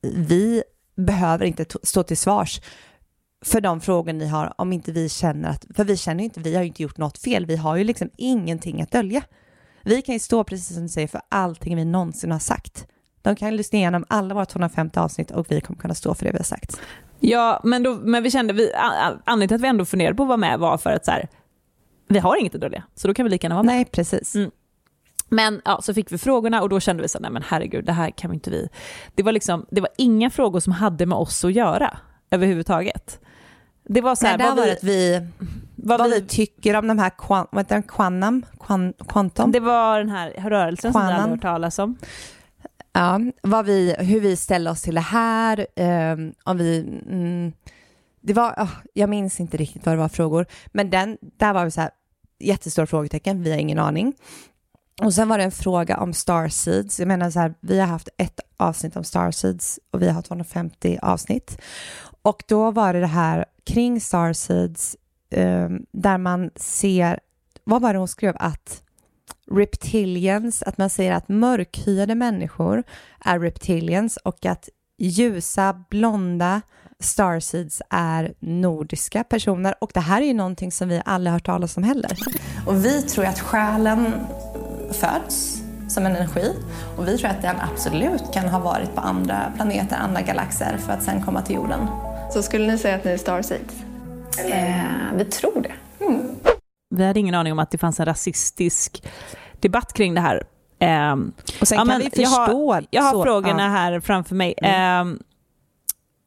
vi 0.02 0.62
behöver 0.96 1.44
inte 1.44 1.64
stå 1.82 2.02
till 2.02 2.16
svars 2.16 2.60
för 3.44 3.60
de 3.60 3.80
frågor 3.80 4.12
ni 4.12 4.26
har 4.26 4.54
om 4.58 4.72
inte 4.72 4.92
vi 4.92 5.08
känner 5.08 5.48
att, 5.48 5.64
för 5.74 5.84
vi 5.84 5.96
känner 5.96 6.20
ju 6.20 6.24
inte, 6.24 6.40
vi 6.40 6.54
har 6.54 6.62
ju 6.62 6.68
inte 6.68 6.82
gjort 6.82 6.98
något 6.98 7.18
fel, 7.18 7.46
vi 7.46 7.56
har 7.56 7.76
ju 7.76 7.84
liksom 7.84 8.10
ingenting 8.16 8.82
att 8.82 8.90
dölja. 8.90 9.22
Vi 9.82 10.02
kan 10.02 10.12
ju 10.12 10.18
stå, 10.18 10.44
precis 10.44 10.74
som 10.74 10.82
du 10.82 10.88
säger, 10.88 11.08
för 11.08 11.20
allting 11.28 11.76
vi 11.76 11.84
någonsin 11.84 12.32
har 12.32 12.38
sagt. 12.38 12.86
De 13.22 13.36
kan 13.36 13.56
lyssna 13.56 13.78
igenom 13.78 14.04
alla 14.08 14.34
våra 14.34 14.46
250 14.46 14.98
avsnitt 14.98 15.30
och 15.30 15.46
vi 15.52 15.60
kommer 15.60 15.80
kunna 15.80 15.94
stå 15.94 16.14
för 16.14 16.24
det 16.24 16.32
vi 16.32 16.38
har 16.38 16.44
sagt. 16.44 16.80
Ja, 17.20 17.60
men, 17.64 17.82
då, 17.82 17.94
men 17.94 18.22
vi 18.22 18.30
kände, 18.30 18.52
vi, 18.52 18.72
anledningen 18.74 19.48
till 19.48 19.54
att 19.54 19.60
vi 19.60 19.68
ändå 19.68 19.84
funderade 19.84 20.16
på 20.16 20.22
att 20.22 20.28
vara 20.28 20.36
med 20.36 20.58
var 20.58 20.78
för 20.78 20.90
att 20.90 21.04
så 21.04 21.10
här, 21.10 21.28
vi 22.08 22.18
har 22.18 22.36
inget 22.36 22.54
att 22.54 22.60
dölja, 22.60 22.82
så 22.94 23.08
då 23.08 23.14
kan 23.14 23.24
vi 23.24 23.30
lika 23.30 23.44
gärna 23.44 23.54
vara 23.54 23.62
med. 23.62 23.74
Nej, 23.74 23.84
precis. 23.84 24.34
Mm. 24.34 24.50
Men 25.28 25.62
ja, 25.64 25.80
så 25.82 25.94
fick 25.94 26.12
vi 26.12 26.18
frågorna 26.18 26.62
och 26.62 26.68
då 26.68 26.80
kände 26.80 27.02
vi 27.02 27.08
så 27.08 27.18
nej 27.18 27.30
men 27.30 27.42
herregud, 27.46 27.84
det 27.84 27.92
här 27.92 28.10
kan 28.10 28.30
vi 28.30 28.34
inte 28.34 28.50
vi. 28.50 28.68
Det 29.14 29.22
var 29.22 29.32
liksom, 29.32 29.66
det 29.70 29.80
var 29.80 29.90
inga 29.96 30.30
frågor 30.30 30.60
som 30.60 30.72
hade 30.72 31.06
med 31.06 31.18
oss 31.18 31.44
att 31.44 31.52
göra 31.52 31.98
överhuvudtaget. 32.30 33.20
Det 33.84 34.00
var 34.00 34.14
så 34.14 34.26
här, 34.26 34.38
Nej, 34.38 34.46
vad, 34.56 34.66
vi, 34.66 34.76
vi, 34.82 35.26
vad, 35.76 35.98
vad 35.98 36.10
vi, 36.10 36.20
vi, 36.20 36.26
tycker 36.26 36.76
om 36.76 36.86
de 36.86 36.98
här 36.98 37.12
vad 37.18 37.64
heter 37.64 37.82
quantum, 37.82 38.42
quantum. 39.08 39.52
Det 39.52 39.60
var 39.60 39.98
den 39.98 40.10
här 40.10 40.30
rörelsen 40.30 40.92
Quanum. 40.92 41.08
som 41.08 41.16
vi 41.16 41.22
aldrig 41.22 41.36
hört 41.36 41.42
talas 41.42 41.78
om. 41.78 41.96
Ja, 42.92 43.20
vad 43.42 43.66
vi, 43.66 43.94
hur 43.98 44.20
vi 44.20 44.36
ställer 44.36 44.70
oss 44.70 44.82
till 44.82 44.94
det 44.94 45.00
här, 45.00 45.66
eh, 45.76 46.16
om 46.44 46.58
vi... 46.58 46.78
Mm, 47.06 47.52
det 48.22 48.32
var, 48.32 48.50
oh, 48.52 48.70
jag 48.94 49.08
minns 49.10 49.40
inte 49.40 49.56
riktigt 49.56 49.86
vad 49.86 49.94
det 49.94 49.98
var 49.98 50.08
frågor, 50.08 50.46
men 50.66 50.90
den, 50.90 51.18
där 51.20 51.54
var 51.54 51.64
vi 51.64 51.70
så 51.70 51.80
här, 51.80 51.90
jättestora 52.38 52.86
frågetecken, 52.86 53.42
vi 53.42 53.50
har 53.50 53.58
ingen 53.58 53.78
aning. 53.78 54.14
Och 55.02 55.14
sen 55.14 55.28
var 55.28 55.38
det 55.38 55.44
en 55.44 55.50
fråga 55.50 55.96
om 55.96 56.12
starseeds. 56.12 56.98
Jag 56.98 57.08
menar 57.08 57.30
så 57.30 57.40
här, 57.40 57.54
vi 57.60 57.80
har 57.80 57.86
haft 57.86 58.08
ett 58.16 58.40
avsnitt 58.56 58.96
om 58.96 59.04
starseeds 59.04 59.80
och 59.90 60.02
vi 60.02 60.08
har 60.08 60.22
250 60.22 60.98
avsnitt. 61.02 61.60
Och 62.22 62.42
då 62.48 62.70
var 62.70 62.92
det 62.92 63.00
det 63.00 63.06
här 63.06 63.44
kring 63.64 64.00
Starseeds 64.00 64.96
eh, 65.30 65.68
där 65.92 66.18
man 66.18 66.50
ser, 66.56 67.20
vad 67.64 67.82
var 67.82 67.92
det 67.92 67.98
hon 67.98 68.08
skrev, 68.08 68.36
att 68.38 68.82
reptilians, 69.50 70.62
att 70.62 70.78
man 70.78 70.90
säger 70.90 71.12
att 71.12 71.28
mörkhyade 71.28 72.14
människor 72.14 72.82
är 73.24 73.38
reptilians 73.40 74.16
och 74.16 74.46
att 74.46 74.68
ljusa, 74.98 75.84
blonda 75.90 76.60
starseeds 77.00 77.82
är 77.90 78.34
nordiska 78.38 79.24
personer 79.24 79.74
och 79.80 79.90
det 79.94 80.00
här 80.00 80.22
är 80.22 80.26
ju 80.26 80.34
någonting 80.34 80.72
som 80.72 80.88
vi 80.88 81.02
aldrig 81.04 81.32
hört 81.32 81.46
talas 81.46 81.76
om 81.76 81.82
heller. 81.82 82.18
Och 82.66 82.84
vi 82.84 83.02
tror 83.02 83.24
att 83.24 83.40
själen 83.40 84.12
föds 84.92 85.62
som 85.88 86.06
en 86.06 86.16
energi 86.16 86.54
och 86.96 87.08
vi 87.08 87.18
tror 87.18 87.30
att 87.30 87.42
den 87.42 87.56
absolut 87.60 88.32
kan 88.32 88.48
ha 88.48 88.58
varit 88.58 88.94
på 88.94 89.00
andra 89.00 89.52
planeter, 89.56 89.96
andra 89.96 90.20
galaxer 90.20 90.76
för 90.86 90.92
att 90.92 91.02
sen 91.02 91.22
komma 91.22 91.42
till 91.42 91.56
jorden. 91.56 91.86
Så 92.32 92.42
skulle 92.42 92.66
ni 92.66 92.78
säga 92.78 92.96
att 92.96 93.04
ni 93.04 93.10
är 93.10 93.16
starseeds? 93.16 93.74
Eh, 94.38 94.82
vi 95.14 95.24
tror 95.24 95.62
det. 95.62 96.04
Mm. 96.04 96.36
Vi 96.90 97.04
hade 97.04 97.20
ingen 97.20 97.34
aning 97.34 97.52
om 97.52 97.58
att 97.58 97.70
det 97.70 97.78
fanns 97.78 98.00
en 98.00 98.06
rasistisk 98.06 99.02
debatt 99.60 99.92
kring 99.92 100.14
det 100.14 100.20
här. 100.20 100.42
Eh, 100.78 101.16
och 101.60 101.68
sen 101.68 101.78
ja, 101.78 101.84
kan 101.84 101.98
vi 101.98 102.04
förstå. 102.04 102.22
Jag 102.22 102.30
har, 102.30 102.84
jag 102.90 103.02
har 103.02 103.12
så, 103.12 103.22
frågorna 103.22 103.62
ja. 103.62 103.68
här 103.68 104.00
framför 104.00 104.34
mig. 104.34 104.54
Mm. 104.56 105.08
Eh, 105.08 105.14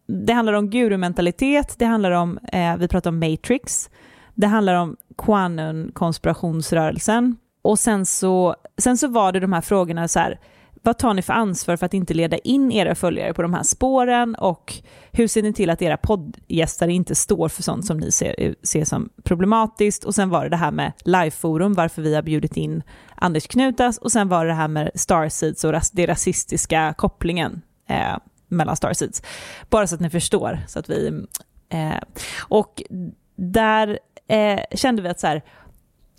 det 0.07 0.33
handlar 0.33 0.53
om 0.53 0.69
gurumentalitet, 0.69 1.75
det 1.77 1.85
handlar 1.85 2.11
om, 2.11 2.37
eh, 2.37 2.77
vi 2.77 2.87
pratar 2.87 3.09
om 3.09 3.19
Matrix, 3.19 3.89
det 4.33 4.47
handlar 4.47 4.75
om 4.75 4.97
Quanon-konspirationsrörelsen. 5.17 7.37
Och 7.61 7.79
sen 7.79 8.05
så, 8.05 8.55
sen 8.77 8.97
så 8.97 9.07
var 9.07 9.31
det 9.31 9.39
de 9.39 9.53
här 9.53 9.61
frågorna 9.61 10.07
så 10.07 10.19
här, 10.19 10.39
vad 10.85 10.97
tar 10.97 11.13
ni 11.13 11.21
för 11.21 11.33
ansvar 11.33 11.77
för 11.77 11.85
att 11.85 11.93
inte 11.93 12.13
leda 12.13 12.37
in 12.37 12.71
era 12.71 12.95
följare 12.95 13.33
på 13.33 13.41
de 13.41 13.53
här 13.53 13.63
spåren 13.63 14.35
och 14.35 14.73
hur 15.11 15.27
ser 15.27 15.43
ni 15.43 15.53
till 15.53 15.69
att 15.69 15.81
era 15.81 15.97
poddgäster 15.97 16.87
inte 16.87 17.15
står 17.15 17.49
för 17.49 17.63
sånt 17.63 17.85
som 17.85 17.97
ni 17.97 18.11
ser, 18.11 18.55
ser 18.63 18.85
som 18.85 19.09
problematiskt? 19.23 20.03
Och 20.03 20.15
sen 20.15 20.29
var 20.29 20.43
det 20.43 20.49
det 20.49 20.57
här 20.57 20.71
med 20.71 20.91
liveforum, 21.05 21.73
varför 21.73 22.01
vi 22.01 22.15
har 22.15 22.21
bjudit 22.21 22.57
in 22.57 22.83
Anders 23.15 23.47
Knutas 23.47 23.97
och 23.97 24.11
sen 24.11 24.29
var 24.29 24.45
det 24.45 24.51
det 24.51 24.55
här 24.55 24.67
med 24.67 24.91
Starseeds 24.95 25.63
och 25.63 25.73
det 25.93 26.07
rasistiska 26.07 26.93
kopplingen 26.97 27.61
eh, 27.89 28.17
mellan 28.47 28.75
Starseeds. 28.75 29.21
Bara 29.69 29.87
så 29.87 29.95
att 29.95 30.01
ni 30.01 30.09
förstår. 30.09 30.59
Så 30.67 30.79
att 30.79 30.89
vi, 30.89 31.25
eh, 31.69 32.01
och 32.39 32.83
där 33.35 33.99
eh, 34.27 34.59
kände 34.71 35.01
vi 35.01 35.09
att 35.09 35.19
så 35.19 35.27
här, 35.27 35.41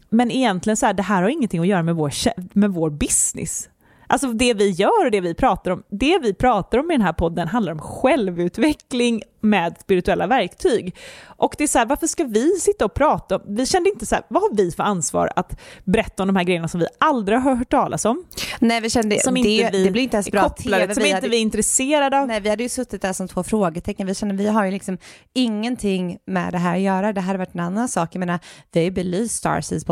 men 0.09 0.31
egentligen 0.31 0.77
så 0.77 0.87
här, 0.87 0.95
det 0.95 1.03
här 1.03 1.23
har 1.23 1.29
ingenting 1.29 1.61
att 1.61 1.67
göra 1.67 1.83
med 1.83 1.95
vår, 1.95 2.13
med 2.59 2.71
vår 2.71 2.91
business. 2.91 3.69
Alltså 4.07 4.33
det 4.33 4.55
vi 4.55 4.71
gör 4.71 5.05
och 5.05 5.11
det 5.11 5.21
vi 5.21 5.35
pratar 5.35 5.71
om, 5.71 5.83
det 5.91 6.19
vi 6.23 6.35
pratar 6.35 6.79
om 6.79 6.91
i 6.91 6.95
den 6.95 7.07
här 7.07 7.13
podden 7.13 7.49
handlar 7.49 7.73
om 7.73 7.79
självutveckling, 7.79 9.23
med 9.45 9.77
spirituella 9.81 10.27
verktyg. 10.27 10.97
Och 11.27 11.55
det 11.59 11.65
är 11.65 11.69
så 11.69 11.79
här, 11.79 11.87
varför 11.87 12.07
ska 12.07 12.25
vi 12.25 12.51
sitta 12.61 12.85
och 12.85 12.95
prata? 12.95 13.41
Vi 13.49 13.67
kände 13.67 13.91
inte 13.91 14.07
så 14.07 14.15
här, 14.15 14.25
vad 14.29 14.43
har 14.43 14.55
vi 14.57 14.71
för 14.71 14.83
ansvar 14.83 15.31
att 15.37 15.61
berätta 15.85 16.23
om 16.23 16.27
de 16.27 16.37
här 16.37 16.45
grejerna 16.45 16.69
som 16.69 16.81
vi 16.81 16.87
aldrig 17.01 17.39
har 17.39 17.55
hört 17.57 17.71
talas 17.71 18.05
om? 18.05 18.25
Nej, 18.59 18.81
vi 18.81 18.91
kände, 18.91 19.21
Som 19.21 19.35
det, 19.35 19.41
inte 19.41 19.71
vi 19.79 19.85
det 19.85 19.91
blir 19.91 20.03
inte 20.03 20.17
ens 20.17 20.31
bra 20.31 20.43
kopplade, 20.49 20.83
TV. 20.83 20.95
som 20.95 21.03
Vi 21.03 21.09
inte 21.09 21.17
hade- 21.17 21.29
vi 21.29 21.37
är 21.37 21.41
intresserade 21.41 22.21
av. 22.21 22.27
Nej, 22.27 22.41
vi 22.41 22.49
hade 22.51 22.63
ju 22.63 22.69
suttit 22.69 23.03
där 23.03 23.13
som 23.13 23.29
två 23.29 23.43
frågetecken. 23.43 24.07
Vi 24.07 24.15
kände 24.15 24.35
vi 24.35 24.47
har 24.49 24.65
ju 24.65 24.71
liksom 24.71 24.99
ingenting 25.35 26.19
med 26.27 26.53
det 26.53 26.59
här 26.59 26.75
att 26.75 26.81
göra. 26.81 27.13
Det 27.13 27.21
här 27.21 27.27
hade 27.27 27.39
varit 27.39 27.55
en 27.55 27.61
annan 27.61 27.89
sak. 27.89 28.09
Jag 28.13 28.21
menar, 28.21 28.39
vi 28.73 28.81
har 28.81 28.85
ju 28.85 28.91
belyst 28.91 29.37
Starseeds 29.37 29.85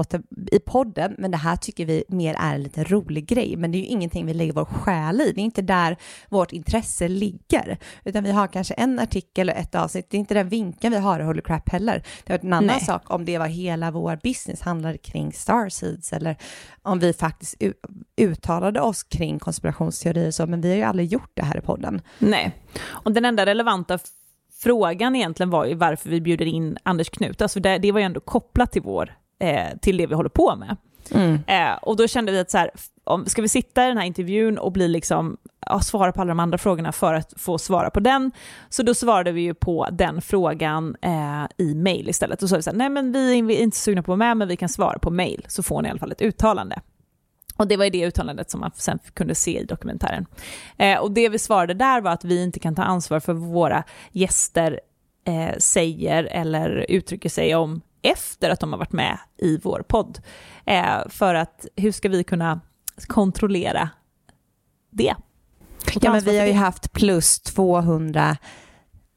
i 0.53 0.59
podden, 0.59 1.15
men 1.19 1.31
det 1.31 1.37
här 1.37 1.57
tycker 1.57 1.87
vi 1.87 2.05
mer 2.09 2.37
är 2.39 2.55
en 2.55 2.63
liten 2.63 2.85
rolig 2.85 3.27
grej. 3.27 3.57
Men 3.57 3.73
det 3.73 3.79
är 3.79 3.81
ju 3.81 3.87
ingenting 3.87 4.27
vi 4.27 4.35
lägger 4.35 4.53
vår 4.53 4.65
själ 4.65 5.21
i. 5.21 5.33
Det 5.33 5.41
är 5.41 5.45
inte 5.45 5.63
där 5.63 5.97
vårt 6.29 6.53
intresse 6.53 7.09
ligger, 7.09 7.79
utan 8.05 8.25
vi 8.25 8.31
har 8.31 8.47
kanske 8.47 8.75
en 8.75 8.99
artikel 8.99 9.42
och 9.49 9.57
ett 9.57 9.75
avsnitt. 9.75 10.11
Det 10.11 10.17
är 10.17 10.19
inte 10.19 10.35
den 10.35 10.49
vinkeln 10.49 10.95
vi 10.95 11.01
har 11.01 11.21
i 11.21 11.23
Holy 11.23 11.43
Crap 11.43 11.69
heller. 11.69 12.03
Det 12.25 12.33
var 12.33 12.39
en 12.43 12.53
annan 12.53 12.67
Nej. 12.67 12.81
sak 12.81 13.03
om 13.11 13.25
det 13.25 13.39
var 13.39 13.47
hela 13.47 13.91
vår 13.91 14.19
business 14.23 14.61
handlade 14.61 14.99
kring 14.99 15.33
Starseeds 15.33 16.13
eller 16.13 16.37
om 16.83 16.99
vi 16.99 17.13
faktiskt 17.13 17.63
uttalade 18.17 18.81
oss 18.81 19.03
kring 19.03 19.39
konspirationsteorier 19.39 20.31
så, 20.31 20.47
men 20.47 20.61
vi 20.61 20.69
har 20.69 20.77
ju 20.77 20.83
aldrig 20.83 21.13
gjort 21.13 21.31
det 21.35 21.45
här 21.45 21.59
i 21.59 21.61
podden. 21.61 22.03
Nej, 22.19 22.53
och 22.85 23.13
den 23.13 23.25
enda 23.25 23.47
relevanta 23.47 23.99
frågan 24.63 25.17
egentligen 25.17 25.51
var 25.51 25.65
ju 25.65 25.75
varför 25.75 26.11
vi 26.11 26.21
bjuder 26.21 26.47
in 26.47 26.79
Anders 26.83 27.11
Knut. 27.11 27.43
Alltså 27.43 27.61
det, 27.61 27.79
det 27.79 27.93
var 27.93 28.01
ju 28.01 28.07
ändå 28.07 28.21
kopplat 28.21 28.73
till, 28.73 28.83
vår, 28.83 29.15
eh, 29.41 29.79
till 29.83 29.97
det 29.97 30.07
vi 30.07 30.15
håller 30.15 30.29
på 30.29 30.57
med. 30.57 30.77
Eh, 31.47 31.75
och 31.83 31.97
då 31.97 32.09
kände 32.09 32.33
vi 32.33 32.39
att 32.39 32.51
så 32.51 32.59
här, 32.59 32.71
om, 33.05 33.27
ska 33.27 33.43
vi 33.43 33.49
sitta 33.49 33.85
i 33.85 33.89
den 33.89 33.99
här 33.99 34.05
intervjun 34.05 34.59
och 34.59 34.73
bli 34.73 34.89
liksom, 34.89 35.37
ja, 35.67 35.81
svara 35.81 36.13
på 36.13 36.21
alla 36.21 36.29
de 36.29 36.41
andra 36.41 36.59
frågorna 36.59 36.93
för 36.93 37.15
att 37.15 37.35
få 37.37 37.59
svara 37.59 37.91
på 37.91 38.01
den, 38.01 38.33
så 38.69 38.83
då 38.83 38.95
svarade 38.95 39.33
vi 39.33 39.41
ju 39.41 39.55
på 39.55 39.89
den 39.93 40.23
frågan 40.23 40.97
eh, 41.03 41.45
i 41.57 41.75
mail 41.75 42.09
istället. 42.09 42.41
Då 42.41 42.49
sa 42.49 42.57
vi 42.57 42.63
så 42.63 42.71
här, 42.71 42.77
nej 42.77 42.89
men 42.89 43.13
vi 43.13 43.39
är 43.39 43.43
vi 43.43 43.57
är 43.57 43.63
inte 43.63 43.77
sugna 43.77 44.03
på 44.03 44.13
att 44.13 44.19
vara 44.19 44.29
med, 44.29 44.37
men 44.37 44.49
vi 44.49 44.57
kan 44.57 44.69
svara 44.69 44.99
på 44.99 45.11
mail, 45.11 45.45
så 45.49 45.63
får 45.63 45.83
ni 45.83 45.89
i 45.89 45.91
alla 45.91 46.01
fall 46.01 46.13
ett 46.13 46.23
uttalande. 46.23 46.81
Och 47.57 47.69
det 47.69 47.77
var 47.77 47.85
ju 47.85 47.91
det 47.91 48.07
uttalandet 48.07 48.51
som 48.51 48.61
man 48.61 48.71
sen 48.75 48.99
kunde 49.15 49.35
se 49.35 49.61
i 49.61 49.65
dokumentären. 49.65 50.27
Eh, 50.77 50.99
och 50.99 51.13
det 51.13 51.29
vi 51.29 51.39
svarade 51.39 51.75
där 51.75 52.01
var 52.01 52.11
att 52.11 52.25
vi 52.25 52.43
inte 52.43 52.61
kan 52.61 52.75
ta 52.75 52.83
ansvar 52.83 53.21
för 53.21 53.33
vad 53.33 53.49
våra 53.49 53.85
gäster 54.13 54.81
eh, 55.27 55.59
säger 55.59 56.25
eller 56.25 56.87
uttrycker 56.89 57.29
sig 57.29 57.55
om 57.55 57.81
efter 58.03 58.51
att 58.51 58.61
de 58.61 58.73
har 58.73 58.79
varit 58.79 58.93
med 58.93 59.19
i 59.39 59.59
vår 59.63 59.85
podd. 59.89 60.19
Eh, 60.65 61.09
för 61.09 61.35
att 61.35 61.67
hur 61.77 61.93
ska 61.93 62.09
vi 62.09 62.25
kunna 62.25 62.61
kontrollera 62.97 63.91
det? 64.91 65.15
Ja, 66.07 66.13
men 66.13 66.21
vi 66.25 66.39
har 66.39 66.47
ju 66.47 66.53
haft 66.53 66.93
plus 66.93 67.41
200, 67.41 68.37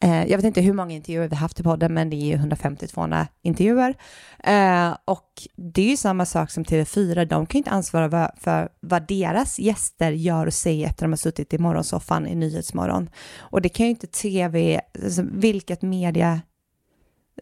eh, 0.03 0.25
jag 0.25 0.37
vet 0.37 0.45
inte 0.45 0.61
hur 0.61 0.73
många 0.73 0.93
intervjuer 0.93 1.27
vi 1.27 1.35
har 1.35 1.41
haft 1.41 1.59
i 1.59 1.63
podden, 1.63 1.93
men 1.93 2.09
det 2.09 2.15
är 2.15 2.25
ju 2.25 2.35
150-200 2.37 3.27
intervjuer. 3.41 3.95
Eh, 4.43 4.97
och 5.05 5.29
det 5.55 5.81
är 5.81 5.89
ju 5.89 5.97
samma 5.97 6.25
sak 6.25 6.51
som 6.51 6.63
TV4, 6.63 7.25
de 7.25 7.45
kan 7.45 7.57
ju 7.57 7.59
inte 7.59 7.69
ansvara 7.71 8.07
va- 8.07 8.31
för 8.37 8.69
vad 8.79 9.07
deras 9.07 9.59
gäster 9.59 10.11
gör 10.11 10.45
och 10.45 10.53
säger 10.53 10.85
efter 10.87 11.05
att 11.05 11.07
de 11.07 11.11
har 11.11 11.17
suttit 11.17 11.53
i 11.53 11.57
morgonsoffan 11.57 12.27
i 12.27 12.35
Nyhetsmorgon. 12.35 13.09
Och 13.37 13.61
det 13.61 13.69
kan 13.69 13.85
ju 13.85 13.89
inte 13.89 14.07
TV, 14.07 14.81
alltså 15.03 15.21
vilket 15.31 15.81
media 15.81 16.41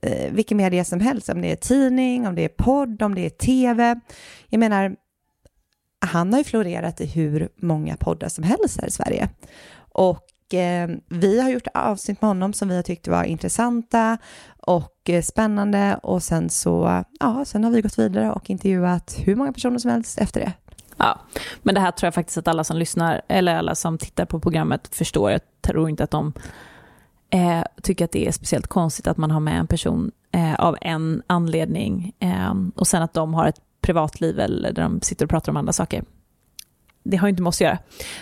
eh, 0.02 0.32
vilken 0.34 0.58
media 0.58 0.86
som 0.86 1.00
helst, 1.00 1.30
om 1.30 1.42
det 1.42 1.52
är 1.52 1.56
tidning, 1.56 2.28
om 2.28 2.36
det 2.36 2.42
är 2.44 2.50
podd, 2.50 3.02
om 3.02 3.16
det 3.16 3.26
är 3.26 3.30
tv. 3.30 4.00
Jag 4.50 4.60
menar, 4.60 4.96
han 6.14 6.34
har 6.34 6.40
ju 6.40 6.44
florerat 6.44 7.02
i 7.02 7.06
hur 7.06 7.50
många 7.56 7.98
poddar 7.98 8.30
som 8.30 8.44
helst 8.44 8.82
här 8.82 8.88
i 8.88 8.92
Sverige. 8.92 9.30
Och 9.78 10.54
eh, 10.54 10.90
vi 11.10 11.42
har 11.42 11.50
gjort 11.50 11.68
avsnitt 11.74 12.22
med 12.22 12.30
honom 12.30 12.54
som 12.54 12.70
vi 12.70 12.76
har 12.76 12.84
tyckt 12.84 13.08
var 13.08 13.24
intressanta 13.24 14.18
och 14.58 15.10
eh, 15.10 15.22
spännande 15.22 16.00
och 16.04 16.24
sen 16.24 16.50
så, 16.50 17.04
ja, 17.20 17.46
sen 17.46 17.64
har 17.64 17.72
vi 17.72 17.82
gått 17.82 18.00
vidare 18.00 18.32
och 18.32 18.50
intervjuat 18.50 19.16
hur 19.26 19.36
många 19.36 19.54
personer 19.54 19.80
som 19.80 19.92
helst 19.92 20.20
efter 20.20 20.40
det. 20.40 20.54
Ja, 20.98 21.20
men 21.62 21.76
det 21.76 21.82
här 21.82 21.92
tror 21.92 22.08
jag 22.08 22.14
faktiskt 22.14 22.38
att 22.38 22.48
alla 22.48 22.64
som 22.64 22.78
lyssnar, 22.78 23.22
eller 23.28 23.56
alla 23.56 23.76
som 23.76 23.98
tittar 23.98 24.26
på 24.26 24.40
programmet 24.40 24.96
förstår. 24.96 25.32
Jag 25.32 25.42
tror 25.62 25.90
inte 25.90 26.04
att 26.04 26.12
de 26.12 26.34
eh, 27.30 27.64
tycker 27.82 28.06
att 28.06 28.12
det 28.12 28.28
är 28.28 28.32
speciellt 28.32 28.68
konstigt 28.68 29.08
att 29.08 29.18
man 29.18 29.32
har 29.32 29.40
med 29.40 29.60
en 29.60 29.68
person 29.68 30.12
eh, 30.32 30.56
av 30.56 30.78
en 30.82 31.24
anledning 31.28 32.14
eh, 32.20 32.54
och 32.76 32.88
sen 32.88 33.04
att 33.04 33.14
de 33.14 33.34
har 33.34 33.48
ett 33.48 33.62
privatliv 33.84 34.40
eller 34.40 34.72
där 34.72 34.84
de 34.84 35.02
sitter 35.02 35.26
och 35.26 35.30
pratar 35.30 35.52
om 35.52 35.58
andra 35.58 35.74
saker. 35.74 36.04
Det 37.04 37.18
har 37.18 37.28
ju 37.28 37.30
inte 37.30 37.42
med 37.44 37.50
oss 37.50 37.58
att 37.58 37.62
göra. 37.62 37.78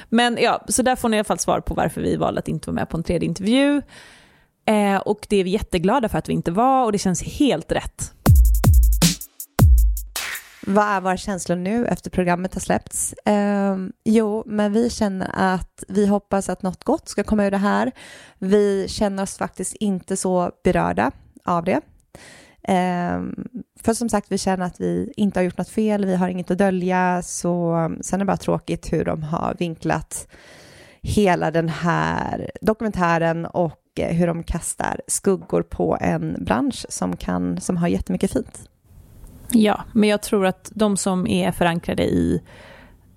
Men 0.10 0.38
ja, 0.42 0.66
så 0.68 0.82
där 0.82 0.96
får 0.96 1.10
ni 1.10 1.18
i 1.18 1.20
alla 1.20 1.24
fall 1.24 1.40
svar 1.40 1.60
på 1.60 1.74
varför 1.74 2.02
vi 2.02 2.16
valde 2.16 2.40
att 2.40 2.48
inte 2.48 2.70
vara 2.70 2.76
med 2.76 2.90
på 2.90 2.98
en 2.98 3.04
tredje 3.04 3.28
intervju. 3.28 3.82
Eh, 4.66 4.98
och 4.98 5.28
det 5.30 5.38
är 5.38 5.44
vi 5.44 5.50
jätteglada 5.50 6.10
för 6.10 6.18
att 6.18 6.30
vi 6.30 6.34
inte 6.34 6.52
var 6.52 6.86
och 6.86 6.92
det 6.92 6.98
känns 6.98 7.24
helt 7.24 7.72
rätt. 7.72 8.14
Vad 10.68 10.86
är 10.86 11.02
våra 11.02 11.18
känslor 11.18 11.56
nu 11.56 11.88
efter 11.88 12.10
programmet 12.10 12.54
har 12.54 12.62
släppts? 12.62 13.14
Eh, 13.14 13.78
jo, 14.06 14.44
men 14.46 14.74
vi 14.74 14.90
känner 14.90 15.32
att 15.34 15.84
vi 15.88 16.08
hoppas 16.08 16.50
att 16.50 16.62
något 16.62 16.84
gott 16.84 17.10
ska 17.10 17.24
komma 17.24 17.46
ur 17.46 17.52
det 17.52 17.58
här. 17.58 17.92
Vi 18.40 18.88
känner 18.88 19.24
oss 19.24 19.38
faktiskt 19.38 19.76
inte 19.76 20.18
så 20.18 20.52
berörda 20.64 21.12
av 21.46 21.64
det. 21.64 21.82
Ehm, 22.64 23.36
för 23.84 23.94
som 23.94 24.10
sagt, 24.10 24.32
vi 24.32 24.38
känner 24.38 24.66
att 24.66 24.82
vi 24.82 25.14
inte 25.18 25.40
har 25.40 25.44
gjort 25.44 25.58
något 25.58 25.70
fel, 25.70 26.06
vi 26.06 26.16
har 26.16 26.30
inget 26.30 26.52
att 26.52 26.58
dölja, 26.58 27.22
så 27.22 27.76
sen 28.02 28.18
är 28.18 28.20
det 28.20 28.28
bara 28.28 28.38
tråkigt 28.38 28.94
hur 28.94 29.06
de 29.06 29.24
har 29.24 29.56
vinklat 29.60 30.28
hela 31.02 31.52
den 31.52 31.70
här 31.70 32.52
dokumentären 32.62 33.46
och 33.46 33.82
eh, 34.00 34.16
hur 34.16 34.28
de 34.28 34.44
kastar 34.44 35.02
skuggor 35.08 35.62
på 35.62 35.98
en 36.02 36.44
bransch 36.46 36.86
som, 36.90 37.16
kan, 37.18 37.62
som 37.62 37.78
har 37.78 37.88
jättemycket 37.88 38.32
fint. 38.32 38.70
Ja, 39.52 39.84
men 39.94 40.10
jag 40.10 40.22
tror 40.22 40.46
att 40.46 40.72
de 40.76 40.98
som 40.98 41.28
är 41.28 41.52
förankrade 41.52 42.04
i 42.04 42.42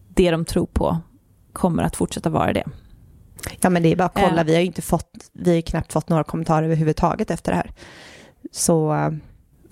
det 0.09 0.31
de 0.31 0.45
tror 0.45 0.67
på 0.67 0.99
kommer 1.53 1.83
att 1.83 1.97
fortsätta 1.97 2.31
vara 2.31 2.53
det. 2.53 2.65
Ja, 3.61 3.71
men 3.71 3.83
det 3.83 3.93
är 3.93 3.97
bara 3.97 4.05
att 4.05 4.15
kolla. 4.15 4.41
Eh. 4.41 4.47
Vi 4.47 4.55
har 4.55 4.61
ju 4.61 4.67
inte 4.67 4.83
fått, 4.83 5.31
vi 5.33 5.55
har 5.55 5.61
knappt 5.61 5.93
fått 5.93 6.09
några 6.09 6.25
kommentarer 6.25 6.65
överhuvudtaget 6.65 7.31
efter 7.31 7.53
det 7.53 7.57
här. 7.57 7.73
Så, 8.53 8.95
eh, 8.95 9.11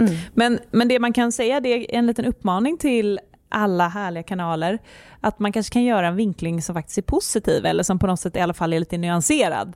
mm. 0.06 0.18
Men, 0.34 0.58
men 0.70 0.88
det 0.88 0.98
man 0.98 1.12
kan 1.12 1.32
säga 1.32 1.60
det 1.60 1.68
är 1.68 1.98
en 1.98 2.06
liten 2.06 2.24
uppmaning 2.24 2.78
till 2.78 3.20
alla 3.52 3.88
härliga 3.88 4.22
kanaler, 4.22 4.78
att 5.20 5.38
man 5.38 5.52
kanske 5.52 5.72
kan 5.72 5.84
göra 5.84 6.06
en 6.06 6.16
vinkling 6.16 6.62
som 6.62 6.74
faktiskt 6.74 6.98
är 6.98 7.02
positiv, 7.02 7.66
eller 7.66 7.82
som 7.82 7.98
på 7.98 8.06
något 8.06 8.20
sätt 8.20 8.36
i 8.36 8.40
alla 8.40 8.54
fall 8.54 8.72
är 8.72 8.80
lite 8.80 8.98
nyanserad, 8.98 9.72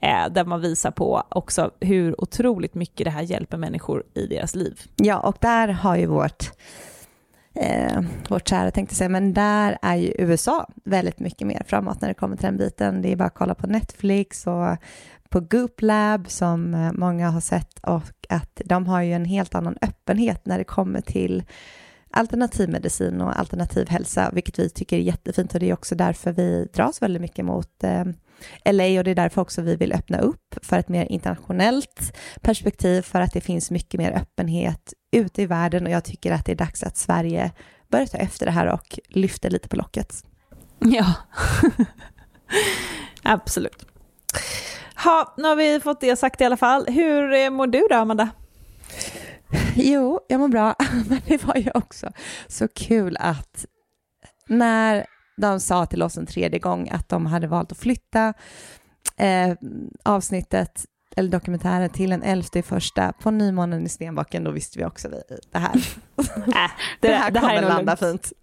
eh, 0.00 0.28
där 0.30 0.44
man 0.44 0.60
visar 0.60 0.90
på 0.90 1.22
också 1.28 1.70
hur 1.80 2.20
otroligt 2.20 2.74
mycket 2.74 3.04
det 3.04 3.10
här 3.10 3.22
hjälper 3.22 3.56
människor 3.56 4.04
i 4.14 4.26
deras 4.26 4.54
liv. 4.54 4.80
ja, 4.96 5.20
och 5.20 5.36
där 5.40 5.68
har 5.68 5.96
ju 5.96 6.06
vårt, 6.06 6.50
eh, 7.54 8.02
vårt 8.28 8.48
kära 8.48 8.70
tänkte 8.70 8.94
säga, 8.94 9.08
men 9.08 9.34
där 9.34 9.78
är 9.82 9.96
ju 9.96 10.14
USA 10.18 10.68
väldigt 10.84 11.18
mycket 11.18 11.46
mer 11.46 11.62
framåt 11.66 12.00
när 12.00 12.08
det 12.08 12.14
kommer 12.14 12.36
till 12.36 12.46
den 12.46 12.56
biten. 12.56 13.02
Det 13.02 13.12
är 13.12 13.16
bara 13.16 13.24
att 13.24 13.34
kolla 13.34 13.54
på 13.54 13.66
Netflix 13.66 14.46
och 14.46 14.76
på 15.30 15.40
Goop 15.40 15.82
Lab 15.82 16.30
som 16.30 16.74
eh, 16.74 16.92
många 16.92 17.30
har 17.30 17.40
sett 17.40 17.78
och 17.78 18.02
att 18.28 18.60
de 18.64 18.86
har 18.86 19.02
ju 19.02 19.12
en 19.12 19.24
helt 19.24 19.54
annan 19.54 19.76
öppenhet 19.82 20.46
när 20.46 20.58
det 20.58 20.64
kommer 20.64 21.00
till 21.00 21.44
alternativmedicin 22.10 23.20
och 23.20 23.38
alternativ 23.38 23.88
hälsa, 23.88 24.30
vilket 24.32 24.58
vi 24.58 24.70
tycker 24.70 24.96
är 24.96 25.00
jättefint 25.00 25.54
och 25.54 25.60
det 25.60 25.70
är 25.70 25.72
också 25.72 25.94
därför 25.94 26.32
vi 26.32 26.68
dras 26.74 27.02
väldigt 27.02 27.22
mycket 27.22 27.44
mot 27.44 27.84
eh, 27.84 28.04
LA 28.72 28.98
och 28.98 29.04
det 29.04 29.10
är 29.10 29.14
därför 29.14 29.40
också 29.40 29.62
vi 29.62 29.76
vill 29.76 29.92
öppna 29.92 30.18
upp 30.18 30.54
för 30.62 30.78
ett 30.78 30.88
mer 30.88 31.04
internationellt 31.04 32.16
perspektiv 32.40 33.02
för 33.02 33.20
att 33.20 33.32
det 33.32 33.40
finns 33.40 33.70
mycket 33.70 33.98
mer 33.98 34.12
öppenhet 34.12 34.92
ute 35.12 35.42
i 35.42 35.46
världen 35.46 35.86
och 35.86 35.92
jag 35.92 36.04
tycker 36.04 36.32
att 36.32 36.44
det 36.44 36.52
är 36.52 36.56
dags 36.56 36.82
att 36.82 36.96
Sverige 36.96 37.52
börjar 37.88 38.06
ta 38.06 38.18
efter 38.18 38.46
det 38.46 38.52
här 38.52 38.66
och 38.66 38.98
lyfter 39.08 39.50
lite 39.50 39.68
på 39.68 39.76
locket. 39.76 40.24
Ja, 40.78 41.14
absolut. 43.22 43.86
Ha, 45.04 45.34
nu 45.36 45.48
har 45.48 45.56
vi 45.56 45.80
fått 45.80 46.00
det 46.00 46.16
sagt 46.16 46.40
i 46.40 46.44
alla 46.44 46.56
fall. 46.56 46.86
Hur 46.86 47.32
eh, 47.32 47.50
mår 47.50 47.66
du 47.66 47.86
då, 47.90 47.96
Amanda? 47.96 48.28
Jo, 49.74 50.20
jag 50.28 50.40
mår 50.40 50.48
bra, 50.48 50.74
men 51.08 51.20
det 51.26 51.44
var 51.44 51.56
ju 51.56 51.70
också 51.74 52.10
så 52.48 52.68
kul 52.68 53.16
att 53.20 53.64
när 54.48 55.06
de 55.36 55.60
sa 55.60 55.86
till 55.86 56.02
oss 56.02 56.16
en 56.16 56.26
tredje 56.26 56.58
gång 56.58 56.88
att 56.92 57.08
de 57.08 57.26
hade 57.26 57.46
valt 57.46 57.72
att 57.72 57.78
flytta 57.78 58.34
eh, 59.16 59.52
avsnittet 60.04 60.84
eller 61.16 61.30
dokumentären 61.30 61.90
till 61.90 62.12
en 62.12 62.22
elfte 62.22 62.58
i 62.58 62.62
första 62.62 63.12
på 63.12 63.30
nymånen 63.30 63.86
i 63.86 63.88
Stenbacken, 63.88 64.44
då 64.44 64.50
visste 64.50 64.78
vi 64.78 64.84
också 64.84 65.08
vi, 65.08 65.22
det 65.52 65.58
här. 65.58 65.74
Äh, 66.48 66.70
Det, 67.00 67.08
här 67.14 67.30
kommer 67.30 67.54
är 67.54 67.60
nog 67.60 67.68
landa 67.70 67.96
fint. 67.96 68.32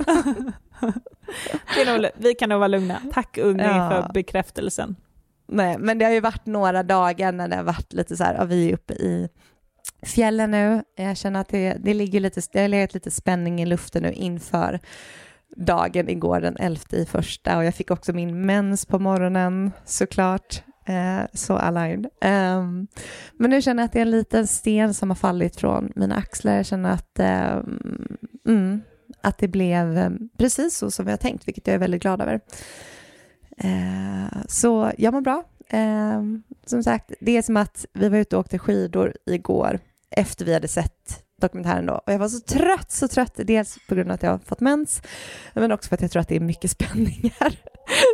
Det 1.75 1.81
är 1.81 1.97
nog, 1.97 2.09
vi 2.17 2.33
kan 2.35 2.49
nog 2.49 2.59
vara 2.59 2.67
lugna. 2.67 3.01
Tack 3.13 3.37
Unni 3.37 3.63
Ja. 3.63 3.89
för 3.89 4.13
bekräftelsen. 4.13 4.95
Nej, 5.47 5.77
men 5.79 5.97
det 5.97 6.05
har 6.05 6.11
ju 6.11 6.19
varit 6.19 6.45
några 6.45 6.83
dagar 6.83 7.31
när 7.31 7.47
det 7.47 7.55
har 7.55 7.63
varit 7.63 7.93
lite 7.93 8.17
så 8.17 8.23
här, 8.23 8.35
ja, 8.35 8.45
vi 8.45 8.69
är 8.69 8.73
uppe 8.73 8.93
i 8.93 9.29
fjällen 10.01 10.51
nu. 10.51 10.83
Jag 10.95 11.17
känner 11.17 11.41
att 11.41 11.49
det, 11.49 11.77
det 11.79 11.93
ligger 11.93 12.19
lite, 12.19 12.41
det 12.51 12.61
har 12.61 12.67
legat 12.67 12.93
lite 12.93 13.11
spänning 13.11 13.61
i 13.61 13.65
luften 13.65 14.03
nu 14.03 14.11
inför 14.11 14.79
dagen 15.55 16.09
igår 16.09 16.39
den 16.39 16.57
11 16.59 16.81
i 16.91 17.05
första 17.05 17.57
och 17.57 17.65
jag 17.65 17.75
fick 17.75 17.91
också 17.91 18.13
min 18.13 18.45
mens 18.45 18.85
på 18.85 18.99
morgonen 18.99 19.71
såklart. 19.85 20.63
Eh, 20.87 21.21
så 21.33 21.53
aligned. 21.53 22.05
Eh, 22.21 22.63
men 23.33 23.49
nu 23.49 23.61
känner 23.61 23.83
jag 23.83 23.85
att 23.85 23.93
det 23.93 23.99
är 23.99 24.01
en 24.01 24.11
liten 24.11 24.47
sten 24.47 24.93
som 24.93 25.09
har 25.09 25.15
fallit 25.15 25.55
från 25.55 25.91
mina 25.95 26.15
axlar. 26.15 26.55
Jag 26.55 26.65
känner 26.65 26.91
att, 26.91 27.19
eh, 27.19 27.59
mm, 28.47 28.81
att 29.21 29.37
det 29.37 29.47
blev 29.47 29.97
ehm, 29.97 30.29
precis 30.37 30.77
så 30.77 30.91
som 30.91 31.07
jag 31.07 31.19
tänkt, 31.19 31.47
vilket 31.47 31.67
jag 31.67 31.73
är 31.73 31.79
väldigt 31.79 32.01
glad 32.01 32.21
över. 32.21 32.39
Eh, 33.57 34.41
så 34.47 34.91
jag 34.97 35.13
mår 35.13 35.21
bra. 35.21 35.43
Eh, 35.69 36.21
som 36.65 36.83
sagt, 36.83 37.11
det 37.19 37.37
är 37.37 37.41
som 37.41 37.57
att 37.57 37.85
vi 37.93 38.09
var 38.09 38.17
ute 38.17 38.35
och 38.35 38.39
åkte 38.39 38.59
skidor 38.59 39.13
igår 39.25 39.79
efter 40.09 40.45
vi 40.45 40.53
hade 40.53 40.67
sett 40.67 41.23
dokumentären 41.41 41.85
då. 41.85 41.93
Och 41.93 42.13
jag 42.13 42.19
var 42.19 42.29
så 42.29 42.39
trött, 42.39 42.91
så 42.91 43.07
trött. 43.07 43.33
Dels 43.37 43.77
på 43.87 43.95
grund 43.95 44.09
av 44.09 44.15
att 44.15 44.23
jag 44.23 44.31
har 44.31 44.37
fått 44.37 44.59
mens, 44.59 45.01
men 45.53 45.71
också 45.71 45.87
för 45.87 45.95
att 45.95 46.01
jag 46.01 46.11
tror 46.11 46.21
att 46.21 46.27
det 46.27 46.35
är 46.35 46.39
mycket 46.39 46.71
spänningar 46.81 47.59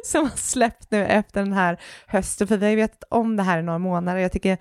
som 0.03 0.23
har 0.23 0.37
släppt 0.37 0.91
nu 0.91 1.05
efter 1.05 1.39
den 1.43 1.53
här 1.53 1.79
hösten. 2.07 2.47
För 2.47 2.57
vi 2.57 2.65
har 2.65 2.71
ju 2.71 2.75
vetat 2.75 3.03
om 3.09 3.35
det 3.35 3.43
här 3.43 3.59
i 3.59 3.63
några 3.63 3.79
månader. 3.79 4.19
Jag 4.19 4.31
tycker 4.31 4.57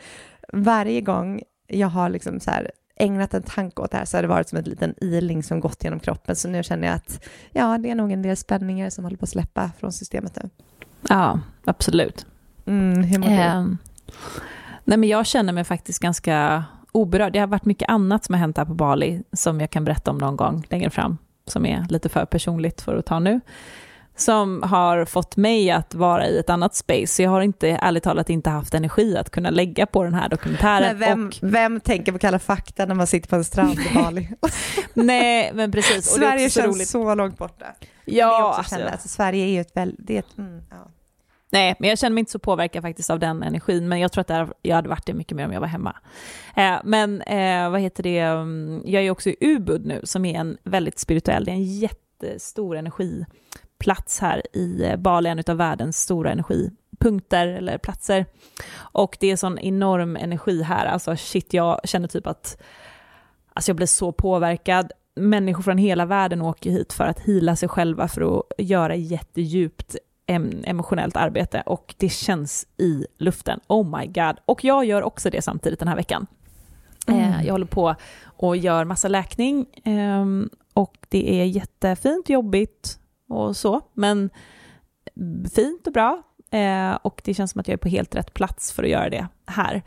varje 0.53 1.01
gång 1.01 1.43
jag 1.67 1.89
har 1.89 2.09
liksom 2.09 2.41
så 2.41 2.51
här 2.51 2.71
ägnat 2.97 3.35
en 3.35 3.43
tanke 3.43 3.83
åt 3.83 3.91
det 3.91 3.97
här 3.97 4.05
så 4.05 4.17
har 4.17 4.23
det 4.23 4.29
varit 4.29 4.49
som 4.49 4.59
en 4.59 4.65
liten 4.65 4.95
iling 5.01 5.43
som 5.43 5.61
gått 5.61 5.85
genom 5.85 6.01
kroppen. 6.01 6.37
Så 6.37 6.49
nu 6.49 6.63
känner 6.63 6.87
jag 6.87 6.95
att 6.95 7.25
ja, 7.53 7.79
det 7.79 7.91
är 7.91 7.95
nog 7.95 8.13
en 8.13 8.23
del 8.23 8.37
spänningar 8.37 8.91
som 8.91 9.05
håller 9.05 9.17
på 9.17 9.25
att 9.25 9.31
släppa 9.31 9.71
från 9.79 9.93
systemet 9.93 10.37
nu. 10.43 10.51
Ja, 11.09 11.41
absolut. 11.65 12.27
Mm? 12.67 13.23
Um, 13.59 13.79
nej, 14.85 14.99
men 14.99 15.09
jag 15.09 15.27
känner 15.27 15.53
mig 15.53 15.65
faktiskt 15.65 15.99
ganska 15.99 16.65
oberörd. 16.93 17.33
Det 17.33 17.39
har 17.39 17.47
varit 17.47 17.65
mycket 17.65 17.89
annat 17.89 18.25
som 18.25 18.33
har 18.33 18.41
hänt 18.41 18.57
här 18.57 18.65
på 18.65 18.75
Bali 18.75 19.23
som 19.33 19.61
jag 19.61 19.71
kan 19.71 19.85
berätta 19.85 20.11
om 20.11 20.19
någon 20.19 20.37
gång 20.37 20.65
längre 20.69 20.91
fram, 20.91 21.19
som 21.47 21.67
är 21.67 21.87
lite 21.89 22.09
för 22.09 22.25
personligt 22.25 22.81
för 22.81 22.97
att 22.97 23.07
ta 23.07 23.19
nu 23.19 23.41
som 24.21 24.63
har 24.63 25.05
fått 25.05 25.37
mig 25.37 25.71
att 25.71 25.95
vara 25.95 26.27
i 26.27 26.39
ett 26.39 26.51
annat 26.51 26.75
space. 26.75 27.07
Så 27.07 27.23
jag 27.23 27.31
har 27.31 27.41
inte, 27.41 27.69
ärligt 27.69 28.05
talat 28.05 28.31
inte 28.31 28.51
haft 28.51 28.75
energi 28.75 29.17
att 29.17 29.31
kunna 29.31 29.51
lägga 29.51 29.87
på 29.87 30.05
den 30.05 30.15
här 30.15 30.29
dokumentären. 30.29 30.99
Men 30.99 30.99
vem, 30.99 31.29
och... 31.29 31.39
vem 31.41 31.81
tänker 31.81 32.13
på 32.13 32.19
Kalla 32.19 32.39
fakta 32.39 32.87
när 32.87 32.95
man 32.95 33.07
sitter 33.07 33.29
på 33.29 33.37
en 33.37 33.45
strand 33.45 33.79
i 33.79 33.95
Bali? 33.95 34.29
Nej, 34.95 35.51
men 35.55 35.73
precis. 35.73 36.05
Sverige 36.05 36.51
känns 36.51 36.77
roligt. 36.77 36.89
så 36.89 37.15
långt 37.15 37.39
borta. 37.39 37.67
Ja, 38.05 38.55
alltså, 38.57 38.75
känner, 38.75 38.93
alltså, 38.93 39.09
Sverige 39.09 39.45
är 39.45 39.51
ju 39.51 39.61
ett 39.61 39.77
väldigt... 39.77 40.39
Mm, 40.39 40.63
ja. 40.71 40.91
Nej, 41.53 41.77
men 41.79 41.89
jag 41.89 41.99
känner 41.99 42.15
mig 42.15 42.21
inte 42.21 42.33
så 42.33 42.39
påverkad 42.39 42.83
faktiskt 42.83 43.11
av 43.11 43.19
den 43.19 43.43
energin, 43.43 43.89
men 43.89 44.01
jag 44.01 44.13
tror 44.13 44.25
att 44.29 44.51
jag 44.63 44.77
hade 44.77 44.89
varit 44.89 45.07
det 45.07 45.15
mycket 45.15 45.37
mer 45.37 45.45
om 45.45 45.53
jag 45.53 45.61
var 45.61 45.69
hemma. 45.69 45.97
Eh, 46.57 46.79
men 46.85 47.23
eh, 47.23 47.71
vad 47.71 47.81
heter 47.81 48.03
det, 48.03 48.19
mm, 48.19 48.83
jag 48.85 49.03
är 49.05 49.11
också 49.11 49.31
i 49.31 49.37
Ubud 49.41 49.87
nu, 49.87 50.01
som 50.05 50.25
är 50.25 50.41
en 50.41 50.59
väldigt 50.63 50.99
spirituell, 50.99 51.45
det 51.45 51.51
är 51.51 51.55
en 51.55 51.65
jättestor 51.65 52.77
energiplats 53.81 54.21
här 54.21 54.43
i 54.53 54.85
eh, 54.85 54.97
Bali, 54.97 55.29
en 55.29 55.43
av 55.49 55.57
världens 55.57 56.03
stora 56.03 56.31
energipunkter 56.33 57.47
eller 57.47 57.79
platser. 57.79 58.27
Och 58.79 59.17
det 59.21 59.31
är 59.31 59.37
sån 59.37 59.59
enorm 59.59 60.17
energi 60.17 60.63
här, 60.63 60.87
alltså 60.87 61.17
shit, 61.17 61.55
jag 61.55 61.81
känner 61.85 62.09
typ 62.09 62.27
att 62.27 62.63
alltså 63.55 63.71
jag 63.71 63.77
blir 63.77 63.87
så 63.87 64.13
påverkad. 64.13 64.93
Människor 65.17 65.63
från 65.63 65.79
hela 65.79 66.07
världen 66.07 66.43
åker 66.43 66.71
hit 66.71 66.93
för 66.93 67.05
att 67.05 67.21
hila 67.21 67.57
sig 67.57 67.69
själva, 67.69 68.09
för 68.09 68.39
att 68.39 68.45
göra 68.59 68.95
jättedjupt 68.95 69.97
emotionellt 70.65 71.17
arbete 71.17 71.63
och 71.67 71.95
det 71.99 72.09
känns 72.09 72.67
i 72.79 73.07
luften. 73.19 73.61
Oh 73.69 73.99
my 73.99 74.07
god. 74.07 74.37
Och 74.47 74.65
jag 74.65 74.85
gör 74.85 75.03
också 75.03 75.31
det 75.31 75.43
samtidigt 75.43 75.79
den 75.79 75.89
här 75.89 75.97
veckan. 75.97 76.27
Mm. 77.07 77.21
Eh, 77.21 77.47
jag 77.47 77.55
håller 77.55 77.67
på 77.67 77.95
och 78.39 78.57
gör 78.57 78.85
massa 78.85 79.09
läkning 79.09 79.67
ehm, 79.85 80.51
och 80.75 80.97
det 81.09 81.41
är 81.41 81.45
jättefint, 81.45 82.29
jobbigt 82.29 83.00
och 83.31 83.57
så, 83.57 83.81
men 83.95 84.31
fint 85.55 85.87
och 85.87 85.93
bra. 85.93 86.23
Eh, 86.51 86.95
och 87.03 87.21
det 87.25 87.35
känns 87.35 87.51
som 87.51 87.61
att 87.61 87.69
jag 87.69 87.73
är 87.73 87.79
på 87.79 87.89
helt 87.89 88.15
rätt 88.15 88.35
plats 88.35 88.73
för 88.73 88.83
att 88.83 88.89
göra 88.89 89.11
det 89.11 89.27
här. 89.47 89.83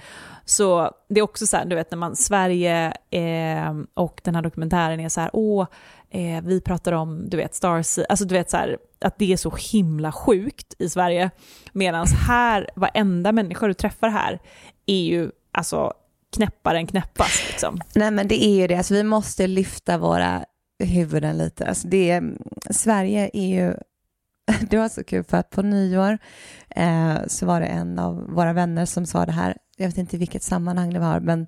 Så 0.45 0.91
det 1.09 1.19
är 1.19 1.23
också 1.23 1.47
så 1.47 1.57
här, 1.57 1.65
du 1.65 1.75
vet 1.75 1.91
när 1.91 1.97
man, 1.97 2.15
Sverige 2.15 2.93
eh, 3.09 3.73
och 3.93 4.21
den 4.23 4.35
här 4.35 4.41
dokumentären 4.41 4.99
är 4.99 5.09
så 5.09 5.21
här, 5.21 5.29
åh, 5.33 5.67
eh, 6.09 6.43
vi 6.43 6.61
pratar 6.61 6.91
om, 6.91 7.29
du 7.29 7.37
vet, 7.37 7.55
Stars, 7.55 7.99
alltså 8.09 8.25
du 8.25 8.35
vet 8.35 8.49
så 8.49 8.57
här, 8.57 8.77
att 9.01 9.17
det 9.17 9.33
är 9.33 9.37
så 9.37 9.55
himla 9.71 10.11
sjukt 10.11 10.73
i 10.79 10.89
Sverige. 10.89 11.31
Medan 11.71 12.07
här, 12.07 12.69
varenda 12.75 13.31
människa 13.31 13.67
du 13.67 13.73
träffar 13.73 14.09
här 14.09 14.39
är 14.85 15.03
ju 15.03 15.31
alltså 15.51 15.93
knäppare 16.35 16.77
än 16.77 16.87
knäppast. 16.87 17.47
Liksom. 17.47 17.81
Nej 17.95 18.11
men 18.11 18.27
det 18.27 18.45
är 18.45 18.55
ju 18.55 18.67
det, 18.67 18.75
alltså, 18.75 18.93
vi 18.93 19.03
måste 19.03 19.47
lyfta 19.47 19.97
våra 19.97 20.45
huvuden 20.85 21.37
lite. 21.37 21.67
Alltså, 21.67 21.87
det, 21.87 22.21
Sverige 22.69 23.29
är 23.33 23.47
ju 23.47 23.73
det 24.69 24.77
var 24.77 24.89
så 24.89 25.03
kul 25.03 25.23
för 25.23 25.37
att 25.37 25.49
på 25.49 25.61
nyår 25.61 26.17
eh, 26.69 27.17
så 27.27 27.45
var 27.45 27.61
det 27.61 27.65
en 27.65 27.99
av 27.99 28.33
våra 28.33 28.53
vänner 28.53 28.85
som 28.85 29.05
sa 29.05 29.25
det 29.25 29.31
här, 29.31 29.57
jag 29.77 29.87
vet 29.87 29.97
inte 29.97 30.17
vilket 30.17 30.43
sammanhang 30.43 30.93
det 30.93 30.99
var, 30.99 31.19
men 31.19 31.47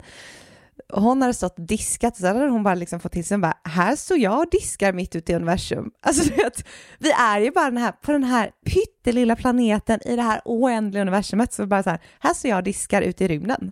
hon 0.94 1.22
hade 1.22 1.34
stått 1.34 1.60
och 1.60 1.66
diskat 1.66 2.14
och 2.14 2.20
så 2.20 2.28
hade 2.28 2.48
hon 2.48 2.64
bara 2.64 2.76
liksom 2.76 3.00
fått 3.00 3.12
till 3.12 3.26
sig, 3.26 3.38
bara, 3.38 3.58
här 3.64 3.96
står 3.96 4.18
jag 4.18 4.40
och 4.40 4.50
diskar 4.52 4.94
mitt 4.94 5.16
ute 5.16 5.32
i 5.32 5.36
universum. 5.36 5.92
Alltså 6.02 6.30
du 6.30 6.36
vet, 6.36 6.68
vi 7.00 7.12
är 7.12 7.40
ju 7.40 7.52
bara 7.52 7.70
den 7.70 7.78
här, 7.78 7.92
på 7.92 8.12
den 8.12 8.24
här 8.24 8.52
pyttelilla 8.66 9.36
planeten 9.36 10.00
i 10.06 10.16
det 10.16 10.22
här 10.22 10.42
oändliga 10.46 11.02
universumet, 11.02 11.54
så 11.54 11.66
bara 11.66 11.84
så 11.84 11.90
här, 11.90 12.00
här 12.20 12.34
står 12.34 12.50
jag 12.50 12.58
och 12.58 12.64
diskar 12.64 13.02
ute 13.02 13.26
i 13.26 13.28
rymden. 13.28 13.72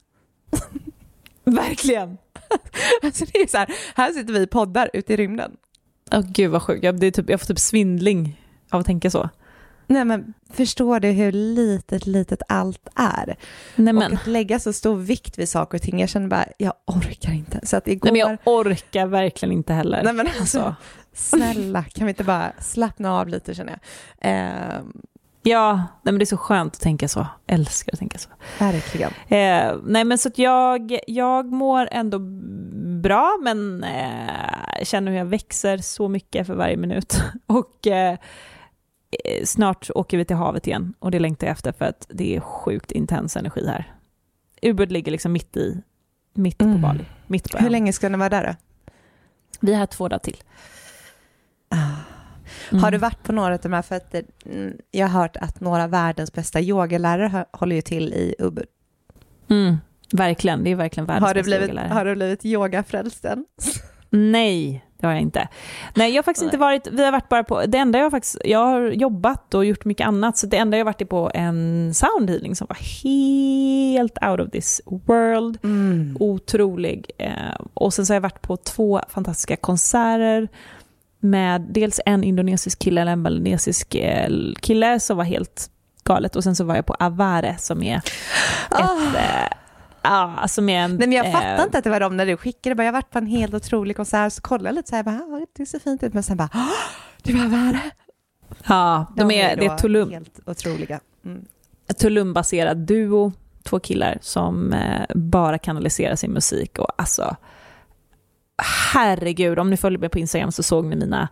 Verkligen. 1.44 2.18
alltså 3.04 3.26
det 3.34 3.40
är 3.40 3.48
så 3.48 3.58
här, 3.58 3.70
här 3.96 4.12
sitter 4.12 4.34
vi 4.34 4.48
poddar 4.48 4.90
ute 4.94 5.14
i 5.14 5.18
rymden. 5.18 5.52
Oh, 6.12 6.22
gud 6.32 6.52
vad 6.52 6.62
sjukt, 6.62 6.84
jag, 6.84 7.00
typ, 7.00 7.30
jag 7.30 7.40
får 7.40 7.48
typ 7.48 7.60
svindling 7.60 8.42
av 8.70 8.80
att 8.80 8.86
tänka 8.86 9.12
så. 9.12 9.30
Nej 9.88 10.06
men 10.06 10.34
förstår 10.54 11.00
du 11.00 11.08
hur 11.08 11.32
litet, 11.32 12.06
litet 12.06 12.42
allt 12.48 12.88
är? 12.96 13.36
Nej, 13.76 13.94
men. 13.94 13.98
Och 13.98 14.20
att 14.20 14.28
lägga 14.28 14.60
så 14.60 14.74
stor 14.74 14.98
vikt 14.98 15.40
vid 15.40 15.50
saker 15.50 15.78
och 15.78 15.82
ting, 15.82 16.00
jag 16.00 16.10
känner 16.10 16.28
bara, 16.28 16.46
jag 16.58 16.74
orkar 16.86 17.32
inte. 17.32 17.60
Så 17.64 17.78
att 17.78 17.88
igår... 17.88 18.12
Nej 18.12 18.24
men 18.24 18.38
jag 18.44 18.56
orkar 18.58 19.06
verkligen 19.06 19.54
inte 19.54 19.74
heller. 19.74 20.04
Nej 20.04 20.14
men 20.14 20.28
alltså. 20.40 20.76
snälla, 21.14 21.84
kan 21.84 22.06
vi 22.06 22.10
inte 22.10 22.24
bara 22.24 22.52
slappna 22.60 23.20
av 23.20 23.28
lite 23.28 23.56
känner 23.56 23.80
jag. 24.20 24.32
Eh... 24.32 24.82
Ja, 25.44 25.74
nej 25.76 26.12
men 26.14 26.18
det 26.18 26.24
är 26.24 26.26
så 26.26 26.38
skönt 26.38 26.76
att 26.76 26.82
tänka 26.82 27.08
så. 27.08 27.28
Älskar 27.48 27.94
att 27.94 28.00
tänka 28.00 28.18
så. 28.18 28.30
Verkligen. 28.60 29.12
Eh, 29.28 29.76
nej 29.84 30.04
men 30.04 30.18
så 30.18 30.28
att 30.30 30.38
jag, 30.38 31.00
jag 31.08 31.52
mår 31.52 31.90
ändå 31.92 32.20
bra, 33.02 33.38
men 33.42 33.84
eh, 33.84 34.84
känner 34.84 35.12
hur 35.12 35.18
jag 35.18 35.26
växer 35.26 35.78
så 35.78 36.08
mycket 36.08 36.48
för 36.48 36.54
varje 36.54 36.78
minut. 36.78 37.22
Och 37.46 37.88
eh, 37.88 38.18
Eh, 39.24 39.46
snart 39.46 39.90
åker 39.96 40.18
vi 40.18 40.26
till 40.26 40.36
havet 40.36 40.68
igen 40.68 40.94
och 41.00 41.12
det 41.12 41.20
längtar 41.20 41.48
jag 41.48 41.52
efter 41.52 41.72
för 41.72 41.86
att 41.86 42.08
det 42.10 42.36
är 42.36 42.40
sjukt 42.40 42.92
intens 42.92 43.38
energi 43.38 43.68
här. 43.68 43.94
Ubud 44.62 44.92
ligger 44.92 45.12
liksom 45.12 45.32
mitt 45.32 45.58
i, 45.58 45.82
mitt 46.34 46.62
mm. 46.62 46.74
på 46.74 46.88
Bali. 46.88 47.06
Mitt 47.28 47.52
på 47.52 47.58
Hur 47.58 47.70
länge 47.70 47.94
ska 47.94 48.10
ni 48.10 48.18
vara 48.18 48.30
där 48.30 48.48
då? 48.48 48.56
Vi 49.60 49.74
här 49.74 49.86
två 49.86 50.08
dagar 50.08 50.20
till. 50.20 50.38
Mm. 52.74 52.84
Har 52.84 52.92
du 52.92 52.98
varit 52.98 53.24
på 53.24 53.32
några 53.32 53.54
av 53.54 53.60
de 53.64 53.74
här, 53.74 53.82
för 53.82 53.96
att 53.96 54.16
mm, 54.46 54.78
jag 54.92 55.08
har 55.08 55.22
hört 55.22 55.38
att 55.38 55.60
några 55.60 55.84
av 55.84 55.90
världens 55.90 56.34
bästa 56.34 56.62
yogalärare 56.62 57.46
håller 57.52 57.76
ju 57.76 57.82
till 57.82 58.14
i 58.14 58.36
Ubud. 58.40 58.66
Mm, 59.50 59.78
verkligen, 60.12 60.64
det 60.64 60.72
är 60.72 60.76
verkligen 60.76 61.06
världens 61.06 61.28
har 61.28 61.34
bästa 61.34 61.50
blivit, 61.50 61.70
yogalärare. 61.70 61.94
Har 61.94 62.06
du 62.06 62.16
blivit 62.16 62.46
yogafrälst 62.46 63.26
än? 63.26 63.46
Nej, 64.10 64.86
det 64.98 65.08
har 65.08 65.14
jag 65.14 65.22
inte. 65.22 65.48
Nej, 65.96 66.10
jag 66.10 66.18
har 66.18 66.24
faktiskt 66.24 66.44
inte 66.44 66.58
varit, 66.58 66.88
vi 66.92 67.06
har 67.06 67.12
varit 67.12 67.30
bara 67.30 67.44
på, 67.44 67.66
det 67.66 67.78
enda 67.78 68.00
jag 68.00 68.12
faktiskt, 68.12 68.38
jag 68.46 68.66
har 68.66 68.82
jobbat 68.82 69.54
och 69.54 69.66
gjort 69.66 69.86
mycket 69.86 70.08
annat, 70.08 70.38
så 70.38 70.48
det 70.48 70.58
enda 70.58 70.78
jag 70.78 70.86
har 70.86 70.92
varit 70.92 71.02
är 71.02 71.06
på 71.06 71.32
en 71.34 71.94
soundhealing 71.94 72.56
som 72.56 72.68
var 72.70 72.78
helt 73.04 74.18
out 74.24 74.40
of 74.40 74.52
this 74.52 74.82
world, 74.86 75.58
mm. 75.64 76.18
otrolig. 76.20 77.12
Eh, 77.18 77.32
och 77.74 77.94
sen 77.94 78.06
så 78.06 78.14
har 78.14 78.16
jag 78.16 78.22
varit 78.22 78.42
på 78.42 78.58
två 78.58 79.02
fantastiska 79.10 79.56
konserter 79.56 80.48
med 81.24 81.62
dels 81.62 82.00
en 82.06 82.24
indonesisk 82.24 82.80
kille, 82.80 83.02
eller 83.02 83.12
en 83.12 83.24
balinesisk 83.24 83.96
eh, 83.96 84.30
kille 84.62 85.00
som 85.00 85.18
var 85.18 85.24
helt 85.24 85.70
galet, 86.04 86.36
och 86.36 86.44
sen 86.44 86.56
så 86.56 86.64
var 86.64 86.76
jag 86.76 86.86
på 86.86 86.94
Avare 86.94 87.56
som 87.60 87.84
är 87.84 87.98
ett 87.98 88.12
oh 88.72 89.16
Ja, 90.06 90.34
alltså 90.38 90.62
med 90.62 90.90
Nej, 90.90 91.00
men 91.00 91.12
jag 91.12 91.32
fattade 91.32 91.56
eh, 91.56 91.64
inte 91.64 91.78
att 91.78 91.84
det 91.84 91.90
var 91.90 92.00
dem 92.00 92.18
när 92.18 92.26
du 92.26 92.38
skickade. 92.38 92.84
Jag 92.84 92.88
har 92.88 92.94
varit 92.94 93.12
på 93.12 93.18
en 93.18 93.28
helt 93.28 93.54
otrolig 93.54 93.96
konsert, 93.96 94.34
så 94.34 94.42
kollade 94.42 94.70
jag 94.70 94.76
lite 94.76 94.90
så 94.90 94.96
här, 94.96 95.04
bara, 95.04 95.46
det 95.58 95.66
ser 95.66 95.80
fint 95.80 96.04
ut, 96.04 96.14
men 96.14 96.24
sen 96.24 96.38
bara, 96.38 96.50
det 97.24 97.34
var 97.34 97.48
värre. 97.48 97.82
Ja, 98.68 99.14
de, 99.16 99.28
de 99.28 99.36
är, 99.36 99.50
är 99.50 99.56
det 99.56 99.66
är 99.66 99.78
Tulum. 99.78 100.12
Helt 100.12 100.40
otroliga. 100.46 101.00
Mm. 101.26 101.46
Tulum-baserad 101.98 102.78
duo, 102.78 103.34
två 103.64 103.80
killar 103.80 104.18
som 104.22 104.74
eh, 104.74 105.16
bara 105.16 105.58
kanaliserar 105.58 106.16
sin 106.16 106.32
musik 106.32 106.80
och 106.80 106.92
alltså, 106.98 107.36
herregud, 108.94 109.60
om 109.60 109.70
ni 109.70 109.78
följer 109.78 110.00
mig 110.00 110.10
på 110.10 110.20
Instagram 110.20 110.52
så 110.52 110.64
såg 110.64 110.86
ni 110.86 110.96
mina 110.96 111.30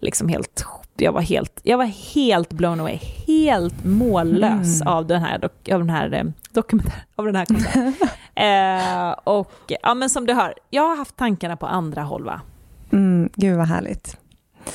liksom 0.00 0.28
helt 0.28 0.64
jag 0.96 1.12
var 1.12 1.20
helt, 1.20 1.60
jag 1.62 1.78
var 1.78 1.84
helt 2.14 2.52
blown 2.52 2.80
away, 2.80 2.98
helt 3.26 3.84
mållös 3.84 4.80
mm. 4.80 4.94
av 4.94 5.06
den 5.06 5.22
här, 5.22 5.44
av 5.44 5.78
den 5.78 5.90
här 5.90 6.14
eh, 6.14 6.24
dokumentären, 6.52 7.00
av 7.16 7.26
den 7.26 7.36
här 7.36 7.46
eh, 9.10 9.12
och 9.24 9.72
ja, 9.82 9.94
men 9.94 10.10
som 10.10 10.26
du 10.26 10.32
hör, 10.32 10.54
jag 10.70 10.88
har 10.88 10.96
haft 10.96 11.16
tankarna 11.16 11.56
på 11.56 11.66
andra 11.66 12.02
håll 12.02 12.24
va? 12.24 12.40
Mm, 12.92 13.30
gud 13.34 13.56
vad 13.56 13.66
härligt. 13.66 14.16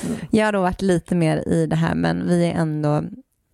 Mm. 0.06 0.16
Jag 0.30 0.44
har 0.44 0.52
då 0.52 0.60
varit 0.60 0.82
lite 0.82 1.14
mer 1.14 1.48
i 1.48 1.66
det 1.66 1.76
här, 1.76 1.94
men 1.94 2.28
vi 2.28 2.46
är 2.46 2.54
ändå 2.54 3.02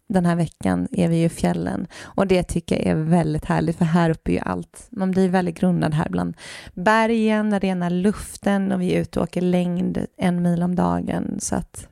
den 0.08 0.26
här 0.26 0.36
veckan 0.36 0.88
är 0.92 1.08
vi 1.08 1.16
ju 1.16 1.24
i 1.24 1.28
fjällen 1.28 1.86
och 2.02 2.26
det 2.26 2.42
tycker 2.42 2.76
jag 2.76 2.86
är 2.86 2.94
väldigt 2.94 3.44
härligt 3.44 3.78
för 3.78 3.84
här 3.84 4.10
uppe 4.10 4.30
är 4.30 4.32
ju 4.32 4.40
allt. 4.40 4.86
Man 4.90 5.10
blir 5.10 5.28
väldigt 5.28 5.58
grundad 5.58 5.94
här 5.94 6.08
bland 6.08 6.36
bergen, 6.74 7.50
den 7.50 7.60
rena 7.60 7.88
luften 7.88 8.72
och 8.72 8.80
vi 8.80 8.94
är 8.94 9.00
ute 9.00 9.20
och 9.20 9.24
åker 9.24 9.40
längd 9.40 10.06
en 10.16 10.42
mil 10.42 10.62
om 10.62 10.74
dagen 10.74 11.36
så 11.40 11.56
att 11.56 11.88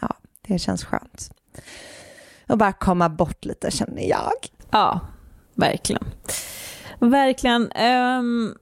ja, 0.00 0.16
det 0.46 0.58
känns 0.58 0.84
skönt. 0.84 1.30
Och 2.48 2.58
bara 2.58 2.72
komma 2.72 3.08
bort 3.08 3.44
lite 3.44 3.70
känner 3.70 4.08
jag. 4.08 4.32
Ja, 4.70 5.00
verkligen. 5.54 6.04
Verkligen. 6.98 7.72
Um? 8.16 8.54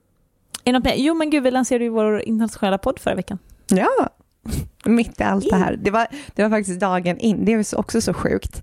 Jo 0.96 1.14
men 1.14 1.30
gud, 1.30 1.42
vi 1.42 1.50
lanserade 1.50 1.84
ju 1.84 1.90
vår 1.90 2.20
internationella 2.20 2.78
podd 2.78 2.98
förra 2.98 3.14
veckan. 3.14 3.38
Ja, 3.66 4.08
mitt 4.84 5.20
i 5.20 5.24
allt 5.24 5.50
det 5.50 5.56
här. 5.56 5.76
Det 5.76 5.90
var, 5.90 6.06
det 6.34 6.42
var 6.42 6.50
faktiskt 6.50 6.80
dagen 6.80 7.18
in, 7.18 7.44
det 7.44 7.52
är 7.52 7.78
också 7.78 8.00
så 8.00 8.14
sjukt. 8.14 8.62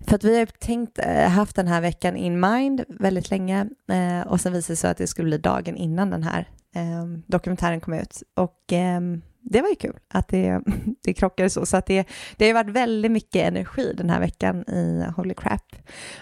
För 0.00 0.14
att 0.14 0.24
vi 0.24 0.38
har 0.38 0.46
tänkt, 0.46 0.98
eh, 0.98 1.28
haft 1.28 1.56
den 1.56 1.68
här 1.68 1.80
veckan 1.80 2.16
in 2.16 2.40
mind 2.40 2.84
väldigt 2.88 3.30
länge 3.30 3.66
eh, 3.88 4.26
och 4.26 4.40
sen 4.40 4.52
visade 4.52 4.72
det 4.72 4.76
sig 4.76 4.90
att 4.90 4.96
det 4.96 5.06
skulle 5.06 5.28
bli 5.28 5.38
dagen 5.38 5.76
innan 5.76 6.10
den 6.10 6.22
här 6.22 6.48
eh, 6.74 7.04
dokumentären 7.26 7.80
kom 7.80 7.94
ut. 7.94 8.22
Och 8.34 8.72
eh, 8.72 9.00
det 9.40 9.62
var 9.62 9.68
ju 9.68 9.74
kul 9.74 9.96
att 10.08 10.28
det, 10.28 10.60
det 11.04 11.14
krockade 11.14 11.50
så. 11.50 11.66
Så 11.66 11.76
att 11.76 11.86
det, 11.86 12.08
det 12.36 12.46
har 12.46 12.54
varit 12.54 12.76
väldigt 12.76 13.12
mycket 13.12 13.48
energi 13.48 13.94
den 13.96 14.10
här 14.10 14.20
veckan 14.20 14.60
i 14.68 15.04
Holy 15.16 15.34
Crap. 15.34 15.76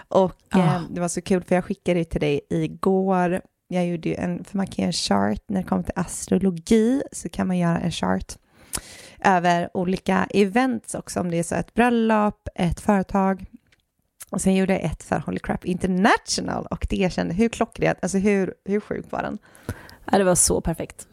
Och 0.07 0.35
oh. 0.55 0.81
det 0.89 1.01
var 1.01 1.07
så 1.07 1.21
kul 1.21 1.43
för 1.43 1.55
jag 1.55 1.65
skickade 1.65 1.99
det 1.99 2.05
till 2.05 2.21
dig 2.21 2.41
igår. 2.49 3.41
Jag 3.67 3.87
gjorde 3.87 4.09
ju 4.09 4.15
en, 4.15 4.43
för 4.43 4.57
man 4.57 4.67
kan 4.67 4.83
göra 4.83 4.87
en 4.87 4.93
chart 4.93 5.43
när 5.47 5.61
det 5.61 5.67
kommer 5.67 5.83
till 5.83 5.93
astrologi 5.95 7.01
så 7.11 7.29
kan 7.29 7.47
man 7.47 7.57
göra 7.57 7.79
en 7.79 7.91
chart 7.91 8.35
över 9.19 9.69
olika 9.73 10.27
events 10.29 10.95
också, 10.95 11.19
om 11.19 11.31
det 11.31 11.39
är 11.39 11.43
så 11.43 11.55
ett 11.55 11.73
bröllop, 11.73 12.47
ett 12.55 12.79
företag. 12.79 13.45
Och 14.29 14.41
sen 14.41 14.55
gjorde 14.55 14.73
jag 14.73 14.83
ett 14.83 15.03
för 15.03 15.19
Holy 15.19 15.39
Crap 15.39 15.65
International 15.65 16.65
och 16.65 16.87
det 16.89 17.13
kände, 17.13 17.33
hur 17.33 17.49
klockrent, 17.49 17.97
alltså 18.01 18.17
hur, 18.17 18.53
hur 18.65 18.79
sjuk 18.79 19.05
var 19.09 19.21
den? 19.21 19.37
Ja, 20.11 20.17
det 20.17 20.23
var 20.23 20.35
så 20.35 20.61
perfekt. 20.61 21.07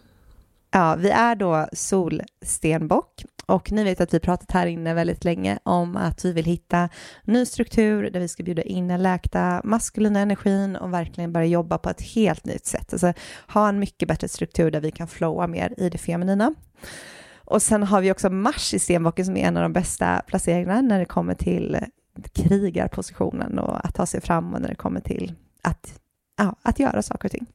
Ja, 0.70 0.96
vi 0.98 1.10
är 1.10 1.34
då 1.34 1.68
solstenbock 1.72 3.24
och 3.46 3.72
ni 3.72 3.84
vet 3.84 4.00
att 4.00 4.14
vi 4.14 4.20
pratat 4.20 4.52
här 4.52 4.66
inne 4.66 4.94
väldigt 4.94 5.24
länge 5.24 5.58
om 5.62 5.96
att 5.96 6.24
vi 6.24 6.32
vill 6.32 6.44
hitta 6.44 6.88
ny 7.24 7.46
struktur 7.46 8.10
där 8.10 8.20
vi 8.20 8.28
ska 8.28 8.42
bjuda 8.42 8.62
in 8.62 8.88
den 8.88 9.02
läkta 9.02 9.60
maskulina 9.64 10.20
energin 10.20 10.76
och 10.76 10.94
verkligen 10.94 11.32
börja 11.32 11.46
jobba 11.46 11.78
på 11.78 11.90
ett 11.90 12.02
helt 12.02 12.44
nytt 12.44 12.66
sätt. 12.66 12.92
Alltså 12.92 13.12
ha 13.48 13.68
en 13.68 13.78
mycket 13.78 14.08
bättre 14.08 14.28
struktur 14.28 14.70
där 14.70 14.80
vi 14.80 14.90
kan 14.90 15.08
flowa 15.08 15.46
mer 15.46 15.74
i 15.76 15.88
det 15.88 15.98
feminina. 15.98 16.54
Och 17.50 17.62
sen 17.62 17.82
har 17.82 18.00
vi 18.00 18.12
också 18.12 18.30
Mars 18.30 18.74
i 18.74 18.78
stenbocken 18.78 19.24
som 19.24 19.36
är 19.36 19.46
en 19.46 19.56
av 19.56 19.62
de 19.62 19.72
bästa 19.72 20.22
placeringarna 20.26 20.80
när 20.80 20.98
det 20.98 21.04
kommer 21.04 21.34
till 21.34 21.78
krigarpositionen 22.32 23.58
och 23.58 23.86
att 23.86 23.94
ta 23.94 24.06
sig 24.06 24.20
fram 24.20 24.54
och 24.54 24.60
när 24.60 24.68
det 24.68 24.74
kommer 24.74 25.00
till 25.00 25.34
att, 25.62 26.00
ja, 26.38 26.56
att 26.62 26.78
göra 26.78 27.02
saker 27.02 27.28
och 27.28 27.32
ting. 27.32 27.46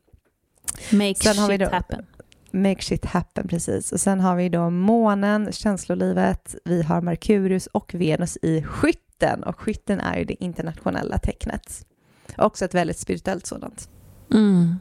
Make 0.91 1.15
sen 1.15 1.33
shit 1.47 1.59
då, 1.59 1.69
happen. 1.69 2.05
Make 2.51 2.81
shit 2.81 3.05
happen, 3.05 3.47
precis. 3.47 3.91
Och 3.91 3.99
sen 3.99 4.19
har 4.19 4.35
vi 4.35 4.49
då 4.49 4.69
månen, 4.69 5.51
känslolivet, 5.51 6.55
vi 6.65 6.81
har 6.81 7.01
Merkurius 7.01 7.67
och 7.67 7.93
Venus 7.93 8.37
i 8.41 8.63
skytten 8.63 9.43
och 9.43 9.59
skytten 9.59 9.99
är 9.99 10.17
ju 10.17 10.25
det 10.25 10.43
internationella 10.43 11.17
tecknet. 11.17 11.85
Också 12.37 12.65
ett 12.65 12.73
väldigt 12.73 12.99
spirituellt 12.99 13.45
sådant. 13.45 13.89
Mm. 14.31 14.75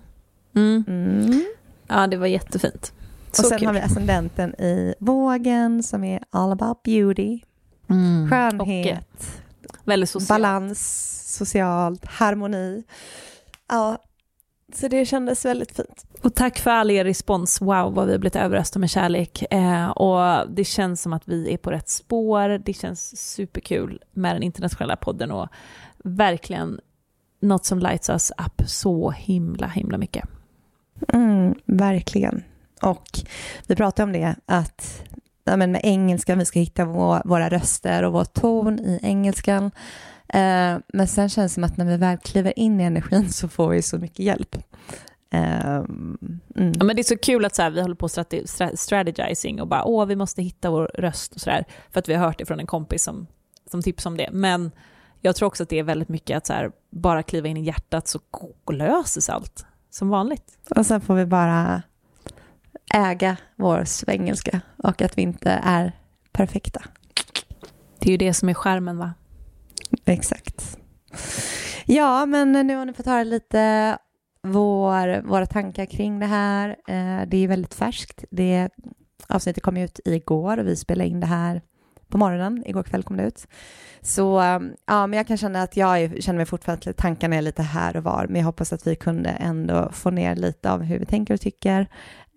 Mm. 0.55 0.85
Mm. 0.89 1.45
Ja, 1.87 2.07
det 2.07 2.17
var 2.17 2.27
jättefint. 2.27 2.93
Så 3.37 3.43
och 3.43 3.49
sen 3.49 3.59
kul. 3.59 3.66
har 3.66 3.74
vi 3.74 3.80
ascendenten 3.80 4.55
i 4.61 4.95
vågen 4.99 5.82
som 5.82 6.05
är 6.05 6.20
all 6.30 6.53
about 6.53 6.82
beauty, 6.82 7.41
mm. 7.91 8.30
skönhet, 8.30 9.43
väldigt 9.85 10.11
socialt. 10.11 10.28
balans, 10.28 11.11
socialt, 11.37 12.05
harmoni. 12.05 12.85
Ja, 13.68 13.99
så 14.74 14.89
det 14.89 15.07
kändes 15.07 15.45
väldigt 15.45 15.76
fint. 15.76 16.07
Och 16.22 16.35
tack 16.35 16.59
för 16.59 16.70
all 16.70 16.91
er 16.91 17.05
respons. 17.05 17.61
Wow, 17.61 17.95
vad 17.95 18.07
vi 18.07 18.12
har 18.12 18.18
blivit 18.18 18.37
överröstade 18.37 18.80
med 18.80 18.91
kärlek. 18.91 19.45
Eh, 19.51 19.89
och 19.89 20.51
det 20.51 20.64
känns 20.64 21.03
som 21.03 21.12
att 21.12 21.28
vi 21.28 21.53
är 21.53 21.57
på 21.57 21.70
rätt 21.70 21.89
spår. 21.89 22.59
Det 22.59 22.72
känns 22.72 23.32
superkul 23.35 24.03
med 24.12 24.37
den 24.37 24.43
internationella 24.43 24.97
podden 24.97 25.30
och 25.30 25.49
verkligen 26.05 26.80
något 27.41 27.64
som 27.64 27.78
lights 27.78 28.11
us 28.11 28.30
up 28.30 28.68
så 28.68 29.11
himla, 29.11 29.66
himla 29.66 29.99
mycket. 29.99 30.28
Mm, 31.09 31.55
verkligen. 31.64 32.43
Och 32.85 33.20
vi 33.66 33.76
pratade 33.76 34.05
om 34.05 34.12
det, 34.12 34.35
att 34.47 35.03
ja, 35.45 35.57
men 35.57 35.72
med 35.72 35.80
engelskan, 35.85 36.39
vi 36.39 36.45
ska 36.45 36.59
hitta 36.59 36.85
vår, 36.85 37.22
våra 37.24 37.49
röster 37.49 38.03
och 38.03 38.12
vår 38.12 38.24
ton 38.24 38.78
i 38.78 39.01
engelskan. 39.03 39.70
Eh, 40.28 40.78
men 40.89 41.09
sen 41.09 41.28
känns 41.28 41.53
det 41.53 41.55
som 41.55 41.64
att 41.64 41.76
när 41.76 41.85
vi 41.85 41.97
väl 41.97 42.18
kliver 42.18 42.59
in 42.59 42.80
i 42.80 42.85
energin 42.85 43.32
så 43.32 43.49
får 43.49 43.68
vi 43.68 43.82
så 43.82 43.99
mycket 43.99 44.18
hjälp. 44.18 44.57
Eh, 45.30 45.76
mm. 45.76 46.39
ja, 46.55 46.85
men 46.85 46.97
det 46.97 47.03
är 47.03 47.05
så 47.05 47.18
kul 47.18 47.45
att 47.45 47.55
så 47.55 47.62
här, 47.62 47.70
vi 47.70 47.80
håller 47.80 47.95
på 47.95 48.09
strate 48.09 48.47
strategizing 48.74 49.61
och 49.61 49.68
bara 49.68 49.85
åh, 49.85 50.07
vi 50.07 50.16
måste 50.16 50.43
hitta 50.43 50.70
vår 50.70 50.91
röst 50.95 51.35
och 51.35 51.41
sådär. 51.41 51.64
För 51.91 51.99
att 51.99 52.09
vi 52.09 52.14
har 52.14 52.26
hört 52.26 52.39
det 52.39 52.47
från 52.47 52.61
en 52.61 52.66
kompis 52.66 53.03
som, 53.03 53.26
som 53.70 53.82
tips 53.82 54.07
om 54.07 54.16
det. 54.16 54.28
Men 54.32 54.70
jag 55.20 55.37
tror 55.37 55.47
också 55.47 55.62
att 55.62 55.68
det 55.68 55.78
är 55.78 55.82
väldigt 55.82 56.09
mycket 56.09 56.37
att 56.37 56.47
så 56.47 56.53
här, 56.53 56.70
bara 56.91 57.22
kliva 57.22 57.49
in 57.49 57.57
i 57.57 57.64
hjärtat 57.64 58.09
så 58.09 58.20
löses 58.72 59.28
allt 59.28 59.66
som 59.91 60.09
vanligt. 60.09 60.59
Och 60.76 60.87
sen 60.87 61.01
får 61.01 61.14
vi 61.14 61.26
bara 61.26 61.82
äga 62.95 63.37
vår 63.57 63.85
svengelska 63.85 64.61
och 64.76 65.03
att 65.03 65.18
vi 65.18 65.22
inte 65.22 65.61
är 65.62 65.93
perfekta. 66.32 66.82
Det 67.99 68.09
är 68.09 68.11
ju 68.11 68.16
det 68.16 68.35
som 68.35 68.49
är 68.49 68.55
skärmen 68.55 68.99
va? 68.99 69.14
Exakt. 70.05 70.78
Ja, 71.87 72.26
men 72.26 72.53
nu 72.53 72.76
har 72.76 72.85
ni 72.85 72.93
fått 72.93 73.07
höra 73.07 73.24
lite 73.24 73.99
vår, 74.43 75.22
våra 75.22 75.47
tankar 75.47 75.87
kring 75.87 76.18
det 76.18 76.26
här. 76.26 76.68
Eh, 76.68 77.28
det 77.28 77.37
är 77.37 77.49
väldigt 77.49 77.74
färskt. 77.74 78.24
Det, 78.30 78.68
avsnittet 79.28 79.62
kom 79.62 79.76
ut 79.76 80.01
igår 80.05 80.59
och 80.59 80.66
vi 80.66 80.76
spelade 80.76 81.11
in 81.11 81.20
det 81.20 81.26
här 81.26 81.62
på 82.09 82.18
morgonen. 82.18 82.62
Igår 82.66 82.82
kväll 82.82 83.03
kom 83.03 83.16
det 83.16 83.22
ut. 83.22 83.47
Så 84.01 84.43
ja, 84.87 85.07
men 85.07 85.12
jag 85.12 85.26
kan 85.26 85.37
känna 85.37 85.62
att 85.62 85.76
jag 85.76 86.22
känner 86.22 86.37
mig 86.37 86.47
fortfarande, 86.47 86.93
tankarna 86.93 87.37
är 87.37 87.43
lite 87.43 87.62
här 87.62 87.97
och 87.97 88.05
var, 88.05 88.26
men 88.26 88.37
jag 88.37 88.47
hoppas 88.47 88.72
att 88.72 88.87
vi 88.87 88.97
kunde 88.97 89.28
ändå 89.28 89.91
få 89.93 90.11
ner 90.11 90.37
lite 90.37 90.70
av 90.70 90.82
hur 90.82 90.99
vi 90.99 91.07
tänker 91.07 91.35
och 91.35 91.41
tycker. 91.41 91.89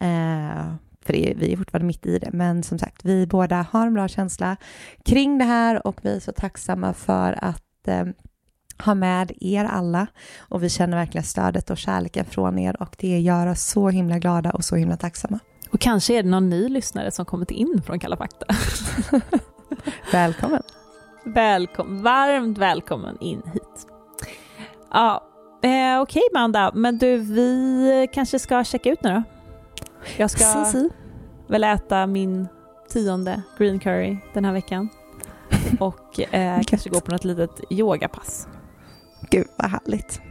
Eh, 0.02 0.74
för 1.02 1.14
det, 1.14 1.34
vi 1.38 1.54
är 1.54 1.58
fortfarande 1.58 1.88
mitt 1.88 2.06
i 2.06 2.20
det, 2.20 2.30
men 2.34 2.64
som 2.64 2.80
sagt, 2.80 3.06
vi 3.06 3.28
båda 3.28 3.66
har 3.72 3.88
en 3.88 3.94
bra 3.94 4.08
känsla 4.08 4.58
kring 5.06 5.38
det 5.38 5.46
här 5.46 5.88
och 5.88 6.00
vi 6.02 6.16
är 6.16 6.20
så 6.20 6.32
tacksamma 6.32 6.94
för 6.94 7.40
att 7.42 7.88
eh, 7.88 8.06
ha 8.86 8.96
med 8.96 9.32
er 9.42 9.66
alla 9.66 10.08
och 10.38 10.64
vi 10.64 10.70
känner 10.70 10.98
verkligen 10.98 11.24
stödet 11.24 11.70
och 11.70 11.78
kärleken 11.78 12.26
från 12.26 12.60
er 12.60 12.82
och 12.82 12.96
det 13.00 13.20
gör 13.20 13.48
oss 13.48 13.64
så 13.64 13.90
himla 13.90 14.20
glada 14.20 14.52
och 14.52 14.64
så 14.64 14.76
himla 14.76 14.98
tacksamma. 14.98 15.40
Och 15.72 15.80
kanske 15.80 16.14
är 16.14 16.24
det 16.24 16.30
någon 16.30 16.50
ny 16.50 16.70
lyssnare 16.70 17.12
som 17.12 17.26
kommit 17.26 17.52
in 17.52 17.82
från 17.86 18.00
Kalla 18.00 18.18
fakta. 18.18 18.46
välkommen. 20.12 20.64
Välkommen, 21.24 22.04
varmt 22.04 22.58
välkommen 22.58 23.18
in 23.22 23.42
hit. 23.54 23.88
Ja, 24.92 25.24
eh, 25.64 25.70
okej 25.70 26.02
okay, 26.02 26.22
Manda, 26.34 26.72
men 26.76 26.98
du, 26.98 27.18
vi 27.18 28.08
kanske 28.14 28.40
ska 28.40 28.64
checka 28.64 28.90
ut 28.90 29.04
nu 29.04 29.10
då? 29.10 29.24
Jag 30.18 30.32
ska 30.32 30.40
si, 30.40 30.72
si. 30.72 30.90
väl 31.48 31.64
äta 31.64 32.08
min 32.08 32.48
tionde 32.90 33.42
green 33.58 33.80
curry 33.80 34.18
den 34.34 34.46
här 34.46 34.54
veckan. 34.54 34.90
Och 35.80 36.34
eh, 36.34 36.62
kanske 36.68 36.90
gå 36.90 37.00
på 37.00 37.12
något 37.12 37.26
litet 37.26 37.62
yogapass. 37.70 38.48
Gud 39.30 39.48
vad 39.56 39.72
härligt. 39.72 40.22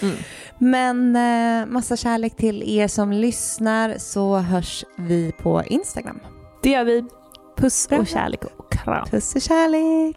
Mm. 0.00 0.16
Men 0.58 1.16
eh, 1.16 1.66
massa 1.66 1.96
kärlek 1.96 2.36
till 2.36 2.78
er 2.78 2.88
som 2.88 3.12
lyssnar 3.12 3.98
så 3.98 4.36
hörs 4.36 4.84
vi 4.96 5.32
på 5.32 5.62
Instagram. 5.62 6.20
Det 6.62 6.70
gör 6.70 6.84
vi. 6.84 7.04
Puss 7.56 7.88
och 7.90 8.06
kärlek 8.06 8.44
och 8.44 8.72
kram. 8.72 9.06
Puss 9.10 9.34
och 9.34 9.42
kärlek. 9.42 10.16